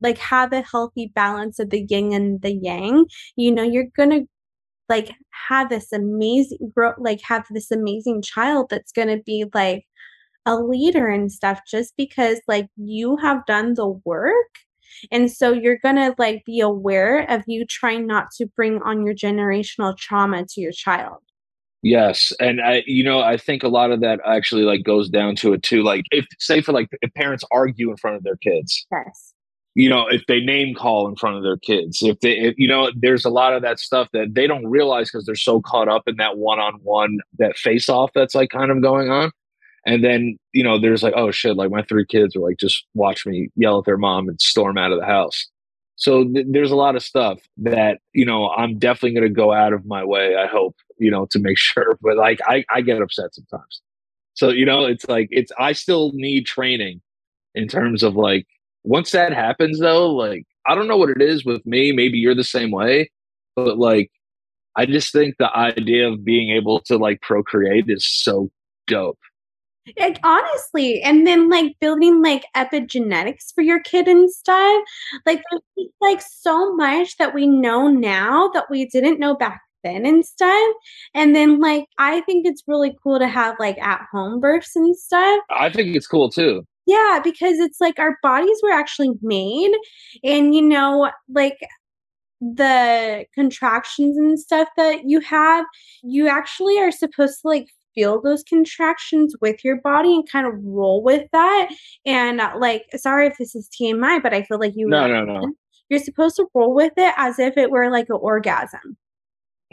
like 0.01 0.17
have 0.17 0.53
a 0.53 0.61
healthy 0.61 1.11
balance 1.15 1.59
of 1.59 1.69
the 1.69 1.85
yin 1.89 2.13
and 2.13 2.41
the 2.41 2.53
yang 2.53 3.05
you 3.35 3.51
know 3.51 3.63
you're 3.63 3.88
gonna 3.95 4.21
like 4.89 5.11
have 5.47 5.69
this 5.69 5.91
amazing 5.91 6.71
grow 6.73 6.93
like 6.97 7.21
have 7.21 7.45
this 7.51 7.71
amazing 7.71 8.21
child 8.21 8.67
that's 8.69 8.91
going 8.91 9.07
to 9.07 9.21
be 9.23 9.45
like 9.53 9.85
a 10.47 10.55
leader 10.55 11.07
and 11.07 11.31
stuff 11.31 11.59
just 11.67 11.95
because 11.97 12.39
like 12.47 12.69
you 12.77 13.17
have 13.17 13.45
done 13.45 13.73
the 13.75 13.87
work 14.05 14.55
and 15.11 15.31
so 15.31 15.51
you're 15.51 15.77
going 15.77 15.97
to 15.97 16.15
like 16.17 16.43
be 16.45 16.61
aware 16.61 17.29
of 17.29 17.43
you 17.45 17.65
trying 17.65 18.07
not 18.07 18.31
to 18.31 18.47
bring 18.55 18.81
on 18.81 19.05
your 19.05 19.13
generational 19.13 19.95
trauma 19.95 20.45
to 20.47 20.61
your 20.61 20.71
child 20.71 21.19
yes 21.83 22.31
and 22.39 22.61
i 22.61 22.81
you 22.87 23.03
know 23.03 23.19
i 23.19 23.37
think 23.37 23.61
a 23.61 23.67
lot 23.67 23.91
of 23.91 23.99
that 23.99 24.19
actually 24.25 24.63
like 24.63 24.83
goes 24.83 25.09
down 25.09 25.35
to 25.35 25.53
it 25.53 25.61
too 25.61 25.83
like 25.83 26.05
if 26.11 26.25
say 26.39 26.61
for 26.61 26.71
like 26.71 26.87
if 27.01 27.13
parents 27.13 27.43
argue 27.51 27.91
in 27.91 27.97
front 27.97 28.15
of 28.15 28.23
their 28.23 28.37
kids 28.37 28.87
yes 28.91 29.33
you 29.77 29.89
know, 29.89 30.07
if 30.07 30.23
they 30.27 30.39
name 30.39 30.73
call 30.73 31.07
in 31.07 31.15
front 31.15 31.37
of 31.37 31.43
their 31.43 31.55
kids, 31.55 32.01
if 32.01 32.19
they, 32.21 32.31
if, 32.31 32.55
you 32.57 32.67
know, 32.67 32.89
there's 32.95 33.25
a 33.25 33.29
lot 33.29 33.53
of 33.53 33.61
that 33.61 33.77
stuff 33.77 34.09
that 34.11 34.33
they 34.33 34.47
don't 34.47 34.65
realize 34.65 35.11
because 35.11 35.27
they're 35.27 35.35
so 35.35 35.61
caught 35.61 35.87
up 35.87 36.07
in 36.07 36.15
that 36.15 36.35
one 36.35 36.57
on 36.57 36.79
one, 36.81 37.19
that 37.37 37.55
face 37.55 37.87
off 37.87 38.09
that's 38.15 38.33
like 38.33 38.49
kind 38.49 38.71
of 38.71 38.81
going 38.81 39.11
on. 39.11 39.31
And 39.88 40.03
then, 40.03 40.38
you 40.51 40.63
know, 40.63 40.79
there's 40.79 41.01
like, 41.01 41.13
oh 41.15 41.31
shit, 41.31 41.55
like 41.55 41.71
my 41.71 41.81
three 41.81 42.05
kids 42.05 42.35
are 42.35 42.41
like, 42.41 42.57
just 42.57 42.85
watch 42.93 43.25
me 43.25 43.49
yell 43.55 43.79
at 43.79 43.85
their 43.85 43.97
mom 43.97 44.27
and 44.27 44.39
storm 44.41 44.77
out 44.77 44.91
of 44.91 44.99
the 44.99 45.05
house. 45.05 45.47
So 45.95 46.25
th- 46.25 46.45
there's 46.49 46.71
a 46.71 46.75
lot 46.75 46.97
of 46.97 47.03
stuff 47.03 47.39
that, 47.59 47.99
you 48.11 48.25
know, 48.25 48.49
I'm 48.49 48.77
definitely 48.77 49.13
going 49.17 49.29
to 49.29 49.33
go 49.33 49.53
out 49.53 49.71
of 49.71 49.85
my 49.85 50.03
way, 50.03 50.35
I 50.35 50.45
hope, 50.45 50.75
you 50.97 51.09
know, 51.09 51.25
to 51.31 51.39
make 51.39 51.57
sure. 51.57 51.97
But 52.01 52.17
like, 52.17 52.41
I, 52.45 52.65
I 52.69 52.81
get 52.81 53.01
upset 53.01 53.33
sometimes. 53.33 53.81
So, 54.33 54.49
you 54.49 54.65
know, 54.65 54.85
it's 54.85 55.07
like, 55.07 55.29
it's, 55.31 55.53
I 55.57 55.71
still 55.71 56.11
need 56.13 56.45
training 56.45 57.01
in 57.55 57.69
terms 57.69 58.03
of 58.03 58.17
like, 58.17 58.45
once 58.83 59.11
that 59.11 59.31
happens 59.31 59.79
though, 59.79 60.11
like, 60.11 60.45
I 60.67 60.75
don't 60.75 60.89
know 60.89 60.97
what 60.97 61.09
it 61.09 61.21
is 61.21 61.45
with 61.45 61.65
me. 61.65 61.93
Maybe 61.93 62.17
you're 62.17 62.35
the 62.35 62.43
same 62.43 62.71
way, 62.71 63.09
but 63.55 63.77
like, 63.77 64.11
I 64.75 64.85
just 64.85 65.13
think 65.13 65.35
the 65.39 65.49
idea 65.57 66.09
of 66.09 66.25
being 66.25 66.51
able 66.51 66.81
to 66.81 66.97
like 66.97 67.21
procreate 67.21 67.85
is 67.88 68.05
so 68.05 68.49
dope. 68.85 69.17
Like 69.99 70.19
honestly, 70.23 71.01
and 71.01 71.25
then 71.25 71.49
like 71.49 71.75
building 71.79 72.21
like 72.21 72.45
epigenetics 72.55 73.53
for 73.53 73.61
your 73.61 73.81
kid 73.81 74.07
and 74.07 74.29
stuff. 74.31 74.83
Like 75.25 75.41
like 76.01 76.21
so 76.21 76.75
much 76.75 77.17
that 77.17 77.33
we 77.33 77.47
know 77.47 77.88
now 77.88 78.49
that 78.53 78.65
we 78.69 78.85
didn't 78.88 79.19
know 79.19 79.35
back 79.35 79.61
then 79.83 80.05
and 80.05 80.25
stuff. 80.25 80.73
And 81.13 81.35
then 81.35 81.59
like 81.59 81.85
I 81.97 82.21
think 82.21 82.45
it's 82.45 82.63
really 82.67 82.97
cool 83.03 83.19
to 83.19 83.27
have 83.27 83.55
like 83.59 83.77
at 83.79 84.05
home 84.11 84.39
births 84.39 84.75
and 84.75 84.95
stuff. 84.95 85.39
I 85.49 85.69
think 85.69 85.95
it's 85.95 86.07
cool 86.07 86.29
too. 86.29 86.63
Yeah, 86.85 87.19
because 87.23 87.59
it's 87.59 87.81
like 87.81 87.99
our 87.99 88.17
bodies 88.23 88.59
were 88.63 88.71
actually 88.71 89.11
made 89.21 89.71
and 90.23 90.55
you 90.55 90.61
know, 90.61 91.11
like 91.29 91.57
the 92.39 93.25
contractions 93.35 94.17
and 94.17 94.39
stuff 94.39 94.69
that 94.77 95.01
you 95.05 95.19
have, 95.21 95.65
you 96.03 96.27
actually 96.27 96.77
are 96.79 96.91
supposed 96.91 97.41
to 97.41 97.47
like 97.47 97.67
feel 97.97 98.21
those 98.21 98.43
contractions 98.43 99.35
with 99.41 99.63
your 99.65 99.81
body 99.81 100.13
and 100.13 100.29
kind 100.29 100.45
of 100.45 100.53
roll 100.63 101.01
with 101.01 101.27
that. 101.33 101.69
And 102.05 102.39
uh, 102.39 102.53
like, 102.57 102.85
sorry 102.95 103.27
if 103.27 103.37
this 103.37 103.55
is 103.55 103.69
TMI, 103.69 104.21
but 104.21 104.33
I 104.33 104.43
feel 104.43 104.59
like 104.59 104.73
you 104.75 104.87
no, 104.87 105.07
no, 105.07 105.23
no. 105.23 105.51
You're 105.89 105.99
supposed 105.99 106.35
to 106.35 106.45
roll 106.53 106.75
with 106.75 106.93
it 106.97 107.13
as 107.17 107.39
if 107.39 107.57
it 107.57 107.71
were 107.71 107.89
like 107.89 108.07
an 108.09 108.17
orgasm. 108.19 108.97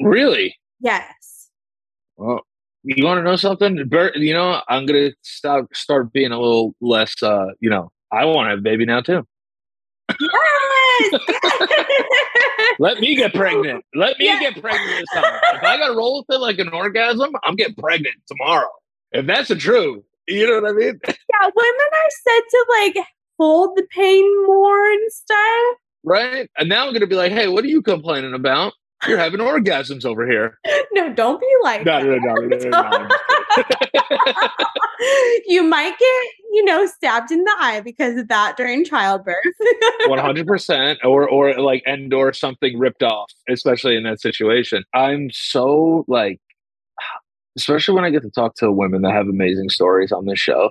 Really? 0.01 0.57
Yes. 0.81 1.51
Well, 2.17 2.41
you 2.85 3.05
want 3.05 3.19
to 3.19 3.25
know 3.25 3.37
something? 3.37 3.87
Bert, 3.89 4.17
you 4.17 4.33
know, 4.33 4.61
I'm 4.69 4.87
gonna 4.87 5.11
stop 5.23 5.67
start 5.75 6.13
being 6.13 6.31
a 6.31 6.41
little 6.41 6.75
less. 6.81 7.21
uh 7.23 7.47
You 7.61 7.71
know, 7.71 7.91
I 8.13 8.25
want 8.27 8.47
to 8.47 8.51
have 8.51 8.61
a 8.61 8.63
baby 8.63 8.87
now 8.87 9.01
too. 9.01 9.27
Yes. 10.09 11.21
Let 12.79 13.01
me 13.01 13.15
get 13.15 13.35
pregnant. 13.35 13.85
Let 13.95 14.19
me 14.19 14.27
yeah. 14.27 14.41
get 14.41 14.61
pregnant 14.61 14.91
this 15.01 15.23
time. 15.23 15.41
If 15.55 15.63
I 15.63 15.77
got 15.77 15.89
to 15.89 15.97
roll 15.97 16.19
with 16.19 16.37
it 16.37 16.41
like 16.41 16.59
an 16.59 16.69
orgasm, 16.71 17.33
I'm 17.45 17.57
getting 17.57 17.75
pregnant 17.75 18.17
tomorrow. 18.27 18.71
If 19.13 19.27
that's 19.27 19.49
the 19.49 19.57
truth, 19.57 20.03
you 20.27 20.47
know 20.47 20.61
what 20.61 20.71
I 20.71 20.73
mean? 20.73 21.01
Yeah, 21.07 21.51
women 21.55 21.89
are 21.93 22.11
said 22.25 22.41
to 22.51 22.67
like 22.81 23.07
hold 23.39 23.77
the 23.77 23.87
pain 23.91 24.47
more 24.47 24.91
and 24.91 25.13
stuff. 25.13 25.77
Right. 26.05 26.51
And 26.59 26.69
now 26.69 26.85
I'm 26.85 26.91
going 26.91 27.01
to 27.01 27.07
be 27.07 27.17
like, 27.17 27.33
hey, 27.33 27.49
what 27.49 27.65
are 27.65 27.69
you 27.69 27.83
complaining 27.83 28.35
about? 28.35 28.73
You're 29.09 29.19
having 29.19 29.41
orgasms 29.41 30.05
over 30.05 30.27
here. 30.27 30.59
No, 30.93 31.13
don't 31.13 31.41
be 31.41 31.47
like 31.63 31.85
no, 31.85 32.01
no, 32.01 32.17
no, 32.17 32.35
no, 32.35 32.57
no, 32.57 32.81
no, 32.91 33.09
you 35.47 35.63
might 35.63 35.99
get, 35.99 36.27
you 36.53 36.65
know, 36.65 36.87
stabbed 36.87 37.31
in 37.31 37.43
the 37.43 37.57
eye 37.61 37.81
because 37.81 38.17
of 38.17 38.29
that 38.29 38.57
during 38.57 38.85
childbirth. 38.85 39.37
One 40.07 40.19
hundred 40.19 40.47
percent, 40.47 41.01
or 41.05 41.29
or 41.29 41.59
like 41.61 41.83
and 41.87 42.13
or 42.13 42.33
something 42.33 42.79
ripped 42.79 43.03
off, 43.03 43.31
especially 43.49 43.97
in 43.97 44.05
that 44.05 44.21
situation. 44.21 44.85
I'm 44.95 45.31
so 45.33 46.05
like, 46.09 46.41
especially 47.57 47.95
when 47.95 48.05
I 48.05 48.11
get 48.11 48.23
to 48.23 48.31
talk 48.31 48.55
to 48.57 48.71
women 48.71 49.03
that 49.03 49.13
have 49.13 49.29
amazing 49.29 49.69
stories 49.69 50.13
on 50.13 50.27
this 50.27 50.39
show. 50.39 50.71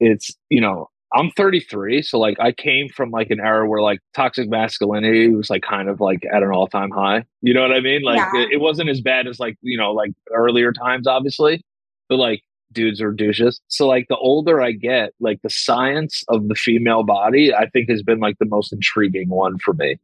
It's 0.00 0.30
you 0.48 0.60
know 0.60 0.88
I'm 1.14 1.30
33, 1.30 2.02
so 2.02 2.18
like 2.18 2.38
I 2.38 2.52
came 2.52 2.88
from 2.88 3.10
like 3.10 3.30
an 3.30 3.40
era 3.40 3.66
where 3.66 3.80
like 3.80 4.00
toxic 4.14 4.48
masculinity 4.48 5.28
was 5.28 5.48
like 5.48 5.62
kind 5.62 5.88
of 5.88 6.00
like 6.00 6.22
at 6.32 6.42
an 6.42 6.50
all 6.50 6.66
time 6.66 6.90
high. 6.90 7.24
You 7.40 7.54
know 7.54 7.62
what 7.62 7.72
I 7.72 7.80
mean? 7.80 8.02
Like 8.02 8.18
yeah. 8.18 8.42
it, 8.42 8.52
it, 8.52 8.60
wasn't 8.60 8.90
as 8.90 9.00
bad 9.00 9.26
as 9.26 9.40
like 9.40 9.56
you 9.62 9.78
know 9.78 9.92
like 9.92 10.12
earlier 10.32 10.72
times, 10.72 11.06
obviously, 11.06 11.64
but 12.10 12.16
like 12.16 12.42
dudes 12.72 13.00
are 13.00 13.12
douches. 13.12 13.60
So 13.68 13.86
like 13.86 14.06
the 14.08 14.16
older 14.16 14.60
I 14.60 14.72
get, 14.72 15.14
like 15.18 15.40
the 15.42 15.48
science 15.48 16.22
of 16.28 16.48
the 16.48 16.54
female 16.54 17.04
body, 17.04 17.54
I 17.54 17.68
think 17.70 17.88
has 17.88 18.02
been 18.02 18.20
like 18.20 18.38
the 18.38 18.46
most 18.46 18.72
intriguing 18.72 19.30
one 19.30 19.58
for 19.58 19.72
me. 19.72 19.98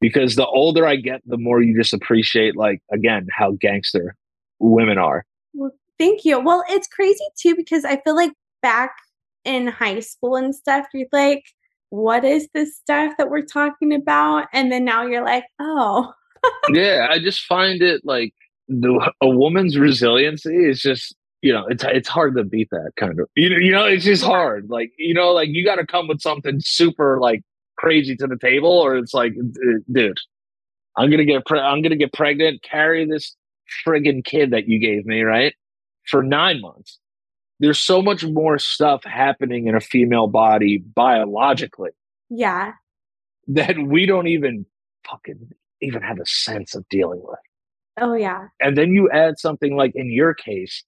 Because 0.00 0.34
the 0.34 0.46
older 0.46 0.84
I 0.84 0.96
get, 0.96 1.20
the 1.24 1.38
more 1.38 1.62
you 1.62 1.76
just 1.78 1.94
appreciate 1.94 2.56
like 2.56 2.82
again 2.90 3.28
how 3.30 3.52
gangster 3.52 4.16
women 4.58 4.98
are. 4.98 5.24
Well, 5.54 5.70
thank 6.00 6.24
you. 6.24 6.40
Well, 6.40 6.64
it's 6.68 6.88
crazy 6.88 7.24
too 7.40 7.54
because 7.54 7.84
I 7.84 7.98
feel 7.98 8.16
like 8.16 8.32
back 8.60 8.92
in 9.44 9.66
high 9.66 10.00
school 10.00 10.36
and 10.36 10.54
stuff, 10.54 10.86
you're 10.92 11.06
like, 11.12 11.44
what 11.90 12.24
is 12.24 12.48
this 12.54 12.76
stuff 12.76 13.14
that 13.18 13.30
we're 13.30 13.42
talking 13.42 13.92
about? 13.92 14.46
And 14.52 14.72
then 14.72 14.84
now 14.84 15.06
you're 15.06 15.24
like, 15.24 15.44
oh. 15.58 16.12
yeah, 16.70 17.08
I 17.10 17.18
just 17.18 17.44
find 17.44 17.82
it 17.82 18.02
like 18.04 18.34
the 18.68 19.12
a 19.20 19.28
woman's 19.28 19.78
resiliency 19.78 20.54
is 20.54 20.80
just 20.80 21.14
you 21.42 21.52
know 21.52 21.66
it's 21.66 21.84
it's 21.84 22.08
hard 22.08 22.36
to 22.36 22.44
beat 22.44 22.68
that 22.70 22.92
kind 22.96 23.18
of 23.18 23.28
you 23.36 23.50
know 23.50 23.56
you 23.56 23.72
know 23.72 23.84
it's 23.84 24.04
just 24.04 24.24
hard 24.24 24.70
like 24.70 24.92
you 24.96 25.12
know 25.12 25.32
like 25.32 25.48
you 25.50 25.64
got 25.64 25.76
to 25.76 25.86
come 25.86 26.08
with 26.08 26.20
something 26.20 26.58
super 26.60 27.18
like 27.20 27.42
crazy 27.76 28.16
to 28.16 28.26
the 28.26 28.38
table 28.38 28.70
or 28.70 28.96
it's 28.96 29.12
like 29.12 29.34
dude 29.90 30.18
i'm 30.96 31.10
gonna 31.10 31.24
get 31.24 31.44
pre- 31.44 31.60
i'm 31.60 31.82
gonna 31.82 31.96
get 31.96 32.12
pregnant 32.12 32.62
carry 32.62 33.04
this 33.04 33.36
friggin 33.84 34.24
kid 34.24 34.52
that 34.52 34.68
you 34.68 34.78
gave 34.78 35.04
me 35.04 35.22
right 35.22 35.54
for 36.06 36.22
nine 36.22 36.60
months 36.60 36.98
there's 37.62 37.78
so 37.78 38.02
much 38.02 38.24
more 38.24 38.58
stuff 38.58 39.04
happening 39.04 39.68
in 39.68 39.76
a 39.76 39.80
female 39.80 40.26
body 40.26 40.78
biologically. 40.78 41.90
Yeah. 42.28 42.72
That 43.46 43.78
we 43.78 44.04
don't 44.04 44.26
even 44.26 44.66
fucking 45.08 45.52
even 45.80 46.02
have 46.02 46.18
a 46.18 46.26
sense 46.26 46.74
of 46.74 46.84
dealing 46.90 47.20
with. 47.22 47.38
Oh 48.00 48.14
yeah. 48.14 48.48
And 48.60 48.76
then 48.76 48.92
you 48.92 49.08
add 49.10 49.38
something 49.38 49.76
like 49.76 49.92
in 49.94 50.10
your 50.10 50.34
case, 50.34 50.82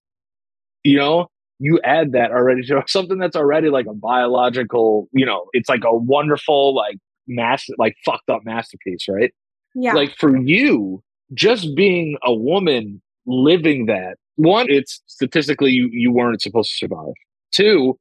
you 0.83 0.99
know, 0.99 1.29
you 1.61 1.79
add 1.85 2.11
that 2.13 2.33
already 2.33 2.63
to 2.63 2.83
something 2.89 3.19
that's 3.19 3.37
already 3.37 3.71
like 3.71 3.87
a 3.87 3.95
biological, 3.95 5.09
you 5.13 5.25
know, 5.25 5.47
it's 5.53 5.69
like 5.69 5.85
a 5.85 5.95
wonderful, 5.95 6.75
like 6.75 6.99
master, 7.29 7.75
like 7.79 7.95
fucked 8.05 8.29
up 8.29 8.41
masterpiece, 8.45 9.07
right? 9.09 9.33
Yeah. 9.77 9.93
Like 9.93 10.17
for 10.19 10.37
you, 10.37 11.05
just 11.35 11.77
being 11.77 12.19
a 12.25 12.35
woman 12.35 13.01
living 13.27 13.87
that 13.87 14.17
one, 14.37 14.67
it's 14.69 15.03
statistically 15.07 15.71
you 15.71 15.89
you 15.93 16.13
weren't 16.13 16.43
supposed 16.43 16.71
to 16.71 16.77
survive. 16.77 17.15
Two, 17.53 17.99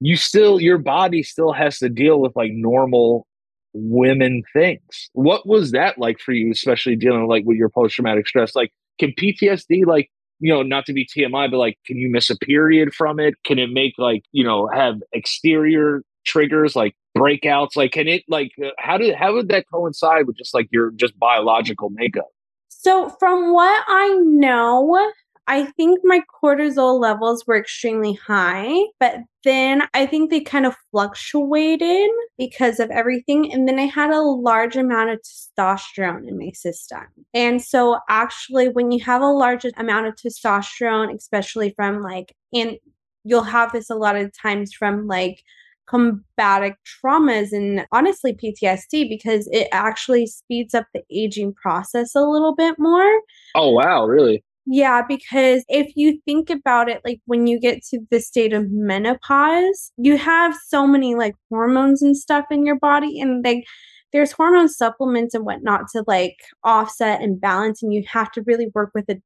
you 0.00 0.16
still 0.16 0.60
your 0.60 0.78
body 0.78 1.22
still 1.22 1.52
has 1.52 1.78
to 1.78 1.88
deal 1.88 2.20
with 2.20 2.32
like 2.36 2.50
normal 2.52 3.26
women 3.72 4.42
things. 4.52 5.10
What 5.12 5.46
was 5.46 5.70
that 5.72 5.98
like 5.98 6.18
for 6.18 6.32
you, 6.32 6.50
especially 6.50 6.96
dealing 6.96 7.26
like 7.26 7.44
with 7.44 7.56
your 7.56 7.68
post 7.68 7.94
traumatic 7.94 8.26
stress? 8.26 8.54
Like, 8.54 8.72
can 8.98 9.12
PTSD 9.12 9.86
like 9.86 10.10
you 10.38 10.52
know 10.52 10.62
not 10.62 10.86
to 10.86 10.92
be 10.92 11.06
TMI, 11.06 11.50
but 11.50 11.58
like 11.58 11.78
can 11.86 11.96
you 11.96 12.10
miss 12.10 12.30
a 12.30 12.36
period 12.36 12.94
from 12.94 13.20
it? 13.20 13.34
Can 13.44 13.58
it 13.58 13.70
make 13.70 13.94
like 13.98 14.22
you 14.32 14.44
know 14.44 14.68
have 14.72 14.96
exterior 15.12 16.02
triggers 16.24 16.76
like 16.76 16.94
breakouts? 17.16 17.76
Like, 17.76 17.92
can 17.92 18.08
it 18.08 18.24
like 18.28 18.52
uh, 18.62 18.70
how 18.78 18.98
did 18.98 19.14
how 19.14 19.34
would 19.34 19.48
that 19.48 19.66
coincide 19.72 20.26
with 20.26 20.36
just 20.36 20.54
like 20.54 20.68
your 20.70 20.90
just 20.92 21.18
biological 21.18 21.90
makeup? 21.90 22.28
So, 22.68 23.10
from 23.18 23.52
what 23.52 23.84
I 23.88 24.16
know, 24.22 25.12
I 25.46 25.64
think 25.64 26.00
my 26.04 26.22
cortisol 26.42 27.00
levels 27.00 27.44
were 27.46 27.56
extremely 27.56 28.14
high, 28.14 28.84
but 29.00 29.16
then 29.42 29.82
I 29.94 30.06
think 30.06 30.30
they 30.30 30.40
kind 30.40 30.64
of 30.64 30.76
fluctuated 30.92 32.10
because 32.38 32.78
of 32.78 32.90
everything. 32.90 33.52
And 33.52 33.66
then 33.66 33.78
I 33.78 33.86
had 33.86 34.10
a 34.10 34.20
large 34.20 34.76
amount 34.76 35.10
of 35.10 35.20
testosterone 35.20 36.28
in 36.28 36.38
my 36.38 36.52
system. 36.52 37.02
And 37.34 37.60
so, 37.60 37.98
actually, 38.08 38.68
when 38.68 38.92
you 38.92 39.02
have 39.04 39.22
a 39.22 39.26
large 39.26 39.66
amount 39.76 40.06
of 40.06 40.14
testosterone, 40.14 41.14
especially 41.14 41.72
from 41.74 42.00
like, 42.00 42.34
and 42.54 42.76
you'll 43.24 43.42
have 43.42 43.72
this 43.72 43.90
a 43.90 43.96
lot 43.96 44.16
of 44.16 44.30
times 44.40 44.72
from 44.72 45.06
like, 45.06 45.42
combatic 45.90 46.74
traumas 46.86 47.52
and 47.52 47.84
honestly 47.90 48.32
PTSD 48.32 49.08
because 49.08 49.48
it 49.50 49.68
actually 49.72 50.26
speeds 50.26 50.74
up 50.74 50.86
the 50.94 51.02
aging 51.10 51.52
process 51.54 52.14
a 52.14 52.20
little 52.20 52.54
bit 52.54 52.76
more. 52.78 53.20
Oh 53.56 53.70
wow, 53.70 54.06
really? 54.06 54.44
Yeah, 54.72 55.02
because 55.06 55.64
if 55.68 55.92
you 55.96 56.20
think 56.24 56.48
about 56.48 56.88
it, 56.88 57.00
like 57.04 57.20
when 57.26 57.48
you 57.48 57.58
get 57.58 57.82
to 57.86 57.98
the 58.08 58.20
state 58.20 58.52
of 58.52 58.70
menopause, 58.70 59.90
you 59.96 60.16
have 60.16 60.54
so 60.68 60.86
many 60.86 61.16
like 61.16 61.34
hormones 61.50 62.02
and 62.02 62.16
stuff 62.16 62.44
in 62.52 62.64
your 62.64 62.78
body, 62.78 63.20
and 63.20 63.44
like 63.44 63.64
there's 64.12 64.30
hormone 64.30 64.68
supplements 64.68 65.34
and 65.34 65.44
whatnot 65.44 65.88
to 65.92 66.04
like 66.06 66.36
offset 66.62 67.20
and 67.20 67.40
balance, 67.40 67.82
and 67.82 67.92
you 67.92 68.04
have 68.08 68.30
to 68.32 68.42
really 68.46 68.68
work 68.72 68.92
with 68.94 69.08
a, 69.10 69.20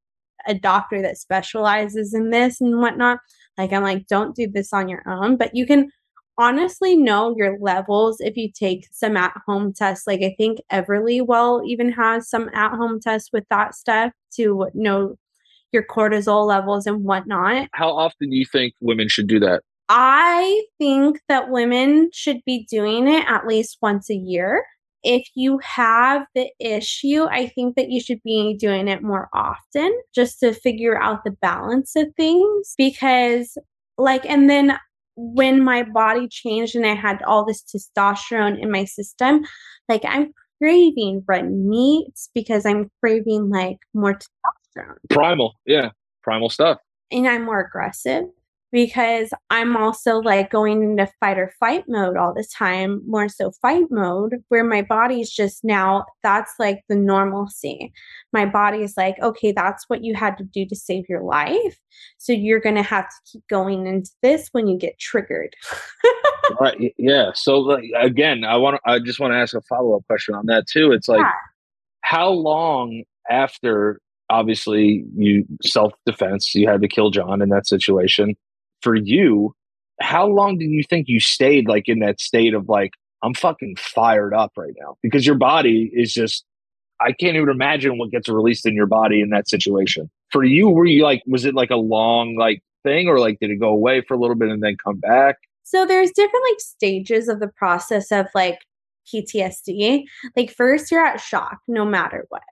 a 0.46 0.54
doctor 0.54 1.02
that 1.02 1.18
specializes 1.18 2.14
in 2.14 2.30
this 2.30 2.58
and 2.62 2.80
whatnot. 2.80 3.18
Like, 3.58 3.72
I'm 3.74 3.82
like, 3.82 4.06
don't 4.06 4.34
do 4.34 4.48
this 4.50 4.72
on 4.72 4.88
your 4.88 5.02
own, 5.06 5.36
but 5.36 5.54
you 5.54 5.66
can 5.66 5.90
honestly 6.38 6.96
know 6.96 7.34
your 7.36 7.58
levels 7.60 8.16
if 8.20 8.34
you 8.36 8.50
take 8.50 8.88
some 8.92 9.16
at 9.16 9.34
home 9.46 9.74
tests. 9.74 10.06
Like 10.06 10.22
I 10.22 10.34
think 10.38 10.60
Everlywell 10.72 11.66
even 11.66 11.92
has 11.92 12.30
some 12.30 12.48
at 12.54 12.70
home 12.76 12.98
tests 13.00 13.28
with 13.32 13.44
that 13.50 13.74
stuff 13.74 14.12
to 14.36 14.68
know 14.74 15.16
your 15.74 15.84
cortisol 15.84 16.46
levels 16.46 16.86
and 16.86 17.04
whatnot. 17.04 17.68
How 17.72 17.90
often 17.90 18.30
do 18.30 18.36
you 18.36 18.46
think 18.46 18.72
women 18.80 19.08
should 19.08 19.26
do 19.26 19.38
that? 19.40 19.62
I 19.88 20.64
think 20.78 21.20
that 21.28 21.50
women 21.50 22.10
should 22.12 22.40
be 22.46 22.66
doing 22.70 23.06
it 23.06 23.26
at 23.28 23.46
least 23.46 23.78
once 23.82 24.08
a 24.08 24.14
year. 24.14 24.64
If 25.02 25.28
you 25.34 25.58
have 25.58 26.24
the 26.34 26.50
issue, 26.58 27.24
I 27.24 27.48
think 27.48 27.76
that 27.76 27.90
you 27.90 28.00
should 28.00 28.22
be 28.22 28.56
doing 28.58 28.88
it 28.88 29.02
more 29.02 29.28
often 29.34 29.92
just 30.14 30.40
to 30.40 30.54
figure 30.54 30.98
out 30.98 31.24
the 31.24 31.32
balance 31.42 31.94
of 31.96 32.06
things 32.16 32.74
because 32.78 33.58
like 33.98 34.24
and 34.24 34.48
then 34.48 34.78
when 35.16 35.62
my 35.62 35.82
body 35.82 36.26
changed 36.28 36.74
and 36.74 36.86
I 36.86 36.94
had 36.94 37.22
all 37.22 37.44
this 37.44 37.62
testosterone 37.62 38.60
in 38.60 38.70
my 38.70 38.84
system, 38.84 39.44
like 39.88 40.02
I'm 40.06 40.32
craving 40.58 41.24
red 41.26 41.50
meat 41.50 42.14
because 42.34 42.64
I'm 42.64 42.90
craving 43.00 43.50
like 43.50 43.76
more 43.92 44.14
testosterone. 44.14 44.63
Primal, 45.10 45.54
yeah, 45.66 45.90
primal 46.22 46.50
stuff. 46.50 46.78
And 47.10 47.28
I'm 47.28 47.44
more 47.44 47.60
aggressive 47.60 48.24
because 48.74 49.30
I'm 49.50 49.76
also 49.76 50.18
like 50.18 50.50
going 50.50 50.82
into 50.82 51.08
fight 51.20 51.38
or 51.38 51.52
fight 51.60 51.84
mode 51.86 52.16
all 52.16 52.34
the 52.34 52.44
time, 52.58 53.02
more 53.06 53.28
so 53.28 53.52
fight 53.62 53.84
mode, 53.88 54.42
where 54.48 54.64
my 54.64 54.82
body's 54.82 55.30
just 55.30 55.62
now 55.62 56.04
that's 56.24 56.54
like 56.58 56.80
the 56.88 56.96
normalcy. 56.96 57.92
My 58.32 58.44
body 58.44 58.78
is 58.78 58.94
like, 58.96 59.14
okay, 59.22 59.52
that's 59.52 59.84
what 59.86 60.02
you 60.02 60.16
had 60.16 60.36
to 60.38 60.44
do 60.44 60.66
to 60.66 60.74
save 60.74 61.04
your 61.08 61.22
life. 61.22 61.78
So 62.18 62.32
you're 62.32 62.58
going 62.58 62.74
to 62.74 62.82
have 62.82 63.08
to 63.08 63.14
keep 63.30 63.46
going 63.46 63.86
into 63.86 64.10
this 64.22 64.48
when 64.50 64.66
you 64.66 64.76
get 64.76 64.98
triggered. 64.98 65.54
right. 66.60 66.92
Yeah. 66.98 67.30
So 67.32 67.60
like, 67.60 67.84
again, 67.96 68.42
I 68.42 68.56
want 68.56 68.80
to, 68.84 68.90
I 68.90 68.98
just 68.98 69.20
want 69.20 69.34
to 69.34 69.38
ask 69.38 69.54
a 69.54 69.60
follow 69.60 69.94
up 69.94 70.04
question 70.08 70.34
on 70.34 70.46
that 70.46 70.66
too. 70.66 70.90
It's 70.90 71.06
like, 71.06 71.20
yeah. 71.20 71.30
how 72.00 72.28
long 72.28 73.04
after 73.30 74.00
obviously 74.34 75.04
you 75.16 75.44
self 75.62 75.92
defense, 76.04 76.54
you 76.54 76.68
had 76.68 76.82
to 76.82 76.88
kill 76.88 77.10
John 77.10 77.40
in 77.40 77.48
that 77.50 77.66
situation 77.66 78.34
for 78.84 78.94
you, 78.94 79.54
how 80.00 80.26
long 80.26 80.58
did 80.58 80.70
you 80.70 80.84
think 80.88 81.08
you 81.08 81.18
stayed 81.18 81.66
like 81.66 81.88
in 81.88 82.00
that 82.00 82.20
state 82.20 82.54
of 82.54 82.68
like, 82.68 82.92
I'm 83.22 83.34
fucking 83.34 83.76
fired 83.76 84.34
up 84.34 84.52
right 84.56 84.74
now? 84.78 84.96
Because 85.02 85.26
your 85.26 85.36
body 85.36 85.90
is 85.92 86.12
just, 86.12 86.44
I 87.00 87.12
can't 87.12 87.36
even 87.36 87.48
imagine 87.48 87.98
what 87.98 88.10
gets 88.10 88.28
released 88.28 88.66
in 88.66 88.74
your 88.74 88.86
body 88.86 89.20
in 89.20 89.30
that 89.30 89.48
situation. 89.48 90.10
For 90.30 90.44
you, 90.44 90.68
were 90.68 90.84
you 90.84 91.02
like, 91.02 91.22
was 91.26 91.44
it 91.44 91.54
like 91.54 91.70
a 91.70 91.76
long 91.76 92.36
like 92.36 92.62
thing 92.82 93.08
or 93.08 93.18
like 93.18 93.38
did 93.40 93.50
it 93.50 93.58
go 93.58 93.70
away 93.70 94.02
for 94.02 94.14
a 94.14 94.18
little 94.18 94.36
bit 94.36 94.50
and 94.50 94.62
then 94.62 94.76
come 94.84 94.98
back? 94.98 95.36
So 95.62 95.86
there's 95.86 96.10
different 96.10 96.44
like 96.50 96.60
stages 96.60 97.28
of 97.28 97.40
the 97.40 97.48
process 97.48 98.12
of 98.12 98.26
like 98.34 98.58
PTSD. 99.12 100.04
Like 100.36 100.50
first 100.50 100.90
you're 100.90 101.04
at 101.04 101.20
shock 101.20 101.58
no 101.66 101.84
matter 101.84 102.26
what. 102.28 102.42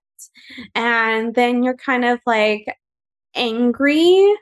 And 0.75 1.35
then 1.35 1.63
you're 1.63 1.77
kind 1.77 2.05
of 2.05 2.21
like 2.27 2.67
angry 3.35 4.35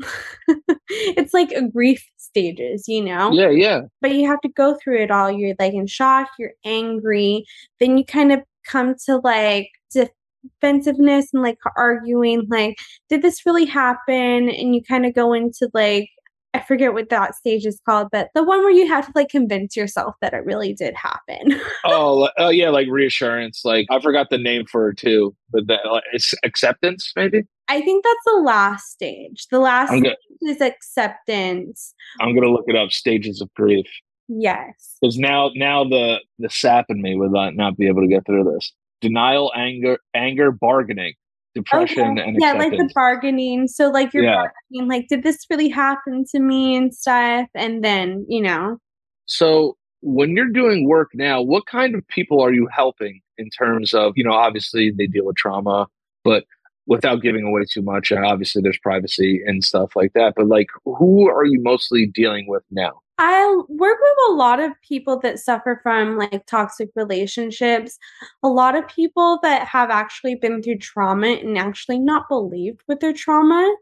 it's 0.88 1.34
like 1.34 1.50
a 1.52 1.68
grief 1.68 2.06
stages, 2.16 2.88
you 2.88 3.04
know? 3.04 3.32
Yeah, 3.32 3.50
yeah. 3.50 3.82
But 4.00 4.12
you 4.12 4.26
have 4.26 4.40
to 4.42 4.48
go 4.48 4.76
through 4.82 5.02
it 5.02 5.10
all. 5.10 5.30
You're 5.30 5.54
like 5.58 5.74
in 5.74 5.86
shock, 5.86 6.28
you're 6.38 6.52
angry. 6.64 7.44
Then 7.78 7.98
you 7.98 8.04
kind 8.04 8.32
of 8.32 8.40
come 8.66 8.94
to 9.06 9.18
like 9.18 9.68
defensiveness 9.90 11.28
and 11.32 11.42
like 11.42 11.58
arguing, 11.76 12.46
like, 12.48 12.76
did 13.08 13.22
this 13.22 13.44
really 13.44 13.66
happen? 13.66 14.48
And 14.48 14.74
you 14.74 14.82
kind 14.82 15.06
of 15.06 15.14
go 15.14 15.32
into 15.32 15.68
like, 15.74 16.08
I 16.52 16.60
forget 16.60 16.92
what 16.92 17.10
that 17.10 17.36
stage 17.36 17.64
is 17.64 17.80
called, 17.86 18.08
but 18.10 18.30
the 18.34 18.42
one 18.42 18.60
where 18.60 18.72
you 18.72 18.88
have 18.88 19.06
to 19.06 19.12
like 19.14 19.28
convince 19.28 19.76
yourself 19.76 20.16
that 20.20 20.34
it 20.34 20.44
really 20.44 20.72
did 20.72 20.94
happen. 20.94 21.60
oh, 21.84 22.28
oh 22.38 22.48
yeah, 22.48 22.70
like 22.70 22.88
reassurance. 22.90 23.62
Like 23.64 23.86
I 23.90 24.00
forgot 24.00 24.30
the 24.30 24.38
name 24.38 24.64
for 24.66 24.90
it 24.90 24.96
too, 24.96 25.34
but 25.50 25.66
that 25.68 25.80
like, 25.90 26.04
it's 26.12 26.34
acceptance, 26.44 27.12
maybe. 27.14 27.44
I 27.68 27.80
think 27.82 28.04
that's 28.04 28.24
the 28.26 28.42
last 28.42 28.90
stage. 28.90 29.46
The 29.50 29.60
last 29.60 29.90
stage 29.90 30.12
is 30.42 30.60
acceptance. 30.60 31.94
I'm 32.20 32.34
gonna 32.34 32.50
look 32.50 32.64
it 32.66 32.74
up. 32.74 32.90
Stages 32.90 33.40
of 33.40 33.52
grief. 33.54 33.86
Yes. 34.28 34.96
Because 35.00 35.18
now, 35.18 35.50
now 35.54 35.84
the 35.84 36.18
the 36.38 36.50
sap 36.50 36.86
in 36.88 37.00
me 37.00 37.16
would 37.16 37.32
not, 37.32 37.54
not 37.54 37.76
be 37.76 37.86
able 37.86 38.02
to 38.02 38.08
get 38.08 38.26
through 38.26 38.52
this. 38.52 38.72
Denial, 39.00 39.52
anger, 39.56 39.98
anger, 40.14 40.50
bargaining, 40.50 41.14
depression, 41.54 42.18
okay. 42.18 42.28
and 42.28 42.36
yeah, 42.40 42.52
like 42.52 42.72
the 42.72 42.90
bargaining. 42.94 43.68
So 43.68 43.88
like 43.90 44.12
you're 44.14 44.24
yeah. 44.24 44.46
bargaining, 44.70 44.88
like, 44.88 45.08
did 45.08 45.22
this 45.22 45.46
really 45.50 45.68
happen 45.68 46.24
to 46.30 46.40
me 46.40 46.76
and 46.76 46.94
stuff? 46.94 47.48
And 47.54 47.84
then 47.84 48.24
you 48.28 48.42
know. 48.42 48.78
So 49.26 49.76
when 50.00 50.30
you're 50.30 50.50
doing 50.50 50.88
work 50.88 51.10
now, 51.14 51.42
what 51.42 51.66
kind 51.66 51.94
of 51.94 52.06
people 52.08 52.40
are 52.40 52.52
you 52.52 52.68
helping 52.72 53.20
in 53.38 53.50
terms 53.50 53.94
of 53.94 54.12
you 54.16 54.24
know 54.24 54.32
obviously 54.32 54.90
they 54.90 55.06
deal 55.06 55.26
with 55.26 55.36
trauma, 55.36 55.86
but 56.24 56.44
without 56.86 57.22
giving 57.22 57.44
away 57.44 57.62
too 57.70 57.82
much 57.82 58.10
and 58.10 58.24
obviously 58.24 58.60
there's 58.60 58.78
privacy 58.78 59.42
and 59.46 59.62
stuff 59.62 59.94
like 59.94 60.12
that 60.14 60.32
but 60.34 60.48
like 60.48 60.66
who 60.84 61.30
are 61.30 61.44
you 61.44 61.62
mostly 61.62 62.04
dealing 62.04 62.48
with 62.48 62.64
now 62.70 63.00
i 63.20 63.62
work 63.68 63.98
with 64.00 64.30
a 64.30 64.32
lot 64.32 64.58
of 64.58 64.72
people 64.86 65.18
that 65.20 65.38
suffer 65.38 65.78
from 65.82 66.16
like 66.16 66.44
toxic 66.46 66.88
relationships 66.96 67.98
a 68.42 68.48
lot 68.48 68.74
of 68.74 68.88
people 68.88 69.38
that 69.42 69.66
have 69.66 69.90
actually 69.90 70.34
been 70.34 70.62
through 70.62 70.78
trauma 70.78 71.28
and 71.28 71.56
actually 71.58 71.98
not 71.98 72.28
believed 72.28 72.80
with 72.88 73.00
their 73.00 73.12
trauma 73.12 73.76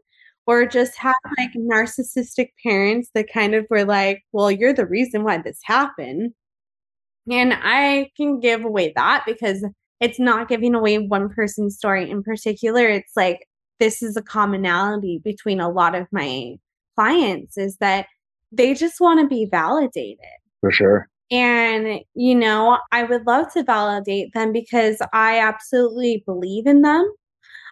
or 0.45 0.65
just 0.65 0.97
have 0.97 1.15
like 1.37 1.51
narcissistic 1.53 2.49
parents 2.63 3.09
that 3.15 3.31
kind 3.31 3.55
of 3.55 3.65
were 3.69 3.85
like 3.85 4.21
well 4.31 4.51
you're 4.51 4.73
the 4.73 4.85
reason 4.85 5.23
why 5.23 5.37
this 5.37 5.59
happened 5.63 6.33
and 7.31 7.53
i 7.53 8.09
can 8.17 8.39
give 8.39 8.63
away 8.63 8.93
that 8.95 9.23
because 9.25 9.65
it's 9.99 10.19
not 10.19 10.47
giving 10.47 10.75
away 10.75 10.97
one 10.97 11.29
person's 11.29 11.77
story 11.77 12.09
in 12.09 12.23
particular. 12.23 12.87
It's 12.87 13.15
like 13.15 13.47
this 13.79 14.01
is 14.01 14.15
a 14.15 14.21
commonality 14.21 15.19
between 15.23 15.59
a 15.59 15.69
lot 15.69 15.95
of 15.95 16.07
my 16.11 16.55
clients 16.95 17.57
is 17.57 17.77
that 17.77 18.07
they 18.51 18.73
just 18.73 18.99
want 18.99 19.19
to 19.19 19.27
be 19.27 19.47
validated. 19.49 20.25
For 20.61 20.71
sure. 20.71 21.07
And, 21.31 21.99
you 22.15 22.33
know, 22.33 22.79
I 22.91 23.03
would 23.03 23.27
love 23.27 23.53
to 23.53 23.63
validate 23.63 24.33
them 24.33 24.51
because 24.51 24.97
I 25.13 25.39
absolutely 25.39 26.23
believe 26.25 26.65
in 26.65 26.81
them. 26.81 27.11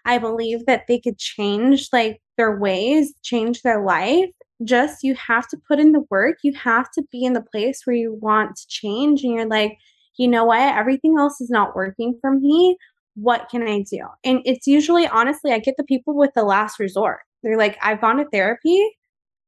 I 0.05 0.19
believe 0.19 0.65
that 0.67 0.84
they 0.88 0.99
could 0.99 1.17
change 1.17 1.89
like 1.91 2.21
their 2.38 2.57
ways, 2.57 3.13
change 3.23 3.63
their 3.63 3.84
life. 3.84 4.30
Just 4.63 5.03
you 5.03 5.15
have 5.15 5.47
to 5.49 5.57
put 5.67 5.80
in 5.80 5.91
the 5.91 6.05
work. 6.09 6.38
You 6.43 6.53
have 6.53 6.89
to 6.91 7.03
be 7.11 7.23
in 7.23 7.34
the 7.34 7.41
place 7.41 7.82
where 7.86 7.95
you 7.95 8.13
want 8.21 8.55
to 8.55 8.67
change. 8.67 9.23
And 9.23 9.34
you're 9.34 9.47
like, 9.47 9.78
you 10.17 10.28
know 10.28 10.45
what, 10.45 10.75
everything 10.75 11.15
else 11.17 11.41
is 11.41 11.49
not 11.49 11.75
working 11.75 12.17
for 12.21 12.32
me. 12.32 12.78
What 13.15 13.49
can 13.49 13.67
I 13.67 13.84
do? 13.89 14.01
And 14.23 14.41
it's 14.45 14.67
usually, 14.67 15.07
honestly, 15.07 15.51
I 15.51 15.59
get 15.59 15.75
the 15.78 15.84
people 15.84 16.15
with 16.15 16.32
the 16.36 16.43
last 16.43 16.80
resort. 16.80 17.19
They're 17.41 17.57
like, 17.57 17.78
I've 17.82 18.01
gone 18.01 18.17
to 18.17 18.25
therapy. 18.32 18.88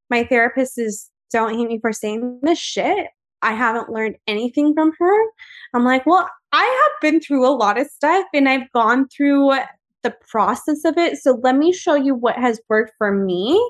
My 0.09 0.23
therapist 0.23 0.77
is, 0.77 1.09
don't 1.31 1.55
hate 1.55 1.67
me 1.67 1.79
for 1.79 1.93
saying 1.93 2.39
this 2.43 2.59
shit. 2.59 3.07
I 3.41 3.53
haven't 3.53 3.89
learned 3.89 4.17
anything 4.27 4.73
from 4.73 4.91
her. 4.99 5.25
I'm 5.73 5.85
like, 5.85 6.05
well, 6.05 6.29
I 6.51 6.63
have 6.63 7.01
been 7.01 7.21
through 7.21 7.47
a 7.47 7.55
lot 7.55 7.79
of 7.79 7.87
stuff 7.87 8.25
and 8.33 8.49
I've 8.49 8.71
gone 8.73 9.07
through 9.07 9.53
the 10.03 10.13
process 10.29 10.83
of 10.85 10.97
it. 10.97 11.17
So 11.17 11.39
let 11.43 11.55
me 11.55 11.71
show 11.71 11.95
you 11.95 12.15
what 12.15 12.35
has 12.35 12.59
worked 12.69 12.93
for 12.97 13.11
me 13.11 13.61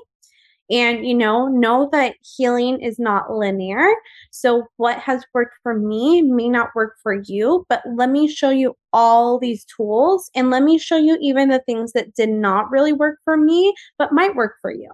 and, 0.70 1.04
you 1.04 1.14
know, 1.14 1.48
know 1.48 1.88
that 1.90 2.14
healing 2.36 2.80
is 2.80 2.98
not 2.98 3.32
linear. 3.32 3.92
So, 4.30 4.68
what 4.76 4.98
has 4.98 5.24
worked 5.34 5.56
for 5.64 5.74
me 5.76 6.22
may 6.22 6.48
not 6.48 6.70
work 6.76 6.96
for 7.02 7.12
you, 7.12 7.66
but 7.68 7.82
let 7.96 8.10
me 8.10 8.28
show 8.28 8.50
you 8.50 8.76
all 8.92 9.38
these 9.38 9.64
tools 9.64 10.30
and 10.34 10.50
let 10.50 10.62
me 10.62 10.78
show 10.78 10.96
you 10.96 11.18
even 11.20 11.48
the 11.48 11.62
things 11.66 11.92
that 11.92 12.14
did 12.14 12.28
not 12.28 12.70
really 12.70 12.92
work 12.92 13.18
for 13.24 13.36
me, 13.36 13.74
but 13.98 14.12
might 14.12 14.36
work 14.36 14.54
for 14.62 14.70
you. 14.70 14.90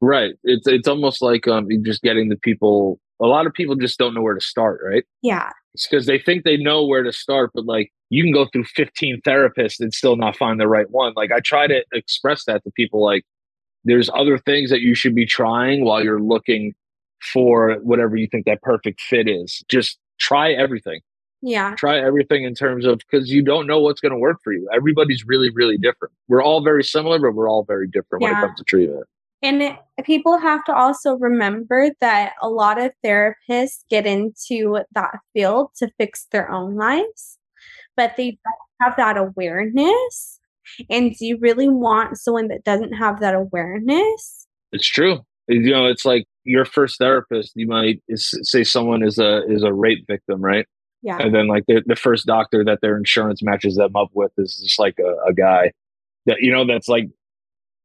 Right. 0.00 0.34
It's 0.44 0.66
it's 0.66 0.88
almost 0.88 1.22
like 1.22 1.48
um 1.48 1.68
just 1.84 2.02
getting 2.02 2.28
the 2.28 2.36
people 2.36 3.00
a 3.20 3.26
lot 3.26 3.46
of 3.46 3.54
people 3.54 3.76
just 3.76 3.98
don't 3.98 4.14
know 4.14 4.20
where 4.20 4.34
to 4.34 4.40
start, 4.40 4.80
right? 4.84 5.04
Yeah. 5.22 5.50
It's 5.74 5.86
because 5.88 6.06
they 6.06 6.18
think 6.18 6.44
they 6.44 6.56
know 6.56 6.84
where 6.84 7.02
to 7.02 7.12
start, 7.12 7.50
but 7.54 7.64
like 7.64 7.92
you 8.10 8.22
can 8.22 8.32
go 8.32 8.46
through 8.52 8.64
15 8.64 9.20
therapists 9.26 9.80
and 9.80 9.92
still 9.92 10.16
not 10.16 10.36
find 10.36 10.60
the 10.60 10.68
right 10.68 10.90
one. 10.90 11.12
Like 11.16 11.32
I 11.32 11.40
try 11.40 11.66
to 11.66 11.84
express 11.92 12.44
that 12.44 12.62
to 12.64 12.70
people 12.72 13.02
like 13.02 13.24
there's 13.84 14.10
other 14.14 14.38
things 14.38 14.70
that 14.70 14.80
you 14.80 14.94
should 14.94 15.14
be 15.14 15.26
trying 15.26 15.84
while 15.84 16.02
you're 16.02 16.20
looking 16.20 16.74
for 17.32 17.76
whatever 17.82 18.16
you 18.16 18.26
think 18.30 18.44
that 18.46 18.60
perfect 18.62 19.00
fit 19.00 19.28
is. 19.28 19.62
Just 19.68 19.98
try 20.18 20.52
everything. 20.52 21.00
Yeah. 21.42 21.74
Try 21.76 21.98
everything 21.98 22.44
in 22.44 22.54
terms 22.54 22.84
of 22.84 22.98
because 22.98 23.30
you 23.30 23.42
don't 23.42 23.66
know 23.66 23.80
what's 23.80 24.00
going 24.00 24.12
to 24.12 24.18
work 24.18 24.38
for 24.42 24.52
you. 24.52 24.68
Everybody's 24.74 25.24
really, 25.26 25.50
really 25.50 25.78
different. 25.78 26.12
We're 26.28 26.42
all 26.42 26.62
very 26.62 26.82
similar, 26.82 27.18
but 27.18 27.34
we're 27.34 27.48
all 27.48 27.64
very 27.64 27.86
different 27.86 28.22
yeah. 28.22 28.32
when 28.32 28.38
it 28.38 28.46
comes 28.46 28.58
to 28.58 28.64
treatment. 28.64 29.06
And 29.42 29.62
it, 29.62 29.76
people 30.04 30.38
have 30.38 30.64
to 30.64 30.74
also 30.74 31.14
remember 31.16 31.90
that 32.00 32.32
a 32.42 32.48
lot 32.48 32.80
of 32.80 32.92
therapists 33.04 33.84
get 33.90 34.06
into 34.06 34.80
that 34.94 35.18
field 35.32 35.70
to 35.76 35.90
fix 35.98 36.26
their 36.32 36.50
own 36.50 36.74
lives, 36.74 37.38
but 37.96 38.14
they 38.16 38.30
don't 38.30 38.88
have 38.88 38.96
that 38.96 39.16
awareness 39.16 40.36
and 40.90 41.14
do 41.16 41.26
you 41.26 41.38
really 41.40 41.68
want 41.68 42.18
someone 42.18 42.48
that 42.48 42.64
doesn't 42.64 42.92
have 42.92 43.20
that 43.20 43.34
awareness? 43.34 44.46
It's 44.72 44.86
true. 44.86 45.20
You 45.48 45.70
know, 45.70 45.86
it's 45.86 46.04
like 46.04 46.26
your 46.44 46.64
first 46.64 46.98
therapist, 46.98 47.52
you 47.54 47.68
might 47.68 48.02
say 48.16 48.64
someone 48.64 49.02
is 49.02 49.18
a 49.18 49.44
is 49.48 49.62
a 49.62 49.72
rape 49.72 50.04
victim, 50.08 50.40
right? 50.40 50.66
Yeah. 51.02 51.18
And 51.18 51.34
then 51.34 51.46
like 51.46 51.64
the, 51.68 51.82
the 51.86 51.94
first 51.94 52.26
doctor 52.26 52.64
that 52.64 52.80
their 52.82 52.96
insurance 52.96 53.42
matches 53.42 53.76
them 53.76 53.94
up 53.94 54.08
with 54.12 54.32
is 54.38 54.58
just 54.60 54.78
like 54.78 54.98
a, 54.98 55.28
a 55.28 55.32
guy 55.32 55.72
that 56.26 56.38
you 56.40 56.50
know 56.50 56.66
that's 56.66 56.88
like 56.88 57.08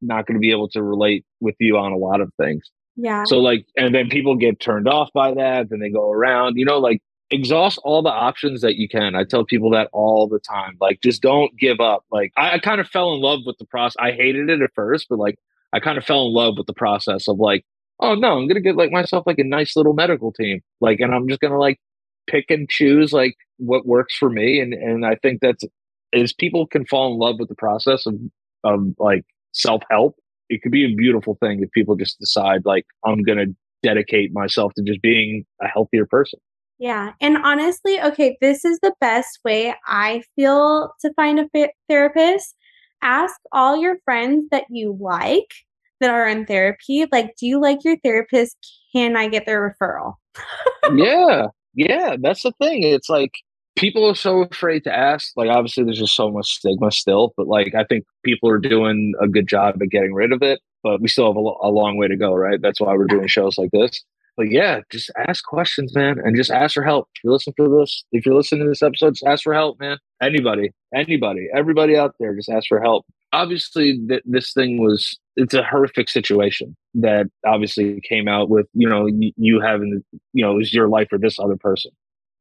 not 0.01 0.25
going 0.25 0.35
to 0.35 0.39
be 0.39 0.51
able 0.51 0.69
to 0.69 0.81
relate 0.81 1.25
with 1.39 1.55
you 1.59 1.77
on 1.77 1.91
a 1.91 1.97
lot 1.97 2.21
of 2.21 2.31
things. 2.35 2.63
Yeah. 2.95 3.23
So 3.25 3.39
like, 3.39 3.65
and 3.77 3.95
then 3.95 4.09
people 4.09 4.35
get 4.35 4.59
turned 4.59 4.87
off 4.87 5.09
by 5.13 5.33
that. 5.33 5.69
Then 5.69 5.79
they 5.79 5.89
go 5.89 6.11
around. 6.11 6.57
You 6.57 6.65
know, 6.65 6.79
like 6.79 7.01
exhaust 7.29 7.79
all 7.83 8.01
the 8.01 8.09
options 8.09 8.61
that 8.61 8.75
you 8.75 8.89
can. 8.89 9.15
I 9.15 9.23
tell 9.23 9.45
people 9.45 9.71
that 9.71 9.89
all 9.93 10.27
the 10.27 10.39
time. 10.39 10.77
Like, 10.81 11.01
just 11.01 11.21
don't 11.21 11.57
give 11.57 11.79
up. 11.79 12.03
Like, 12.11 12.33
I, 12.37 12.55
I 12.55 12.59
kind 12.59 12.81
of 12.81 12.87
fell 12.87 13.13
in 13.13 13.21
love 13.21 13.39
with 13.45 13.57
the 13.57 13.65
process. 13.65 13.95
I 13.99 14.11
hated 14.11 14.49
it 14.49 14.61
at 14.61 14.71
first, 14.75 15.07
but 15.09 15.19
like, 15.19 15.39
I 15.73 15.79
kind 15.79 15.97
of 15.97 16.03
fell 16.03 16.27
in 16.27 16.33
love 16.33 16.55
with 16.57 16.67
the 16.67 16.73
process 16.73 17.27
of 17.27 17.39
like, 17.39 17.65
oh 18.01 18.15
no, 18.15 18.37
I'm 18.37 18.47
gonna 18.47 18.61
get 18.61 18.75
like 18.75 18.91
myself 18.91 19.25
like 19.25 19.39
a 19.39 19.43
nice 19.43 19.75
little 19.75 19.93
medical 19.93 20.31
team. 20.31 20.61
Like, 20.81 20.99
and 20.99 21.13
I'm 21.13 21.27
just 21.27 21.39
gonna 21.39 21.59
like 21.59 21.79
pick 22.27 22.45
and 22.49 22.69
choose 22.69 23.13
like 23.13 23.35
what 23.57 23.85
works 23.85 24.15
for 24.15 24.29
me. 24.29 24.59
And 24.59 24.73
and 24.73 25.05
I 25.05 25.15
think 25.15 25.39
that's 25.41 25.63
is 26.11 26.33
people 26.33 26.67
can 26.67 26.85
fall 26.85 27.13
in 27.13 27.19
love 27.19 27.39
with 27.39 27.49
the 27.49 27.55
process 27.55 28.05
of 28.05 28.15
of 28.63 28.93
like 28.99 29.23
self 29.51 29.81
help. 29.89 30.15
It 30.49 30.61
could 30.61 30.71
be 30.71 30.85
a 30.85 30.95
beautiful 30.95 31.37
thing 31.41 31.61
if 31.61 31.71
people 31.71 31.95
just 31.95 32.19
decide 32.19 32.61
like 32.65 32.85
I'm 33.05 33.23
gonna 33.23 33.47
dedicate 33.83 34.31
myself 34.33 34.73
to 34.75 34.83
just 34.83 35.01
being 35.01 35.45
a 35.61 35.67
healthier 35.67 36.05
person. 36.05 36.39
Yeah. 36.79 37.11
And 37.21 37.37
honestly, 37.37 38.01
okay, 38.01 38.37
this 38.41 38.65
is 38.65 38.79
the 38.81 38.93
best 38.99 39.39
way 39.45 39.75
I 39.85 40.23
feel 40.35 40.91
to 41.01 41.13
find 41.13 41.39
a 41.39 41.47
fit 41.49 41.71
therapist. 41.87 42.55
Ask 43.03 43.35
all 43.51 43.77
your 43.77 43.97
friends 44.03 44.47
that 44.49 44.63
you 44.69 44.97
like 44.99 45.53
that 45.99 46.09
are 46.09 46.27
in 46.27 46.47
therapy, 46.47 47.05
like, 47.11 47.35
do 47.39 47.45
you 47.45 47.61
like 47.61 47.83
your 47.83 47.97
therapist? 48.03 48.57
Can 48.93 49.15
I 49.15 49.27
get 49.27 49.45
their 49.45 49.75
referral? 49.79 50.15
yeah. 50.95 51.47
Yeah. 51.75 52.15
That's 52.19 52.41
the 52.41 52.51
thing. 52.59 52.81
It's 52.81 53.09
like 53.09 53.35
people 53.75 54.07
are 54.09 54.15
so 54.15 54.43
afraid 54.43 54.83
to 54.83 54.95
ask. 54.95 55.31
Like, 55.35 55.49
obviously, 55.49 55.83
there's 55.83 55.99
just 55.99 56.15
so 56.15 56.29
much 56.29 56.47
stigma 56.47 56.91
still, 56.91 57.33
but 57.37 57.47
like, 57.47 57.73
I 57.75 57.83
think 57.83 58.05
people 58.23 58.49
are 58.49 58.59
doing 58.59 59.13
a 59.21 59.27
good 59.27 59.47
job 59.47 59.81
at 59.81 59.89
getting 59.89 60.13
rid 60.13 60.31
of 60.31 60.41
it, 60.41 60.59
but 60.83 61.01
we 61.01 61.07
still 61.07 61.27
have 61.27 61.37
a, 61.37 61.67
a 61.67 61.71
long 61.71 61.97
way 61.97 62.07
to 62.07 62.17
go, 62.17 62.33
right? 62.33 62.61
That's 62.61 62.81
why 62.81 62.93
we're 62.95 63.05
doing 63.05 63.27
shows 63.27 63.57
like 63.57 63.71
this 63.71 64.03
but 64.37 64.49
yeah, 64.49 64.81
just 64.89 65.11
ask 65.27 65.43
questions, 65.45 65.93
man, 65.93 66.17
and 66.23 66.35
just 66.35 66.51
ask 66.51 66.73
for 66.73 66.83
help. 66.83 67.09
If 67.15 67.23
you 67.23 67.31
listen 67.31 67.53
to 67.57 67.77
this, 67.79 68.03
if 68.11 68.25
you're 68.25 68.35
listening 68.35 68.63
to 68.63 68.69
this 68.69 68.81
episode, 68.81 69.11
just 69.11 69.25
ask 69.25 69.43
for 69.43 69.53
help, 69.53 69.79
man. 69.79 69.97
Anybody, 70.21 70.71
anybody, 70.95 71.47
everybody 71.53 71.95
out 71.97 72.15
there, 72.19 72.35
just 72.35 72.49
ask 72.49 72.67
for 72.67 72.81
help. 72.81 73.05
Obviously, 73.33 73.99
th- 74.07 74.23
this 74.25 74.53
thing 74.53 74.81
was 74.81 75.17
it's 75.35 75.53
a 75.53 75.63
horrific 75.63 76.09
situation 76.09 76.75
that 76.95 77.27
obviously 77.45 78.01
came 78.01 78.27
out 78.27 78.49
with 78.49 78.67
you 78.73 78.87
know 78.87 79.03
y- 79.03 79.33
you 79.37 79.59
having 79.59 80.03
you 80.33 80.43
know 80.43 80.59
is 80.59 80.73
your 80.73 80.87
life 80.87 81.09
or 81.11 81.17
this 81.17 81.39
other 81.39 81.57
person. 81.57 81.91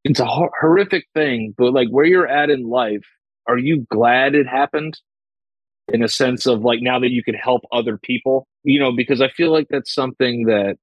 It's 0.03 0.19
a 0.19 0.25
ho- 0.25 0.49
horrific 0.59 1.05
thing, 1.13 1.53
but 1.57 1.73
like 1.73 1.89
where 1.89 2.05
you're 2.05 2.27
at 2.27 2.49
in 2.49 2.69
life, 2.69 3.05
are 3.47 3.57
you 3.57 3.85
glad 3.91 4.35
it 4.35 4.47
happened? 4.47 4.99
In 5.91 6.03
a 6.03 6.07
sense 6.07 6.45
of 6.45 6.61
like 6.61 6.79
now 6.81 6.99
that 6.99 7.11
you 7.11 7.23
can 7.23 7.35
help 7.35 7.63
other 7.71 7.97
people, 7.97 8.47
you 8.63 8.79
know, 8.79 8.91
because 8.95 9.21
I 9.21 9.29
feel 9.29 9.51
like 9.51 9.67
that's 9.69 9.93
something 9.93 10.45
that 10.45 10.77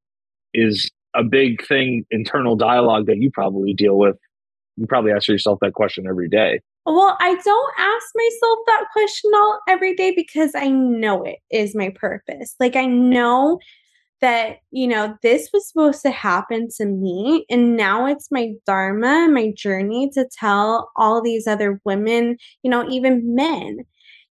is 0.53 0.90
a 1.15 1.24
big 1.24 1.66
thing, 1.66 2.05
internal 2.11 2.57
dialogue 2.57 3.07
that 3.07 3.16
you 3.19 3.31
probably 3.31 3.73
deal 3.73 3.97
with. 3.97 4.16
You 4.77 4.86
probably 4.86 5.12
ask 5.12 5.28
yourself 5.28 5.59
that 5.62 5.73
question 5.73 6.07
every 6.07 6.28
day. 6.28 6.61
Well, 6.86 7.16
I 7.20 7.35
don't 7.35 7.74
ask 7.78 8.07
myself 8.15 8.59
that 8.66 8.85
question 8.93 9.31
all 9.35 9.61
every 9.69 9.95
day 9.95 10.12
because 10.15 10.53
I 10.55 10.69
know 10.69 11.23
it 11.23 11.39
is 11.51 11.74
my 11.74 11.90
purpose. 11.95 12.55
Like 12.61 12.77
I 12.77 12.86
know 12.86 13.59
that, 14.20 14.59
you 14.70 14.86
know, 14.86 15.16
this 15.23 15.49
was 15.53 15.69
supposed 15.69 16.03
to 16.03 16.11
happen 16.11 16.69
to 16.77 16.86
me 16.86 17.47
and 17.49 17.77
now 17.77 18.07
it's 18.07 18.31
my 18.31 18.53
dharma, 18.66 19.28
my 19.31 19.53
journey 19.57 20.11
to 20.15 20.28
tell 20.39 20.90
all 20.97 21.23
these 21.23 21.47
other 21.47 21.81
women, 21.85 22.36
you 22.62 22.70
know, 22.70 22.89
even 22.89 23.35
men, 23.35 23.78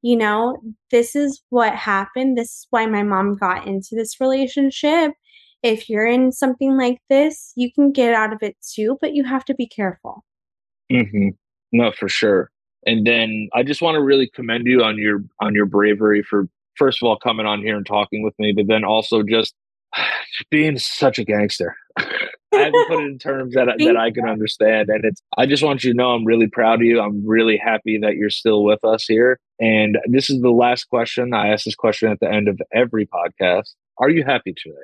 you 0.01 0.15
know, 0.15 0.57
this 0.91 1.15
is 1.15 1.41
what 1.49 1.73
happened. 1.73 2.37
This 2.37 2.49
is 2.49 2.67
why 2.69 2.85
my 2.85 3.03
mom 3.03 3.35
got 3.35 3.65
into 3.65 3.95
this 3.95 4.19
relationship 4.19 5.13
if 5.63 5.89
you're 5.89 6.05
in 6.05 6.31
something 6.31 6.77
like 6.77 6.99
this, 7.09 7.51
you 7.55 7.71
can 7.71 7.91
get 7.91 8.13
out 8.13 8.33
of 8.33 8.39
it 8.41 8.55
too, 8.61 8.97
but 9.01 9.13
you 9.13 9.23
have 9.23 9.45
to 9.45 9.55
be 9.55 9.67
careful. 9.67 10.23
Mm-hmm. 10.91 11.29
No, 11.71 11.91
for 11.91 12.07
sure. 12.07 12.51
And 12.85 13.05
then 13.05 13.49
I 13.53 13.63
just 13.63 13.81
want 13.81 13.95
to 13.95 14.01
really 14.01 14.29
commend 14.33 14.67
you 14.67 14.83
on 14.83 14.97
your 14.97 15.23
on 15.41 15.53
your 15.53 15.65
bravery 15.65 16.23
for 16.23 16.47
first 16.75 17.01
of 17.01 17.07
all 17.07 17.17
coming 17.17 17.45
on 17.45 17.61
here 17.61 17.75
and 17.75 17.85
talking 17.85 18.23
with 18.23 18.35
me, 18.39 18.53
but 18.55 18.67
then 18.67 18.85
also 18.85 19.23
just, 19.23 19.33
just 19.33 19.55
being 20.51 20.77
such 20.77 21.19
a 21.19 21.23
gangster. 21.23 21.75
I 22.53 22.59
haven't 22.59 22.87
put 22.87 22.99
it 23.01 23.07
in 23.07 23.19
terms 23.19 23.53
that 23.55 23.67
that 23.77 23.97
I 23.97 24.09
can 24.09 24.27
understand, 24.27 24.89
and 24.89 25.03
it's. 25.03 25.21
I 25.37 25.45
just 25.45 25.63
want 25.63 25.83
you 25.83 25.91
to 25.91 25.97
know 25.97 26.11
I'm 26.11 26.25
really 26.25 26.47
proud 26.47 26.75
of 26.75 26.85
you. 26.85 26.99
I'm 27.01 27.25
really 27.27 27.57
happy 27.57 27.99
that 28.01 28.15
you're 28.15 28.29
still 28.29 28.63
with 28.63 28.83
us 28.85 29.05
here. 29.05 29.39
And 29.59 29.97
this 30.09 30.29
is 30.29 30.41
the 30.41 30.51
last 30.51 30.85
question. 30.85 31.33
I 31.33 31.49
ask 31.49 31.65
this 31.65 31.75
question 31.75 32.09
at 32.09 32.19
the 32.19 32.31
end 32.31 32.47
of 32.47 32.59
every 32.73 33.05
podcast. 33.05 33.73
Are 33.97 34.09
you 34.09 34.23
happy 34.23 34.53
today? 34.55 34.75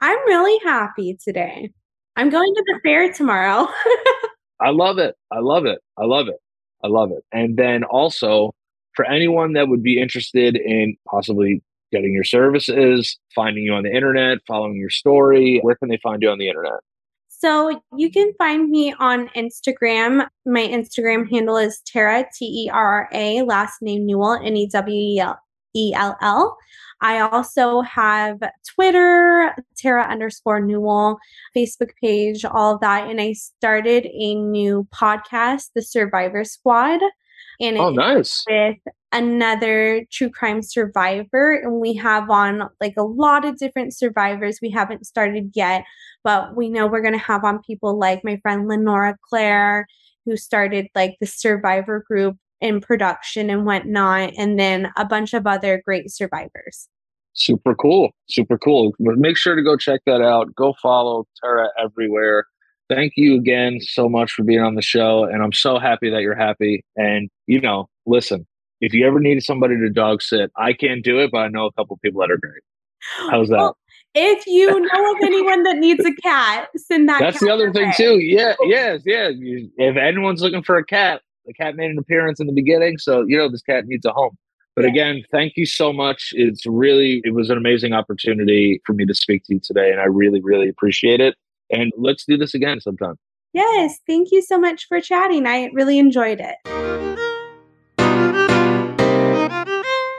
I'm 0.00 0.18
really 0.26 0.58
happy 0.64 1.18
today. 1.22 1.70
I'm 2.16 2.30
going 2.30 2.54
to 2.54 2.64
the 2.66 2.80
fair 2.82 3.12
tomorrow. 3.12 3.68
I 4.60 4.70
love 4.70 4.98
it. 4.98 5.16
I 5.30 5.40
love 5.40 5.64
it. 5.64 5.80
I 5.96 6.04
love 6.04 6.28
it. 6.28 6.38
I 6.84 6.88
love 6.88 7.10
it. 7.10 7.24
And 7.32 7.56
then 7.56 7.84
also 7.84 8.52
for 8.94 9.04
anyone 9.06 9.54
that 9.54 9.68
would 9.68 9.82
be 9.82 10.00
interested 10.00 10.56
in 10.56 10.96
possibly 11.08 11.62
getting 11.92 12.12
your 12.12 12.24
services, 12.24 13.18
finding 13.34 13.64
you 13.64 13.72
on 13.72 13.82
the 13.84 13.94
internet, 13.94 14.38
following 14.46 14.76
your 14.76 14.90
story, 14.90 15.60
where 15.62 15.76
can 15.76 15.88
they 15.88 15.98
find 16.02 16.22
you 16.22 16.30
on 16.30 16.38
the 16.38 16.48
internet? 16.48 16.80
So 17.28 17.82
you 17.96 18.10
can 18.10 18.32
find 18.38 18.70
me 18.70 18.94
on 19.00 19.28
Instagram. 19.30 20.28
My 20.46 20.60
Instagram 20.60 21.28
handle 21.28 21.56
is 21.56 21.80
Terra, 21.84 22.24
T 22.38 22.66
E 22.66 22.70
R 22.72 22.92
R 22.92 23.08
A, 23.12 23.42
last 23.42 23.82
name 23.82 24.06
Newell, 24.06 24.34
N 24.34 24.56
E 24.56 24.68
W 24.68 25.34
E 25.74 25.92
L 25.94 26.16
L. 26.22 26.56
I 27.00 27.18
also 27.18 27.80
have 27.80 28.38
Twitter, 28.76 29.56
Terra 29.76 30.04
underscore 30.04 30.60
Newell, 30.60 31.18
Facebook 31.54 31.90
page, 32.00 32.44
all 32.44 32.74
of 32.76 32.80
that. 32.80 33.10
And 33.10 33.20
I 33.20 33.32
started 33.32 34.06
a 34.06 34.36
new 34.36 34.86
podcast, 34.94 35.70
The 35.74 35.82
Survivor 35.82 36.44
Squad. 36.44 37.00
And 37.60 37.76
oh, 37.76 37.90
nice. 37.90 38.44
With 38.48 38.76
another 39.12 40.04
true 40.10 40.30
crime 40.30 40.62
survivor. 40.62 41.52
And 41.52 41.80
we 41.80 41.94
have 41.94 42.30
on 42.30 42.68
like 42.80 42.94
a 42.96 43.02
lot 43.02 43.44
of 43.44 43.58
different 43.58 43.94
survivors. 43.94 44.58
We 44.62 44.70
haven't 44.70 45.06
started 45.06 45.52
yet, 45.54 45.84
but 46.24 46.56
we 46.56 46.70
know 46.70 46.86
we're 46.86 47.02
going 47.02 47.12
to 47.12 47.18
have 47.18 47.44
on 47.44 47.62
people 47.62 47.98
like 47.98 48.24
my 48.24 48.38
friend 48.42 48.68
Lenora 48.68 49.16
Claire, 49.28 49.86
who 50.24 50.36
started 50.36 50.86
like 50.94 51.16
the 51.20 51.26
survivor 51.26 52.04
group 52.08 52.36
in 52.60 52.80
production 52.80 53.50
and 53.50 53.66
whatnot, 53.66 54.32
and 54.38 54.58
then 54.58 54.92
a 54.96 55.04
bunch 55.04 55.34
of 55.34 55.46
other 55.48 55.82
great 55.84 56.10
survivors. 56.10 56.88
Super 57.34 57.74
cool. 57.74 58.10
Super 58.28 58.56
cool. 58.56 58.92
Make 59.00 59.36
sure 59.36 59.56
to 59.56 59.62
go 59.62 59.76
check 59.76 60.00
that 60.06 60.22
out. 60.22 60.54
Go 60.54 60.74
follow 60.80 61.26
Terra 61.42 61.68
everywhere. 61.82 62.44
Thank 62.88 63.14
you 63.16 63.36
again 63.36 63.80
so 63.80 64.08
much 64.08 64.32
for 64.32 64.44
being 64.44 64.60
on 64.60 64.74
the 64.74 64.82
show. 64.82 65.24
And 65.24 65.42
I'm 65.42 65.52
so 65.52 65.78
happy 65.78 66.10
that 66.10 66.20
you're 66.20 66.36
happy. 66.36 66.84
And, 66.94 67.30
you 67.46 67.60
know, 67.60 67.88
listen, 68.06 68.46
if 68.82 68.92
you 68.92 69.06
ever 69.06 69.20
need 69.20 69.42
somebody 69.42 69.76
to 69.76 69.88
dog 69.88 70.20
sit, 70.20 70.50
I 70.56 70.72
can't 70.72 71.04
do 71.04 71.20
it, 71.20 71.30
but 71.30 71.38
I 71.38 71.48
know 71.48 71.66
a 71.66 71.72
couple 71.72 71.96
people 71.98 72.20
that 72.20 72.32
are 72.32 72.36
great. 72.36 72.62
How's 73.30 73.48
that? 73.48 73.56
Well, 73.56 73.78
if 74.14 74.44
you 74.46 74.68
know 74.92 75.12
of 75.12 75.22
anyone 75.22 75.62
that 75.62 75.78
needs 75.78 76.04
a 76.04 76.12
cat, 76.16 76.68
send 76.76 77.08
that. 77.08 77.20
That's 77.20 77.40
the 77.40 77.50
other 77.50 77.72
thing 77.72 77.92
too. 77.96 78.18
Yeah, 78.18 78.54
yes, 78.64 79.02
yeah. 79.06 79.30
If 79.32 79.96
anyone's 79.96 80.42
looking 80.42 80.64
for 80.64 80.76
a 80.76 80.84
cat, 80.84 81.22
the 81.46 81.54
cat 81.54 81.76
made 81.76 81.92
an 81.92 81.98
appearance 81.98 82.40
in 82.40 82.48
the 82.48 82.52
beginning, 82.52 82.98
so 82.98 83.24
you 83.26 83.38
know 83.38 83.48
this 83.48 83.62
cat 83.62 83.86
needs 83.86 84.04
a 84.04 84.12
home. 84.12 84.36
But 84.74 84.86
again, 84.86 85.22
thank 85.30 85.52
you 85.56 85.66
so 85.66 85.92
much. 85.92 86.30
It's 86.32 86.66
really 86.66 87.20
it 87.24 87.34
was 87.34 87.50
an 87.50 87.56
amazing 87.56 87.92
opportunity 87.92 88.80
for 88.84 88.94
me 88.94 89.06
to 89.06 89.14
speak 89.14 89.44
to 89.44 89.54
you 89.54 89.60
today, 89.60 89.90
and 89.90 90.00
I 90.00 90.04
really, 90.04 90.40
really 90.42 90.68
appreciate 90.68 91.20
it. 91.20 91.36
And 91.70 91.92
let's 91.96 92.24
do 92.24 92.36
this 92.36 92.52
again 92.52 92.80
sometime. 92.80 93.14
Yes, 93.52 93.98
thank 94.08 94.32
you 94.32 94.42
so 94.42 94.58
much 94.58 94.88
for 94.88 95.00
chatting. 95.00 95.46
I 95.46 95.70
really 95.72 95.98
enjoyed 95.98 96.40
it. 96.40 97.01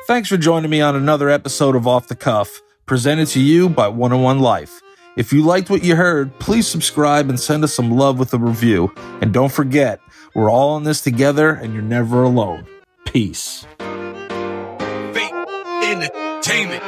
Thanks 0.05 0.27
for 0.27 0.35
joining 0.35 0.69
me 0.69 0.81
on 0.81 0.97
another 0.97 1.30
episode 1.30 1.77
of 1.77 1.88
Off 1.88 2.09
the 2.09 2.15
Cuff, 2.15 2.61
presented 2.85 3.27
to 3.30 3.39
you 3.39 3.69
by 3.69 3.88
101 3.88 4.39
Life. 4.39 4.81
If 5.15 5.31
you 5.31 5.43
liked 5.43 5.69
what 5.69 5.81
you 5.81 5.95
heard, 5.95 6.38
please 6.39 6.67
subscribe 6.67 7.30
and 7.30 7.39
send 7.39 7.63
us 7.63 7.73
some 7.73 7.89
love 7.89 8.19
with 8.19 8.34
a 8.34 8.38
review. 8.38 8.93
And 9.21 9.34
don't 9.34 9.51
forget, 9.51 10.01
we're 10.35 10.51
all 10.51 10.75
in 10.75 10.84
this 10.84 10.99
together 10.99 11.51
and 11.51 11.73
you're 11.73 11.81
never 11.81 12.21
alone. 12.23 12.67
Peace. 13.05 13.65
Entertainment. 15.15 16.84